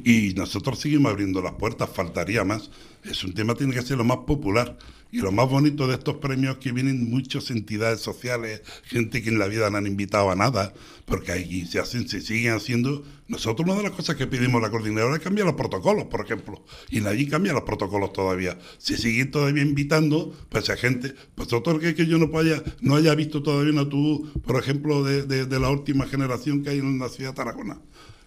Y 0.05 0.35
nosotros 0.35 0.79
seguimos 0.79 1.11
abriendo 1.13 1.43
las 1.43 1.55
puertas, 1.55 1.91
faltaría 1.91 2.45
más. 2.45 2.71
Es 3.05 3.25
un 3.25 3.35
tema 3.35 3.55
tiene 3.55 3.75
que 3.75 3.83
ser 3.83 3.99
lo 3.99 4.05
más 4.05 4.19
popular. 4.19 4.77
Y 5.13 5.19
lo 5.19 5.31
más 5.31 5.47
bonito 5.47 5.87
de 5.87 5.95
estos 5.95 6.17
premios 6.17 6.55
es 6.55 6.59
que 6.61 6.73
vienen 6.73 7.11
muchas 7.11 7.51
entidades 7.51 8.01
sociales, 8.01 8.63
gente 8.85 9.23
que 9.23 9.29
en 9.29 9.39
la 9.39 9.47
vida 9.47 9.69
no 9.69 9.77
han 9.77 9.87
invitado 9.87 10.31
a 10.31 10.35
nada, 10.35 10.73
porque 11.05 11.33
ahí 11.33 11.67
se 11.67 11.79
hacen, 11.79 12.09
se 12.09 12.23
siguen 12.23 12.55
haciendo. 12.55 13.05
Nosotros 13.29 13.69
una 13.69 13.77
de 13.77 13.83
las 13.83 13.93
cosas 13.93 14.17
que 14.17 14.27
pedimos 14.27 14.63
a 14.63 14.67
la 14.67 14.71
coordinadora 14.71 15.17
es 15.17 15.23
cambiar 15.23 15.47
los 15.47 15.55
protocolos, 15.55 16.07
por 16.07 16.25
ejemplo, 16.25 16.65
y 16.91 17.03
nadie 17.03 17.29
cambia 17.29 17.53
los 17.53 17.65
protocolos 17.65 18.15
todavía. 18.15 18.59
Se 18.79 18.97
siguen 18.97 19.31
todavía 19.31 19.63
invitando, 19.63 20.35
pues 20.49 20.71
a 20.71 20.79
gente, 20.79 21.13
pues 21.35 21.53
otro 21.53 21.79
que, 21.79 21.95
que 21.95 22.07
yo 22.07 22.17
no 22.17 22.39
haya, 22.39 22.63
no 22.81 22.97
haya 22.97 23.15
visto 23.15 23.43
todavía 23.43 23.75
una 23.75 23.91
tú, 23.91 24.33
por 24.47 24.59
ejemplo, 24.59 25.05
de, 25.05 25.27
de, 25.27 25.61
la 25.61 25.69
última 25.69 26.07
generación 26.07 26.63
que 26.63 26.71
hay 26.71 26.79
en 26.79 26.99
la 26.99 27.11
ciudad 27.11 27.33
de 27.33 27.37
Tarragona, 27.37 27.83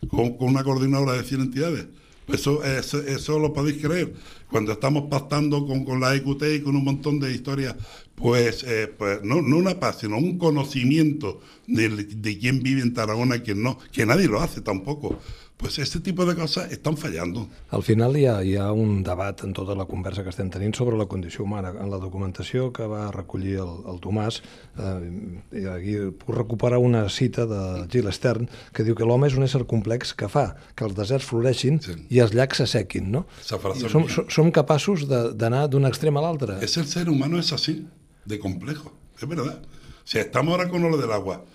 con, 0.08 0.38
con 0.38 0.50
una 0.50 0.64
coordinadora 0.64 1.14
de 1.14 1.24
100 1.24 1.42
entidades. 1.42 1.88
Eso, 2.28 2.64
eso, 2.64 3.02
eso, 3.02 3.40
lo 3.40 3.54
podéis 3.54 3.82
creer. 3.82 4.14
Cuando 4.50 4.72
estamos 4.72 5.04
pactando 5.10 5.66
con, 5.66 5.86
con, 5.86 6.00
la 6.00 6.16
EQT 6.16 6.44
y 6.56 6.62
con 6.62 6.76
un 6.76 6.84
montón 6.84 7.20
de 7.20 7.32
historias, 7.32 7.76
pues, 8.16 8.64
eh, 8.64 8.88
pues 8.88 9.24
no, 9.24 9.42
no, 9.42 9.58
una 9.58 9.80
paz, 9.80 10.00
sino 10.02 10.18
un 10.18 10.38
conocimiento 10.38 11.42
de, 11.68 11.90
de 11.90 12.38
quién 12.40 12.64
vive 12.64 12.82
en 12.82 12.94
Tarragona 12.94 13.36
y 13.36 13.42
quién 13.42 13.62
no, 13.62 13.78
que 13.92 14.06
nadie 14.06 14.28
lo 14.28 14.42
hace 14.42 14.62
tampoco. 14.62 15.20
Pues 15.58 15.80
este 15.80 15.99
tipus 15.99 16.28
de 16.28 16.36
coses 16.36 16.72
estan 16.72 16.97
fallando. 16.97 17.47
Al 17.70 17.82
final 17.84 18.18
hi 18.18 18.26
ha, 18.26 18.43
hi 18.43 18.56
ha 18.58 18.72
un 18.72 19.03
debat 19.03 19.43
en 19.43 19.53
tota 19.53 19.76
la 19.76 19.86
conversa 19.88 20.24
que 20.24 20.30
estem 20.34 20.49
tenint 20.51 20.76
sobre 20.76 20.97
la 20.99 21.06
condició 21.08 21.45
humana. 21.45 21.72
En 21.80 21.89
la 21.89 21.97
documentació 21.97 22.72
que 22.76 22.88
va 22.91 23.08
recollir 23.12 23.56
el, 23.64 23.72
el 23.88 24.01
Tomàs, 24.03 24.41
eh, 24.76 25.70
aquí 25.72 25.95
puc 26.20 26.36
recuperar 26.36 26.82
una 26.84 27.08
cita 27.10 27.45
de 27.47 27.62
Gil 27.91 28.12
Stern 28.12 28.49
que 28.76 28.84
diu 28.84 28.97
que 28.99 29.08
l'home 29.08 29.30
és 29.32 29.38
un 29.39 29.47
ésser 29.47 29.64
complex 29.70 30.14
que 30.14 30.28
fa 30.32 30.58
que 30.76 30.88
els 30.88 30.97
deserts 30.97 31.30
floreixin 31.32 31.80
sí. 31.80 31.95
i 32.12 32.20
els 32.20 32.36
llacs 32.36 32.60
s'assequin, 32.60 33.08
no? 33.16 33.24
Som, 33.45 34.10
som 34.12 34.51
capaços 34.51 35.08
d'anar 35.08 35.70
d'un 35.72 35.88
extrem 35.88 36.20
a 36.20 36.26
l'altre. 36.26 36.60
Es 36.66 36.76
el 36.78 36.88
ser 36.91 37.08
humano 37.10 37.39
es 37.39 37.53
así, 37.56 37.86
de 38.26 38.39
complejo, 38.39 38.91
es 39.16 39.28
verdad. 39.28 39.62
O 39.64 40.08
sea, 40.08 40.22
estamos 40.22 40.51
ahora 40.51 40.70
con 40.70 40.84
lo 40.84 40.97
del 40.97 41.12
agua. 41.12 41.45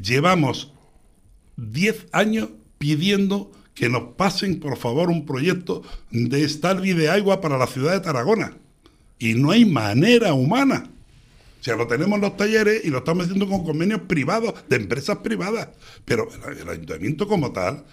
Llevamos 0.00 0.72
10 1.56 2.08
años 2.12 2.48
pidiendo 2.82 3.52
que 3.74 3.88
nos 3.88 4.14
pasen, 4.16 4.58
por 4.58 4.76
favor, 4.76 5.08
un 5.08 5.24
proyecto 5.24 5.84
de 6.10 6.48
Starby 6.48 6.94
de 6.94 7.10
agua 7.10 7.40
para 7.40 7.56
la 7.56 7.68
ciudad 7.68 7.92
de 7.92 8.00
Tarragona. 8.00 8.56
Y 9.20 9.34
no 9.34 9.52
hay 9.52 9.64
manera 9.64 10.34
humana. 10.34 10.90
O 11.60 11.62
sea, 11.62 11.76
lo 11.76 11.86
tenemos 11.86 12.16
en 12.16 12.22
los 12.22 12.36
talleres 12.36 12.84
y 12.84 12.90
lo 12.90 12.98
estamos 12.98 13.26
haciendo 13.26 13.46
con 13.46 13.62
convenios 13.62 14.00
privados, 14.08 14.54
de 14.68 14.74
empresas 14.74 15.18
privadas. 15.18 15.68
Pero 16.04 16.28
el 16.60 16.68
ayuntamiento 16.68 17.28
como 17.28 17.52
tal, 17.52 17.84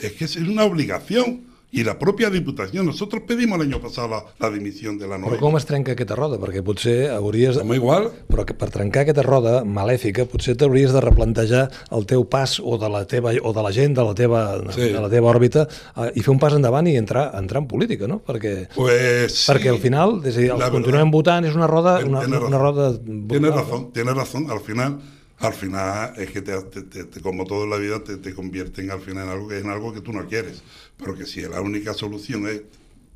es 0.00 0.12
que 0.12 0.26
es 0.26 0.36
una 0.36 0.62
obligación 0.62 1.42
i 1.76 1.84
la 1.84 1.96
pròpia 2.00 2.30
Diputació. 2.32 2.82
Nosaltres 2.86 3.24
pedimos 3.28 3.60
l'any 3.60 3.74
passat 3.82 4.08
la, 4.10 4.22
la 4.40 4.50
dimissió 4.54 4.94
de 4.96 5.08
la 5.08 5.18
Noia. 5.20 5.34
Però 5.34 5.40
com 5.42 5.58
es 5.58 5.66
trenca 5.68 5.92
aquesta 5.92 6.16
roda? 6.18 6.38
Perquè 6.40 6.62
potser 6.64 6.96
hauries... 7.12 7.58
Com 7.60 7.74
igual? 7.76 8.08
Però 8.30 8.46
que 8.48 8.56
per 8.56 8.70
trencar 8.72 9.04
aquesta 9.04 9.24
roda 9.26 9.58
malèfica 9.64 10.24
potser 10.30 10.56
t'hauries 10.58 10.94
de 10.96 11.02
replantejar 11.04 11.66
el 11.96 12.08
teu 12.08 12.24
pas 12.32 12.56
o 12.62 12.78
de 12.80 12.90
la 12.92 13.04
teva 13.08 13.34
o 13.36 13.52
de 13.56 13.66
la 13.66 13.72
gent 13.76 13.96
de 13.98 14.06
la 14.06 14.14
teva, 14.16 14.42
sí. 14.72 14.88
de 14.94 15.02
la 15.02 15.10
teva 15.12 15.30
òrbita 15.32 15.66
eh, 15.66 16.10
i 16.16 16.24
fer 16.24 16.32
un 16.32 16.40
pas 16.42 16.56
endavant 16.56 16.88
i 16.88 16.96
entrar, 16.96 17.28
entrar 17.38 17.64
en 17.64 17.68
política, 17.68 18.08
no? 18.08 18.22
Perquè, 18.24 18.54
pues, 18.76 19.36
sí. 19.36 19.50
perquè 19.50 19.72
al 19.74 19.82
final, 19.82 20.18
és 20.24 20.38
a 20.38 20.46
dir, 20.46 20.70
continuem 20.72 21.12
votant, 21.12 21.44
és 21.44 21.58
una 21.58 21.68
roda... 21.70 21.98
Una, 22.06 22.24
una 22.24 22.62
roda... 22.62 22.92
Tienes 22.96 23.52
razón, 23.52 23.90
tienes 23.92 24.16
razón. 24.16 24.50
Al 24.50 24.62
final 24.64 24.96
al 25.38 25.52
final 25.52 26.14
es 26.16 26.30
que 26.30 26.42
te, 26.42 27.20
como 27.22 27.44
todo 27.44 27.64
en 27.64 27.70
la 27.70 27.76
vida 27.76 28.02
te, 28.02 28.16
te 28.16 28.34
convierten 28.34 28.90
al 28.90 29.00
final 29.00 29.24
en 29.24 29.30
algo, 29.30 29.52
en 29.52 29.70
algo 29.70 29.92
que 29.92 30.00
tú 30.00 30.12
no 30.12 30.26
quieres. 30.26 30.62
Pero 30.96 31.14
que 31.14 31.26
si 31.26 31.42
la 31.42 31.60
única 31.60 31.94
solución 31.94 32.48
es 32.48 32.62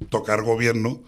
tocar 0.08 0.42
gobierno, 0.42 1.02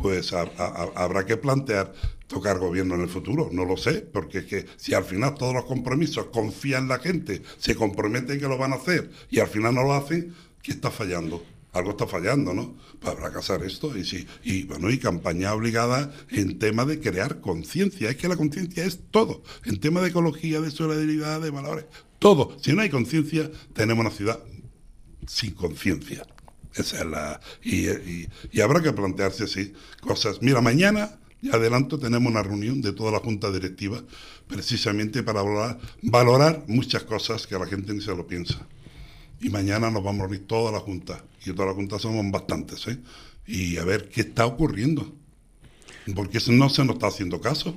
pues 0.00 0.32
habrá 0.32 1.26
que 1.26 1.36
plantear 1.36 1.92
tocar 2.26 2.58
gobierno 2.58 2.94
en 2.94 3.02
el 3.02 3.08
futuro. 3.08 3.48
No 3.52 3.64
lo 3.64 3.76
sé, 3.76 4.06
porque 4.12 4.38
es 4.38 4.44
que 4.44 4.66
si 4.76 4.94
al 4.94 5.04
final 5.04 5.34
todos 5.34 5.54
los 5.54 5.64
compromisos 5.64 6.26
confían 6.26 6.84
en 6.84 6.88
la 6.88 6.98
gente, 6.98 7.42
se 7.58 7.74
comprometen 7.74 8.38
que 8.38 8.46
lo 8.46 8.58
van 8.58 8.72
a 8.72 8.76
hacer 8.76 9.10
y 9.30 9.40
al 9.40 9.48
final 9.48 9.74
no 9.74 9.82
lo 9.82 9.94
hacen, 9.94 10.34
¿qué 10.62 10.72
está 10.72 10.90
fallando? 10.90 11.42
Algo 11.78 11.90
está 11.92 12.06
fallando, 12.06 12.52
¿no? 12.54 12.76
Pues 13.00 13.14
habrá 13.14 13.30
que 13.30 13.38
hacer 13.38 13.62
esto 13.62 13.96
y 13.96 14.04
sí, 14.04 14.26
y 14.42 14.64
bueno, 14.64 14.90
y 14.90 14.98
campaña 14.98 15.54
obligada 15.54 16.12
en 16.30 16.58
tema 16.58 16.84
de 16.84 17.00
crear 17.00 17.40
conciencia. 17.40 18.10
Es 18.10 18.16
que 18.16 18.28
la 18.28 18.36
conciencia 18.36 18.84
es 18.84 19.00
todo. 19.10 19.42
En 19.64 19.80
tema 19.80 20.00
de 20.00 20.08
ecología, 20.08 20.60
de 20.60 20.70
solidaridad, 20.70 21.40
de 21.40 21.50
valores, 21.50 21.86
todo. 22.18 22.56
Si 22.60 22.72
no 22.72 22.82
hay 22.82 22.90
conciencia, 22.90 23.50
tenemos 23.72 24.04
una 24.04 24.14
ciudad 24.14 24.38
sin 25.26 25.52
conciencia. 25.52 26.26
Esa 26.74 26.98
es 26.98 27.06
la. 27.06 27.40
Y, 27.62 28.60
habrá 28.60 28.82
que 28.82 28.92
plantearse 28.92 29.44
así 29.44 29.72
cosas. 30.00 30.42
Mira, 30.42 30.60
mañana, 30.60 31.18
ya 31.40 31.54
adelanto, 31.54 31.98
tenemos 31.98 32.30
una 32.30 32.42
reunión 32.42 32.82
de 32.82 32.92
toda 32.92 33.12
la 33.12 33.18
Junta 33.20 33.50
Directiva, 33.50 34.02
precisamente 34.46 35.22
para 35.22 35.42
valorar, 36.02 36.64
muchas 36.66 37.04
cosas 37.04 37.46
que 37.46 37.58
la 37.58 37.66
gente 37.66 37.94
ni 37.94 38.00
se 38.00 38.14
lo 38.14 38.26
piensa 38.26 38.66
y 39.40 39.50
mañana 39.50 39.90
nos 39.90 40.02
vamos 40.02 40.22
a 40.22 40.28
reunir 40.28 40.46
toda 40.46 40.72
la 40.72 40.80
Junta, 40.80 41.24
y 41.48 41.54
toda 41.54 41.68
la 41.68 41.74
Junta 41.74 41.98
somos 41.98 42.24
bastantes, 42.30 42.86
¿eh? 42.88 42.98
y 43.46 43.78
a 43.78 43.84
ver 43.84 44.08
qué 44.08 44.20
está 44.20 44.46
ocurriendo, 44.46 45.12
porque 46.14 46.38
no 46.50 46.68
se 46.68 46.84
nos 46.84 46.96
està 46.96 47.08
haciendo 47.08 47.40
caso. 47.40 47.74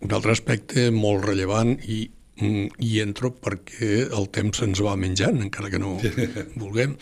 Un 0.00 0.12
altre 0.12 0.34
aspecte 0.34 0.90
molt 0.92 1.24
rellevant 1.24 1.78
i, 1.88 2.10
mm, 2.36 2.76
i 2.84 3.00
entro 3.00 3.32
perquè 3.32 4.06
el 4.10 4.28
temps 4.30 4.60
se'ns 4.60 4.82
va 4.84 4.98
menjant, 5.00 5.40
encara 5.42 5.70
que 5.72 5.80
no 5.80 5.96
vulguem, 6.60 6.98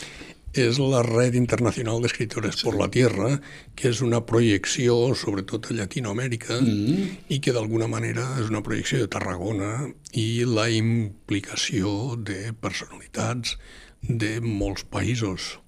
és 0.54 0.78
la 0.78 1.02
Red 1.02 1.34
Internacional 1.34 2.00
d'Escritores 2.02 2.60
sí. 2.60 2.64
por 2.64 2.78
la 2.78 2.86
Tierra, 2.88 3.40
que 3.74 3.90
és 3.90 4.00
una 4.06 4.20
projecció, 4.26 4.94
sobretot 5.18 5.70
a 5.70 5.74
Llatinoamèrica, 5.80 6.60
mm 6.60 6.66
-hmm. 6.66 7.08
i 7.28 7.40
que 7.40 7.52
d'alguna 7.52 7.88
manera 7.88 8.38
és 8.40 8.48
una 8.48 8.62
projecció 8.62 8.98
de 8.98 9.08
Tarragona 9.08 9.90
i 10.12 10.44
la 10.46 10.70
implicació 10.70 12.16
de 12.16 12.52
personalitats 12.52 13.58
de 14.08 14.40
molts 14.40 14.84
països. 14.84 15.58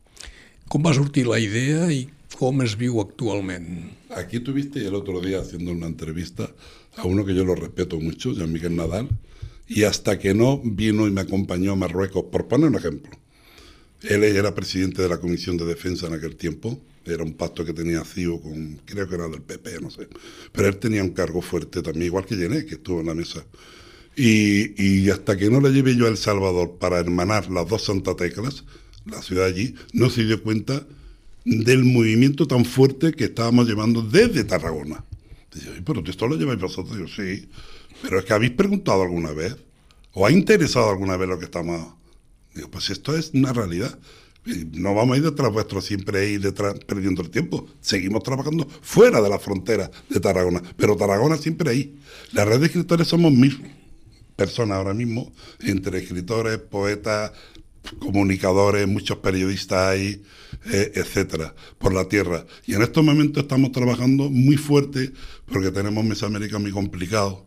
Com 0.68 0.82
va 0.82 0.94
sortir 0.96 1.26
la 1.26 1.38
idea 1.38 1.86
i 1.92 2.06
com 2.36 2.60
es 2.64 2.74
viu 2.76 3.00
actualment? 3.00 3.92
Aquí 4.10 4.40
tuviste 4.40 4.84
el 4.86 4.94
otro 4.94 5.20
día 5.20 5.40
haciendo 5.40 5.72
una 5.72 5.86
entrevista 5.86 6.50
a 6.96 7.06
uno 7.06 7.24
que 7.24 7.34
yo 7.34 7.44
lo 7.44 7.54
respeto 7.54 8.00
mucho, 8.00 8.32
Jean 8.32 8.52
Miguel 8.52 8.76
Nadal, 8.76 9.08
y 9.68 9.84
hasta 9.84 10.18
que 10.18 10.34
no 10.34 10.58
vino 10.58 11.06
y 11.06 11.10
me 11.10 11.22
acompañó 11.22 11.72
a 11.72 11.76
Marruecos, 11.76 12.24
por 12.30 12.48
poner 12.48 12.68
un 12.68 12.76
ejemplo, 12.76 13.12
Él 14.02 14.24
era 14.24 14.54
presidente 14.54 15.02
de 15.02 15.08
la 15.08 15.18
Comisión 15.18 15.56
de 15.56 15.64
Defensa 15.64 16.06
en 16.06 16.14
aquel 16.14 16.36
tiempo, 16.36 16.80
era 17.04 17.22
un 17.22 17.34
pacto 17.34 17.64
que 17.64 17.72
tenía 17.72 18.04
CIO 18.04 18.40
con, 18.40 18.80
creo 18.84 19.08
que 19.08 19.14
era 19.14 19.28
del 19.28 19.42
PP, 19.42 19.80
no 19.80 19.90
sé, 19.90 20.08
pero 20.52 20.68
él 20.68 20.76
tenía 20.78 21.02
un 21.02 21.10
cargo 21.10 21.40
fuerte 21.40 21.82
también, 21.82 22.06
igual 22.06 22.26
que 22.26 22.36
Llené, 22.36 22.64
que 22.66 22.74
estuvo 22.74 23.00
en 23.00 23.06
la 23.06 23.14
mesa. 23.14 23.44
Y, 24.16 24.82
y, 24.82 25.10
hasta 25.10 25.36
que 25.36 25.50
no 25.50 25.60
le 25.60 25.70
llevé 25.70 25.94
yo 25.94 26.06
a 26.06 26.08
El 26.08 26.16
Salvador 26.16 26.78
para 26.78 26.98
hermanar 26.98 27.50
las 27.50 27.68
dos 27.68 27.84
Santa 27.84 28.16
Teclas, 28.16 28.64
la 29.04 29.20
ciudad 29.20 29.44
allí, 29.44 29.74
no 29.92 30.08
se 30.08 30.24
dio 30.24 30.42
cuenta 30.42 30.86
del 31.44 31.84
movimiento 31.84 32.46
tan 32.46 32.64
fuerte 32.64 33.12
que 33.12 33.24
estábamos 33.24 33.68
llevando 33.68 34.02
desde 34.02 34.44
Tarragona. 34.44 35.04
Dice, 35.54 35.70
pero 35.84 36.02
esto 36.04 36.26
lo 36.26 36.36
lleváis 36.36 36.60
vosotros. 36.60 36.98
Yo, 36.98 37.06
sí, 37.06 37.48
pero 38.02 38.18
es 38.18 38.24
que 38.24 38.32
habéis 38.32 38.52
preguntado 38.52 39.02
alguna 39.02 39.32
vez, 39.32 39.56
o 40.12 40.26
ha 40.26 40.32
interesado 40.32 40.88
alguna 40.88 41.16
vez 41.16 41.28
lo 41.28 41.38
que 41.38 41.44
estamos 41.44 41.96
Digo, 42.56 42.70
pues 42.70 42.88
esto 42.88 43.16
es 43.16 43.32
una 43.34 43.52
realidad. 43.52 43.98
No 44.72 44.94
vamos 44.94 45.14
a 45.14 45.18
ir 45.18 45.24
detrás 45.24 45.52
vuestro 45.52 45.82
siempre 45.82 46.30
ir 46.30 46.40
detrás 46.40 46.74
perdiendo 46.86 47.20
el 47.20 47.30
tiempo. 47.30 47.66
Seguimos 47.82 48.22
trabajando 48.22 48.66
fuera 48.80 49.20
de 49.20 49.28
la 49.28 49.38
frontera 49.38 49.90
de 50.08 50.20
Tarragona, 50.20 50.62
pero 50.76 50.96
Tarragona 50.96 51.36
siempre 51.36 51.70
ahí. 51.70 51.98
La 52.32 52.46
red 52.46 52.60
de 52.60 52.66
escritores 52.66 53.08
somos 53.08 53.32
mil 53.32 53.60
personas 54.36 54.78
ahora 54.78 54.94
mismo, 54.94 55.32
entre 55.60 55.98
escritores, 55.98 56.58
poetas, 56.58 57.32
comunicadores, 57.98 58.86
muchos 58.86 59.18
periodistas 59.18 59.78
ahí, 59.78 60.22
eh, 60.72 60.92
etcétera, 60.94 61.54
por 61.78 61.94
la 61.94 62.08
tierra. 62.08 62.44
Y 62.66 62.74
en 62.74 62.82
estos 62.82 63.02
momentos 63.02 63.42
estamos 63.42 63.72
trabajando 63.72 64.30
muy 64.30 64.56
fuerte 64.56 65.12
porque 65.46 65.70
tenemos 65.70 66.04
Mesoamérica 66.04 66.58
muy 66.58 66.70
complicado 66.72 67.46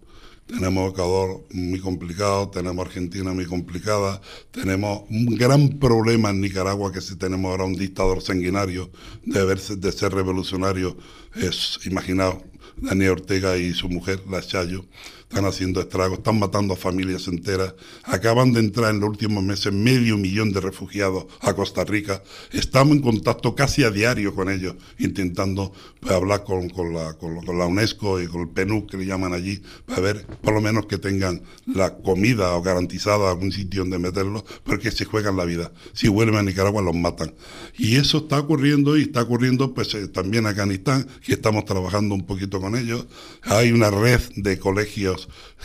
tenemos 0.50 0.92
Ecuador 0.92 1.46
muy 1.52 1.80
complicado, 1.80 2.50
tenemos 2.50 2.84
Argentina 2.84 3.32
muy 3.34 3.46
complicada, 3.46 4.20
tenemos 4.50 5.04
un 5.12 5.26
gran 5.36 5.78
problema 5.78 6.32
en 6.32 6.42
Nicaragua 6.42 6.92
que 6.92 7.02
si 7.02 7.16
tenemos 7.18 7.52
ahora 7.52 7.66
un 7.66 7.76
dictador 7.76 8.24
sanguinario 8.24 8.90
de, 9.24 9.46
verse, 9.46 9.76
de 9.76 9.92
ser 9.92 10.12
revolucionario, 10.12 10.98
es, 11.36 11.80
imaginaos, 11.86 12.38
Daniel 12.78 13.12
Ortega 13.12 13.58
y 13.58 13.74
su 13.74 13.90
mujer, 13.90 14.24
la 14.28 14.42
Chayo. 14.42 14.86
Están 15.30 15.46
haciendo 15.46 15.80
estragos, 15.80 16.18
están 16.18 16.40
matando 16.40 16.74
a 16.74 16.78
familias 16.78 17.28
enteras. 17.28 17.76
Acaban 18.04 18.52
de 18.52 18.62
entrar 18.62 18.96
en 18.96 19.00
los 19.00 19.10
últimos 19.10 19.44
meses 19.44 19.72
medio 19.72 20.18
millón 20.18 20.52
de 20.52 20.60
refugiados 20.60 21.26
a 21.42 21.54
Costa 21.54 21.86
Rica. 21.86 22.24
Estamos 22.52 22.98
en 22.98 23.04
contacto 23.04 23.54
casi 23.54 23.84
a 23.84 23.92
diario 23.92 24.34
con 24.34 24.50
ellos, 24.50 24.76
intentando 24.98 25.72
pues, 26.00 26.14
hablar 26.14 26.44
con, 26.44 26.68
con, 26.70 26.96
la, 26.96 27.14
con, 27.14 27.36
la, 27.36 27.66
UNESCO 27.68 28.20
y 28.20 28.26
con 28.26 28.42
el 28.42 28.50
PNUC 28.50 28.90
que 28.90 28.98
le 28.98 29.06
llaman 29.06 29.34
allí, 29.34 29.62
para 29.86 30.02
ver 30.02 30.26
por 30.42 30.56
lo 30.56 30.62
menos 30.62 30.88
que 30.88 30.98
tengan 30.98 31.44
la 31.68 31.96
comida 31.98 32.56
o 32.56 32.64
garantizada 32.64 33.30
algún 33.30 33.52
sitio 33.52 33.82
donde 33.82 34.00
meterlos, 34.00 34.44
porque 34.64 34.90
se 34.90 35.06
juegan 35.06 35.38
la 35.38 35.46
vida. 35.46 35.72
Si 35.94 36.08
vuelven 36.08 36.38
a 36.38 36.44
Nicaragua 36.44 36.82
los 36.82 36.96
matan. 36.96 37.36
Y 37.78 37.98
eso 37.98 38.18
está 38.18 38.40
ocurriendo 38.40 38.98
y 38.98 39.04
está 39.04 39.22
ocurriendo 39.22 39.76
pues 39.76 39.94
eh, 39.94 40.08
también 40.08 40.46
en 40.46 40.52
Afganistán, 40.52 41.08
que 41.24 41.34
estamos 41.34 41.66
trabajando 41.66 42.16
un 42.16 42.26
poquito 42.26 42.60
con 42.60 42.76
ellos. 42.76 43.06
Hay 43.44 43.72
una 43.72 43.92
red 43.92 44.22
de 44.36 44.58
colegios 44.58 45.19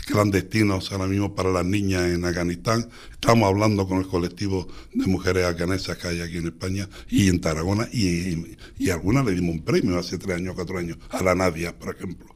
clandestinos 0.05 0.91
ahora 0.91 1.07
mismo 1.07 1.35
para 1.35 1.51
las 1.51 1.65
niñas 1.65 2.03
en 2.03 2.25
Afganistán. 2.25 2.89
Estamos 3.11 3.47
hablando 3.47 3.87
con 3.87 3.99
el 3.99 4.07
colectivo 4.07 4.67
de 4.93 5.05
mujeres 5.07 5.45
afganesas 5.45 5.97
que 5.97 6.07
hay 6.07 6.21
aquí 6.21 6.37
en 6.37 6.47
España 6.47 6.89
y 7.09 7.29
en 7.29 7.39
Tarragona 7.39 7.87
y, 7.91 8.57
y 8.77 8.89
algunas 8.89 9.25
le 9.25 9.31
dimos 9.31 9.55
un 9.55 9.63
premio 9.63 9.97
hace 9.97 10.17
tres 10.17 10.37
años, 10.37 10.55
cuatro 10.55 10.77
años, 10.77 10.97
a 11.09 11.23
la 11.23 11.35
Nadia, 11.35 11.77
por 11.77 11.95
ejemplo. 11.95 12.27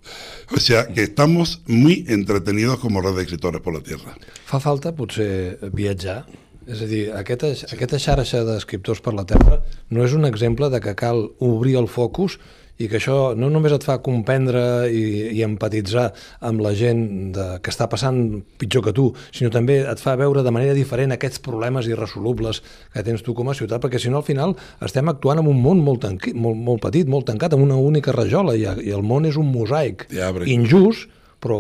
O 0.52 0.60
sea 0.60 0.88
que 0.88 1.04
estamos 1.04 1.62
muy 1.68 2.06
entretenidos 2.08 2.80
como 2.80 3.02
red 3.02 3.16
de 3.16 3.24
escritores 3.24 3.62
por 3.62 3.74
la 3.74 3.82
tierra. 3.82 4.16
Fa 4.50 4.60
falta 4.60 4.96
potser 4.98 5.60
viatjar 5.74 6.26
és 6.70 6.84
a 6.86 6.88
dir, 6.90 7.04
aquesta, 7.18 7.50
aquesta 7.74 8.00
xarxa 8.02 8.44
d'escriptors 8.46 9.02
per 9.02 9.16
la 9.18 9.26
Terra 9.30 9.60
no 9.90 10.04
és 10.06 10.14
un 10.14 10.28
exemple 10.28 10.70
de 10.70 10.82
que 10.84 10.94
cal 10.98 11.30
obrir 11.42 11.76
el 11.80 11.88
focus 11.90 12.38
i 12.80 12.88
que 12.88 12.96
això 13.00 13.34
no 13.36 13.50
només 13.52 13.74
et 13.76 13.84
fa 13.84 13.98
comprendre 14.04 14.62
i, 14.88 15.04
i 15.36 15.44
empatitzar 15.44 16.08
amb 16.48 16.64
la 16.64 16.72
gent 16.78 17.04
de, 17.36 17.48
que 17.64 17.74
està 17.74 17.90
passant 17.92 18.20
pitjor 18.62 18.86
que 18.88 18.94
tu, 18.96 19.10
sinó 19.36 19.52
també 19.52 19.82
et 19.84 20.00
fa 20.00 20.16
veure 20.20 20.44
de 20.46 20.54
manera 20.56 20.76
diferent 20.78 21.12
aquests 21.12 21.44
problemes 21.44 21.90
irresolubles 21.92 22.62
que 22.94 23.04
tens 23.04 23.24
tu 23.26 23.36
com 23.36 23.52
a 23.52 23.58
ciutat, 23.58 23.84
perquè 23.84 24.00
si 24.00 24.12
no 24.12 24.22
al 24.22 24.28
final 24.28 24.56
estem 24.86 25.12
actuant 25.12 25.44
en 25.44 25.50
un 25.52 25.60
món 25.60 25.84
molt, 25.84 26.06
tanqui, 26.06 26.32
molt, 26.34 26.56
molt 26.56 26.84
petit, 26.88 27.10
molt 27.12 27.28
tancat, 27.28 27.56
amb 27.56 27.68
una 27.68 27.80
única 27.80 28.16
rajola, 28.16 28.56
i, 28.56 28.64
i 28.88 28.96
el 28.96 29.04
món 29.04 29.28
és 29.28 29.40
un 29.40 29.52
mosaic 29.52 30.08
injust, 30.48 31.10
però 31.44 31.60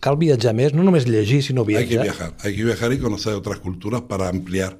cal 0.00 0.16
viatjar 0.20 0.54
més, 0.56 0.72
no 0.72 0.84
només 0.86 1.04
llegir, 1.08 1.42
sinó 1.44 1.66
viatjar. 1.68 1.84
Hay 1.84 1.90
que 1.90 2.02
viajar, 2.02 2.32
hay 2.40 2.56
que 2.56 2.64
viajar 2.64 2.92
y 2.92 2.98
conocer 2.98 3.34
otras 3.34 3.60
culturas 3.60 4.00
para 4.08 4.28
ampliar 4.28 4.78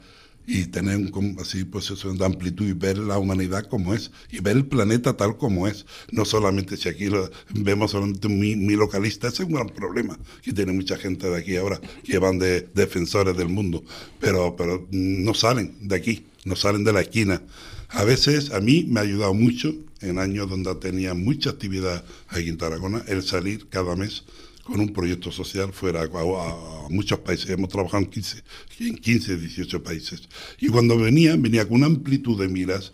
y 0.52 0.64
tener 0.66 0.96
un, 0.96 1.36
así 1.40 1.64
pues 1.64 1.88
eso 1.92 2.12
de 2.12 2.24
amplitud 2.24 2.66
y 2.66 2.72
ver 2.72 2.98
la 2.98 3.18
humanidad 3.18 3.68
como 3.68 3.94
es 3.94 4.10
y 4.32 4.40
ver 4.40 4.56
el 4.56 4.66
planeta 4.66 5.16
tal 5.16 5.36
como 5.36 5.68
es. 5.68 5.86
No 6.10 6.24
solamente 6.24 6.76
si 6.76 6.88
aquí 6.88 7.08
vemos 7.50 7.92
solamente 7.92 8.28
mi, 8.28 8.56
mi 8.56 8.74
localista 8.74 9.28
ese 9.28 9.44
es 9.44 9.48
un 9.48 9.54
gran 9.54 9.68
problema 9.68 10.18
que 10.42 10.52
tiene 10.52 10.72
mucha 10.72 10.96
gente 10.96 11.30
de 11.30 11.38
aquí 11.38 11.54
ahora 11.54 11.80
que 12.02 12.18
van 12.18 12.40
de 12.40 12.62
defensores 12.74 13.36
del 13.36 13.48
mundo. 13.48 13.84
Pero 14.18 14.56
pero 14.56 14.88
no 14.90 15.34
salen 15.34 15.76
de 15.82 15.94
aquí 15.94 16.26
no 16.44 16.56
salen 16.56 16.82
de 16.82 16.92
la 16.92 17.02
esquina. 17.02 17.42
A 17.90 18.02
veces 18.02 18.50
a 18.50 18.60
mí 18.60 18.84
me 18.88 18.98
ha 18.98 19.02
ayudado 19.04 19.34
mucho 19.34 19.72
en 20.00 20.18
años 20.18 20.50
donde 20.50 20.74
tenía 20.76 21.14
mucha 21.14 21.50
actividad 21.50 22.04
aquí 22.28 22.48
en 22.48 22.58
Tarragona 22.58 23.04
el 23.06 23.22
salir 23.22 23.68
cada 23.68 23.94
mes 23.94 24.24
con 24.70 24.80
un 24.80 24.92
proyecto 24.92 25.32
social 25.32 25.72
fuera 25.72 26.02
a, 26.02 26.88
muchos 26.88 27.18
países. 27.18 27.50
Hemos 27.50 27.68
trabajado 27.68 28.04
en 28.04 28.10
15, 28.10 28.42
en 28.80 28.96
15, 28.96 29.36
18 29.36 29.82
países. 29.82 30.28
Y 30.60 30.68
cuando 30.68 30.96
venía, 30.96 31.34
venía 31.36 31.66
con 31.66 31.78
una 31.78 31.86
amplitud 31.86 32.40
de 32.40 32.48
miras 32.48 32.92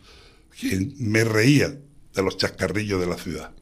que 0.58 0.94
me 0.98 1.22
reía 1.24 1.78
de 2.14 2.22
los 2.22 2.38
chascarrillos 2.38 2.98
de 2.98 3.06
la 3.06 3.18
ciudad. 3.18 3.52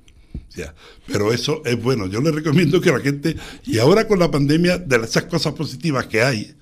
Ya. 0.54 0.74
Pero 1.08 1.32
eso 1.32 1.62
es 1.64 1.80
bueno. 1.82 2.06
Yo 2.06 2.20
le 2.20 2.30
recomiendo 2.30 2.80
que 2.80 2.92
la 2.92 3.00
gente, 3.00 3.34
y 3.64 3.78
ahora 3.78 4.06
con 4.06 4.20
la 4.20 4.30
pandemia, 4.30 4.78
de 4.78 4.96
esas 4.98 5.24
cosas 5.24 5.54
positivas 5.54 6.06
que 6.06 6.22
hay, 6.22 6.54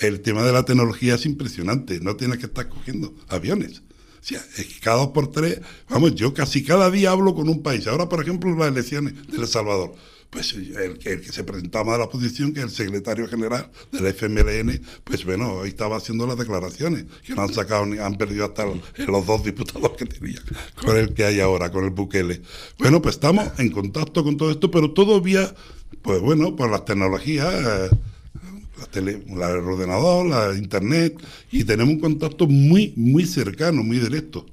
el 0.00 0.20
tema 0.20 0.42
de 0.42 0.52
la 0.52 0.64
tecnología 0.64 1.14
es 1.14 1.26
impresionante. 1.26 2.00
No 2.00 2.16
tienes 2.16 2.38
que 2.38 2.46
estar 2.46 2.68
cogiendo 2.68 3.14
aviones. 3.28 3.82
O 4.22 4.80
cada 4.80 4.98
dos 4.98 5.08
por 5.08 5.30
tres, 5.30 5.60
vamos, 5.88 6.14
yo 6.16 6.34
casi 6.34 6.64
cada 6.64 6.90
día 6.90 7.12
hablo 7.12 7.34
con 7.34 7.48
un 7.48 7.62
país. 7.62 7.86
Ahora, 7.86 8.08
por 8.08 8.20
ejemplo, 8.20 8.56
las 8.56 8.68
elecciones 8.68 9.14
de 9.28 9.36
El 9.36 9.46
Salvador 9.46 9.94
pues 10.32 10.54
el, 10.54 10.98
el, 11.04 11.20
que 11.20 11.30
se 11.30 11.44
presentaba 11.44 11.94
a 11.94 11.98
la 11.98 12.04
oposición, 12.04 12.54
que 12.54 12.60
es 12.60 12.64
el 12.64 12.70
secretario 12.70 13.28
general 13.28 13.70
del 13.92 14.06
FMLN, 14.06 14.80
pues 15.04 15.26
bueno, 15.26 15.56
hoy 15.56 15.68
estaba 15.68 15.98
haciendo 15.98 16.26
las 16.26 16.38
declaraciones, 16.38 17.04
que 17.22 17.34
no 17.34 17.42
han 17.42 17.52
sacado, 17.52 17.84
ni 17.84 17.98
han 17.98 18.16
perdido 18.16 18.46
hasta 18.46 18.64
los 18.64 19.26
dos 19.26 19.44
diputados 19.44 19.90
que 19.90 20.06
tenían, 20.06 20.42
con 20.82 20.96
el 20.96 21.12
que 21.12 21.26
hay 21.26 21.40
ahora, 21.40 21.70
con 21.70 21.84
el 21.84 21.90
Bukele. 21.90 22.40
Bueno, 22.78 23.02
pues 23.02 23.16
estamos 23.16 23.46
en 23.58 23.70
contacto 23.72 24.24
con 24.24 24.38
todo 24.38 24.50
esto, 24.50 24.70
pero 24.70 24.92
todo 24.92 25.20
vía, 25.20 25.54
pues 26.00 26.22
bueno, 26.22 26.56
por 26.56 26.70
las 26.70 26.86
tecnologías. 26.86 27.52
Eh, 27.52 27.96
la, 28.78 28.86
tele, 28.86 29.22
el 29.28 29.38
ordenador, 29.38 30.26
la 30.26 30.56
internet, 30.56 31.14
y 31.52 31.64
tenemos 31.64 31.92
un 31.92 32.00
contacto 32.00 32.46
muy, 32.46 32.94
muy 32.96 33.26
cercano, 33.26 33.82
muy 33.82 33.98
directo. 33.98 34.46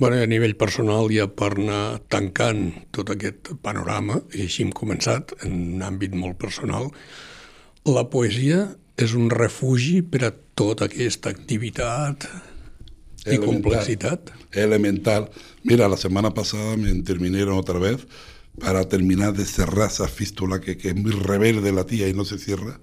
Bueno, 0.00 0.16
a 0.16 0.26
nivell 0.26 0.56
personal, 0.56 1.10
ja 1.12 1.26
per 1.28 1.50
anar 1.58 2.00
tancant 2.08 2.70
tot 2.96 3.10
aquest 3.12 3.50
panorama, 3.60 4.22
i 4.32 4.46
així 4.46 4.64
hem 4.64 4.70
començat, 4.72 5.34
en 5.44 5.58
un 5.76 5.82
àmbit 5.84 6.14
molt 6.16 6.38
personal, 6.40 6.88
la 7.84 8.06
poesia 8.08 8.62
és 8.96 9.12
un 9.12 9.28
refugi 9.28 10.00
per 10.00 10.22
a 10.24 10.32
tota 10.56 10.88
aquesta 10.88 11.28
activitat 11.28 12.24
y 13.26 13.36
complejidad. 13.44 14.20
Elemental. 14.52 15.28
Mira, 15.64 15.86
la 15.86 15.98
semana 15.98 16.32
pasada 16.32 16.78
me 16.78 16.88
intervinieron 16.88 17.58
otra 17.58 17.78
vez 17.78 18.06
para 18.58 18.88
terminar 18.88 19.34
de 19.34 19.44
cerrar 19.44 19.90
esa 19.90 20.08
fístula 20.08 20.62
que, 20.62 20.78
que 20.78 20.88
es 20.88 20.96
muy 20.96 21.12
rebelde 21.12 21.72
la 21.72 21.84
tía 21.84 22.08
y 22.08 22.14
no 22.14 22.24
se 22.24 22.38
cierra, 22.38 22.80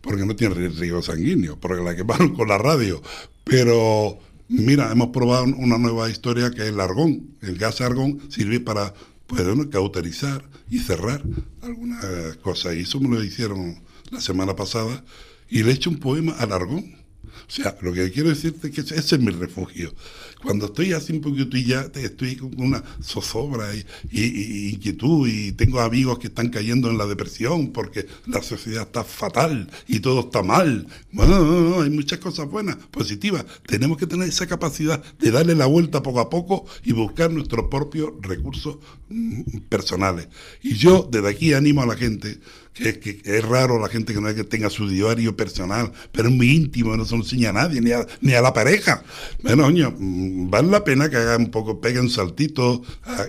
porque 0.00 0.26
no 0.26 0.34
tiene 0.34 0.68
riego 0.68 1.00
sanguíneo, 1.00 1.60
porque 1.60 1.84
la 1.84 1.94
quemaron 1.94 2.34
con 2.36 2.48
la 2.48 2.58
radio. 2.58 3.00
Pero 3.44 4.18
Mira, 4.48 4.92
hemos 4.92 5.08
probado 5.08 5.44
una 5.44 5.78
nueva 5.78 6.08
historia 6.08 6.50
que 6.50 6.62
es 6.62 6.68
el 6.68 6.80
argón. 6.80 7.30
El 7.42 7.58
gas 7.58 7.80
argón 7.80 8.20
sirve 8.30 8.60
para 8.60 8.94
pues, 9.26 9.42
cauterizar 9.70 10.44
y 10.70 10.78
cerrar 10.78 11.22
algunas 11.62 12.36
cosas. 12.38 12.76
Y 12.76 12.80
eso 12.80 13.00
me 13.00 13.16
lo 13.16 13.24
hicieron 13.24 13.80
la 14.10 14.20
semana 14.20 14.54
pasada. 14.54 15.04
Y 15.48 15.62
le 15.62 15.70
he 15.70 15.74
hecho 15.74 15.90
un 15.90 15.98
poema 15.98 16.32
al 16.32 16.52
argón. 16.52 16.96
O 17.26 17.50
sea, 17.50 17.76
lo 17.80 17.92
que 17.92 18.10
quiero 18.10 18.28
decirte 18.28 18.68
es 18.68 18.74
que 18.74 18.80
ese 18.80 19.16
es 19.16 19.20
mi 19.20 19.30
refugio. 19.30 19.94
Cuando 20.42 20.66
estoy 20.66 20.92
así 20.92 21.12
un 21.12 21.20
poquito 21.20 21.56
y 21.56 21.64
ya 21.64 21.90
estoy 21.94 22.36
con 22.36 22.60
una 22.60 22.82
zozobra 23.02 23.74
y, 23.74 24.70
inquietud 24.72 25.28
y 25.28 25.52
tengo 25.52 25.80
amigos 25.80 26.18
que 26.18 26.28
están 26.28 26.50
cayendo 26.50 26.90
en 26.90 26.98
la 26.98 27.06
depresión 27.06 27.72
porque 27.72 28.06
la 28.26 28.42
sociedad 28.42 28.82
está 28.82 29.02
fatal 29.04 29.70
y 29.88 30.00
todo 30.00 30.20
está 30.20 30.42
mal. 30.42 30.86
Bueno, 31.12 31.44
no, 31.44 31.60
no, 31.60 31.82
hay 31.82 31.90
muchas 31.90 32.18
cosas 32.18 32.48
buenas, 32.48 32.76
positivas. 32.90 33.44
Tenemos 33.66 33.96
que 33.96 34.06
tener 34.06 34.28
esa 34.28 34.46
capacidad 34.46 35.02
de 35.18 35.30
darle 35.30 35.54
la 35.54 35.66
vuelta 35.66 36.02
poco 36.02 36.20
a 36.20 36.30
poco 36.30 36.66
y 36.84 36.92
buscar 36.92 37.30
nuestros 37.30 37.66
propios 37.70 38.10
recursos 38.20 38.78
mm, 39.08 39.58
personales. 39.68 40.28
Y 40.62 40.74
yo 40.74 41.08
desde 41.10 41.28
aquí 41.28 41.54
animo 41.54 41.82
a 41.82 41.86
la 41.86 41.96
gente 41.96 42.38
que, 42.76 42.98
que, 43.00 43.20
es 43.24 43.44
raro 43.44 43.80
la 43.80 43.88
gente 43.88 44.12
que 44.12 44.20
no 44.20 44.28
es 44.28 44.34
que 44.34 44.44
tenga 44.44 44.70
su 44.70 44.88
diario 44.88 45.36
personal, 45.36 45.92
pero 46.12 46.28
es 46.28 46.34
muy 46.34 46.50
íntimo, 46.50 46.96
no 46.96 47.04
se 47.04 47.16
lo 47.16 47.22
enseña 47.22 47.50
a 47.50 47.52
nadie, 47.52 47.80
ni 47.80 47.92
a, 47.92 48.06
ni 48.20 48.34
a 48.34 48.42
la 48.42 48.52
pareja. 48.52 49.02
Bueno, 49.42 49.66
oño, 49.66 49.94
mm, 49.96 50.50
vale 50.50 50.68
la 50.68 50.84
pena 50.84 51.08
que 51.10 51.16
haga 51.16 51.36
un 51.36 51.50
poco, 51.50 51.80
pegue 51.80 52.00
un 52.00 52.10
saltito 52.10 52.82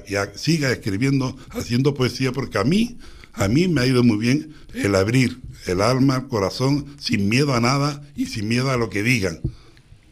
y 0.07 0.15
siga 0.37 0.71
escribiendo, 0.71 1.35
haciendo 1.49 1.93
poesía, 1.93 2.31
porque 2.31 2.57
a 2.57 2.63
mí, 2.63 2.97
a 3.33 3.47
mí 3.47 3.67
me 3.67 3.81
ha 3.81 3.85
ido 3.85 4.03
muy 4.03 4.17
bien 4.17 4.53
el 4.73 4.95
abrir 4.95 5.39
el 5.65 5.81
alma, 5.81 6.17
el 6.17 6.27
corazón, 6.27 6.85
sin 6.99 7.29
miedo 7.29 7.53
a 7.53 7.59
nada 7.59 8.01
y 8.15 8.27
sin 8.27 8.47
miedo 8.47 8.71
a 8.71 8.77
lo 8.77 8.89
que 8.89 9.03
digan. 9.03 9.39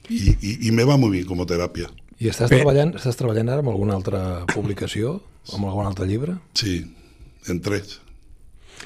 Y, 0.10 0.32
y, 0.42 0.68
y 0.68 0.72
me 0.72 0.84
va 0.84 0.98
muy 0.98 1.12
bien 1.12 1.26
como 1.26 1.46
terapia. 1.46 1.90
I 2.16 2.30
estàs 2.32 2.48
treballant, 2.48 2.94
estàs 2.96 3.18
treballant 3.20 3.50
ara 3.52 3.60
amb 3.64 3.74
alguna 3.74 3.96
altra 3.98 4.20
publicació? 4.54 5.18
Amb 5.52 5.68
algun 5.68 5.90
altre 5.90 6.08
llibre? 6.08 6.38
Sí, 6.56 6.78
en 7.52 7.60
tres. 7.62 8.00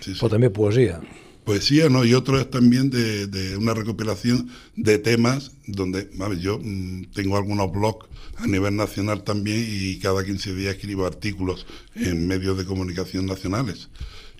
Sí, 0.01 0.13
sí. 0.13 0.19
O 0.21 0.29
también 0.29 0.51
poesía. 0.53 1.01
Poesía, 1.43 1.89
¿no? 1.89 2.05
Y 2.05 2.13
otro 2.13 2.39
es 2.39 2.49
también 2.49 2.89
de, 2.89 3.27
de 3.27 3.57
una 3.57 3.73
recopilación 3.73 4.49
de 4.75 4.99
temas 4.99 5.51
donde, 5.65 6.09
ver, 6.27 6.39
yo 6.39 6.59
mmm, 6.61 7.05
tengo 7.13 7.37
algunos 7.37 7.71
blogs 7.71 8.07
a 8.37 8.47
nivel 8.47 8.75
nacional 8.75 9.23
también 9.23 9.65
y 9.67 9.97
cada 9.99 10.23
15 10.23 10.55
días 10.55 10.75
escribo 10.75 11.05
artículos 11.05 11.65
en 11.95 12.27
medios 12.27 12.57
de 12.57 12.65
comunicación 12.65 13.25
nacionales 13.25 13.89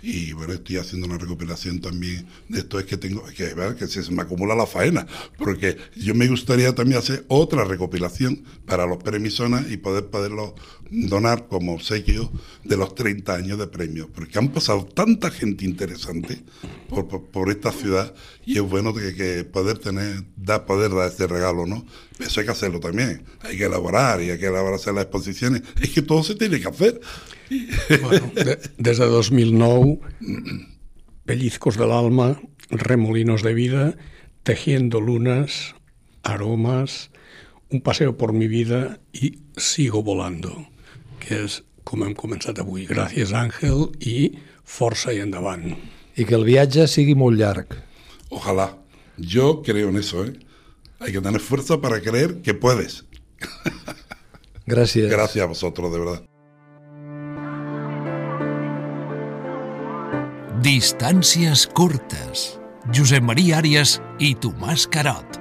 y 0.02 0.34
bueno, 0.34 0.54
estoy 0.54 0.78
haciendo 0.78 1.08
una 1.08 1.18
recopilación 1.18 1.80
también 1.80 2.28
de 2.48 2.60
esto, 2.60 2.80
es 2.80 2.86
que 2.86 2.98
tengo 2.98 3.24
que 3.36 3.54
ver 3.54 3.76
que 3.76 3.88
se 3.88 4.10
me 4.12 4.22
acumula 4.22 4.56
la 4.56 4.66
faena, 4.66 5.06
porque 5.38 5.78
yo 5.96 6.16
me 6.16 6.28
gustaría 6.28 6.74
también 6.74 7.00
hacer 7.00 7.26
otra 7.28 7.64
recopilación 7.64 8.44
para 8.66 8.86
los 8.86 8.98
premisonas 8.98 9.70
y 9.72 9.78
poder 9.78 10.06
poderlo 10.06 10.56
donar 10.90 11.48
como 11.48 11.74
obsequio 11.74 12.32
de 12.64 12.78
los 12.78 12.96
30 12.96 13.36
años 13.36 13.60
de 13.60 13.68
premios, 13.68 14.08
porque 14.14 14.40
han 14.40 14.50
pasado 14.50 14.86
tanta 14.86 15.30
gente 15.30 15.66
interesante 15.66 16.42
por, 16.88 17.08
por, 17.08 17.50
esta 17.50 17.72
ciudad 17.72 18.14
y 18.46 18.58
es 18.58 18.64
bueno 18.64 18.94
que, 18.94 19.14
que, 19.14 19.44
poder 19.44 19.78
tener, 19.78 20.24
da, 20.36 20.66
poder 20.66 20.94
dar 20.94 21.10
este 21.10 21.28
regalo, 21.28 21.66
¿no? 21.66 21.86
Eso 22.20 22.40
hay 22.40 22.46
que 22.46 22.52
hacerlo 22.52 22.80
también, 22.80 23.24
hay 23.42 23.58
que 23.58 23.66
elaborar 23.66 24.22
y 24.22 24.32
hay 24.32 24.40
que 24.40 24.48
elaborarse 24.48 24.92
las 24.92 25.04
exposiciones, 25.04 25.62
es 25.82 25.90
que 25.90 26.02
todo 26.02 26.24
se 26.24 26.36
tiene 26.36 26.60
que 26.60 26.68
hacer. 26.68 27.00
Bueno, 27.50 28.32
de, 28.36 28.60
des 28.78 28.98
de 28.98 29.06
2009 29.06 30.00
Pellizcos 31.26 31.78
del 31.78 31.92
alma, 31.92 32.42
remolinos 32.70 33.44
de 33.44 33.54
vida, 33.54 33.98
tejiendo 34.44 35.00
lunas, 35.00 35.76
aromas, 36.24 37.12
un 37.70 37.82
paseo 37.82 38.18
por 38.18 38.34
mi 38.34 38.48
vida 38.48 39.00
i 39.14 39.38
sigo 39.58 40.02
volando, 40.02 40.66
que 41.22 41.44
és 41.46 41.60
com 41.86 42.02
hem 42.06 42.16
començat 42.18 42.58
avui. 42.62 42.88
Gràcies, 42.90 43.30
Àngel, 43.30 43.92
i 44.02 44.40
força 44.66 45.14
i 45.14 45.22
endavant. 45.22 45.70
I 46.18 46.26
que 46.26 46.38
el 46.38 46.48
viatge 46.50 46.88
sigui 46.90 47.14
molt 47.14 47.38
llarg. 47.38 47.78
Ojalá. 48.30 48.72
Yo 49.18 49.62
creo 49.62 49.90
en 49.90 49.98
eso, 49.98 50.26
¿eh? 50.26 50.34
Hay 51.00 51.12
que 51.12 51.22
tener 51.22 51.42
fuerza 51.42 51.80
para 51.82 52.02
creer 52.02 52.42
que 52.42 52.54
puedes. 52.54 53.06
Gràcies. 54.66 55.10
Gracias 55.10 55.44
a 55.44 55.48
vosotros, 55.48 55.92
de 55.92 56.00
verdad. 56.00 56.29
Distàncies 60.80 61.66
curtes. 61.76 62.44
Josep 62.96 63.26
Maria 63.28 63.58
Àrias 63.60 63.98
i 64.24 64.32
Tomàs 64.40 64.88
Carot. 64.88 65.39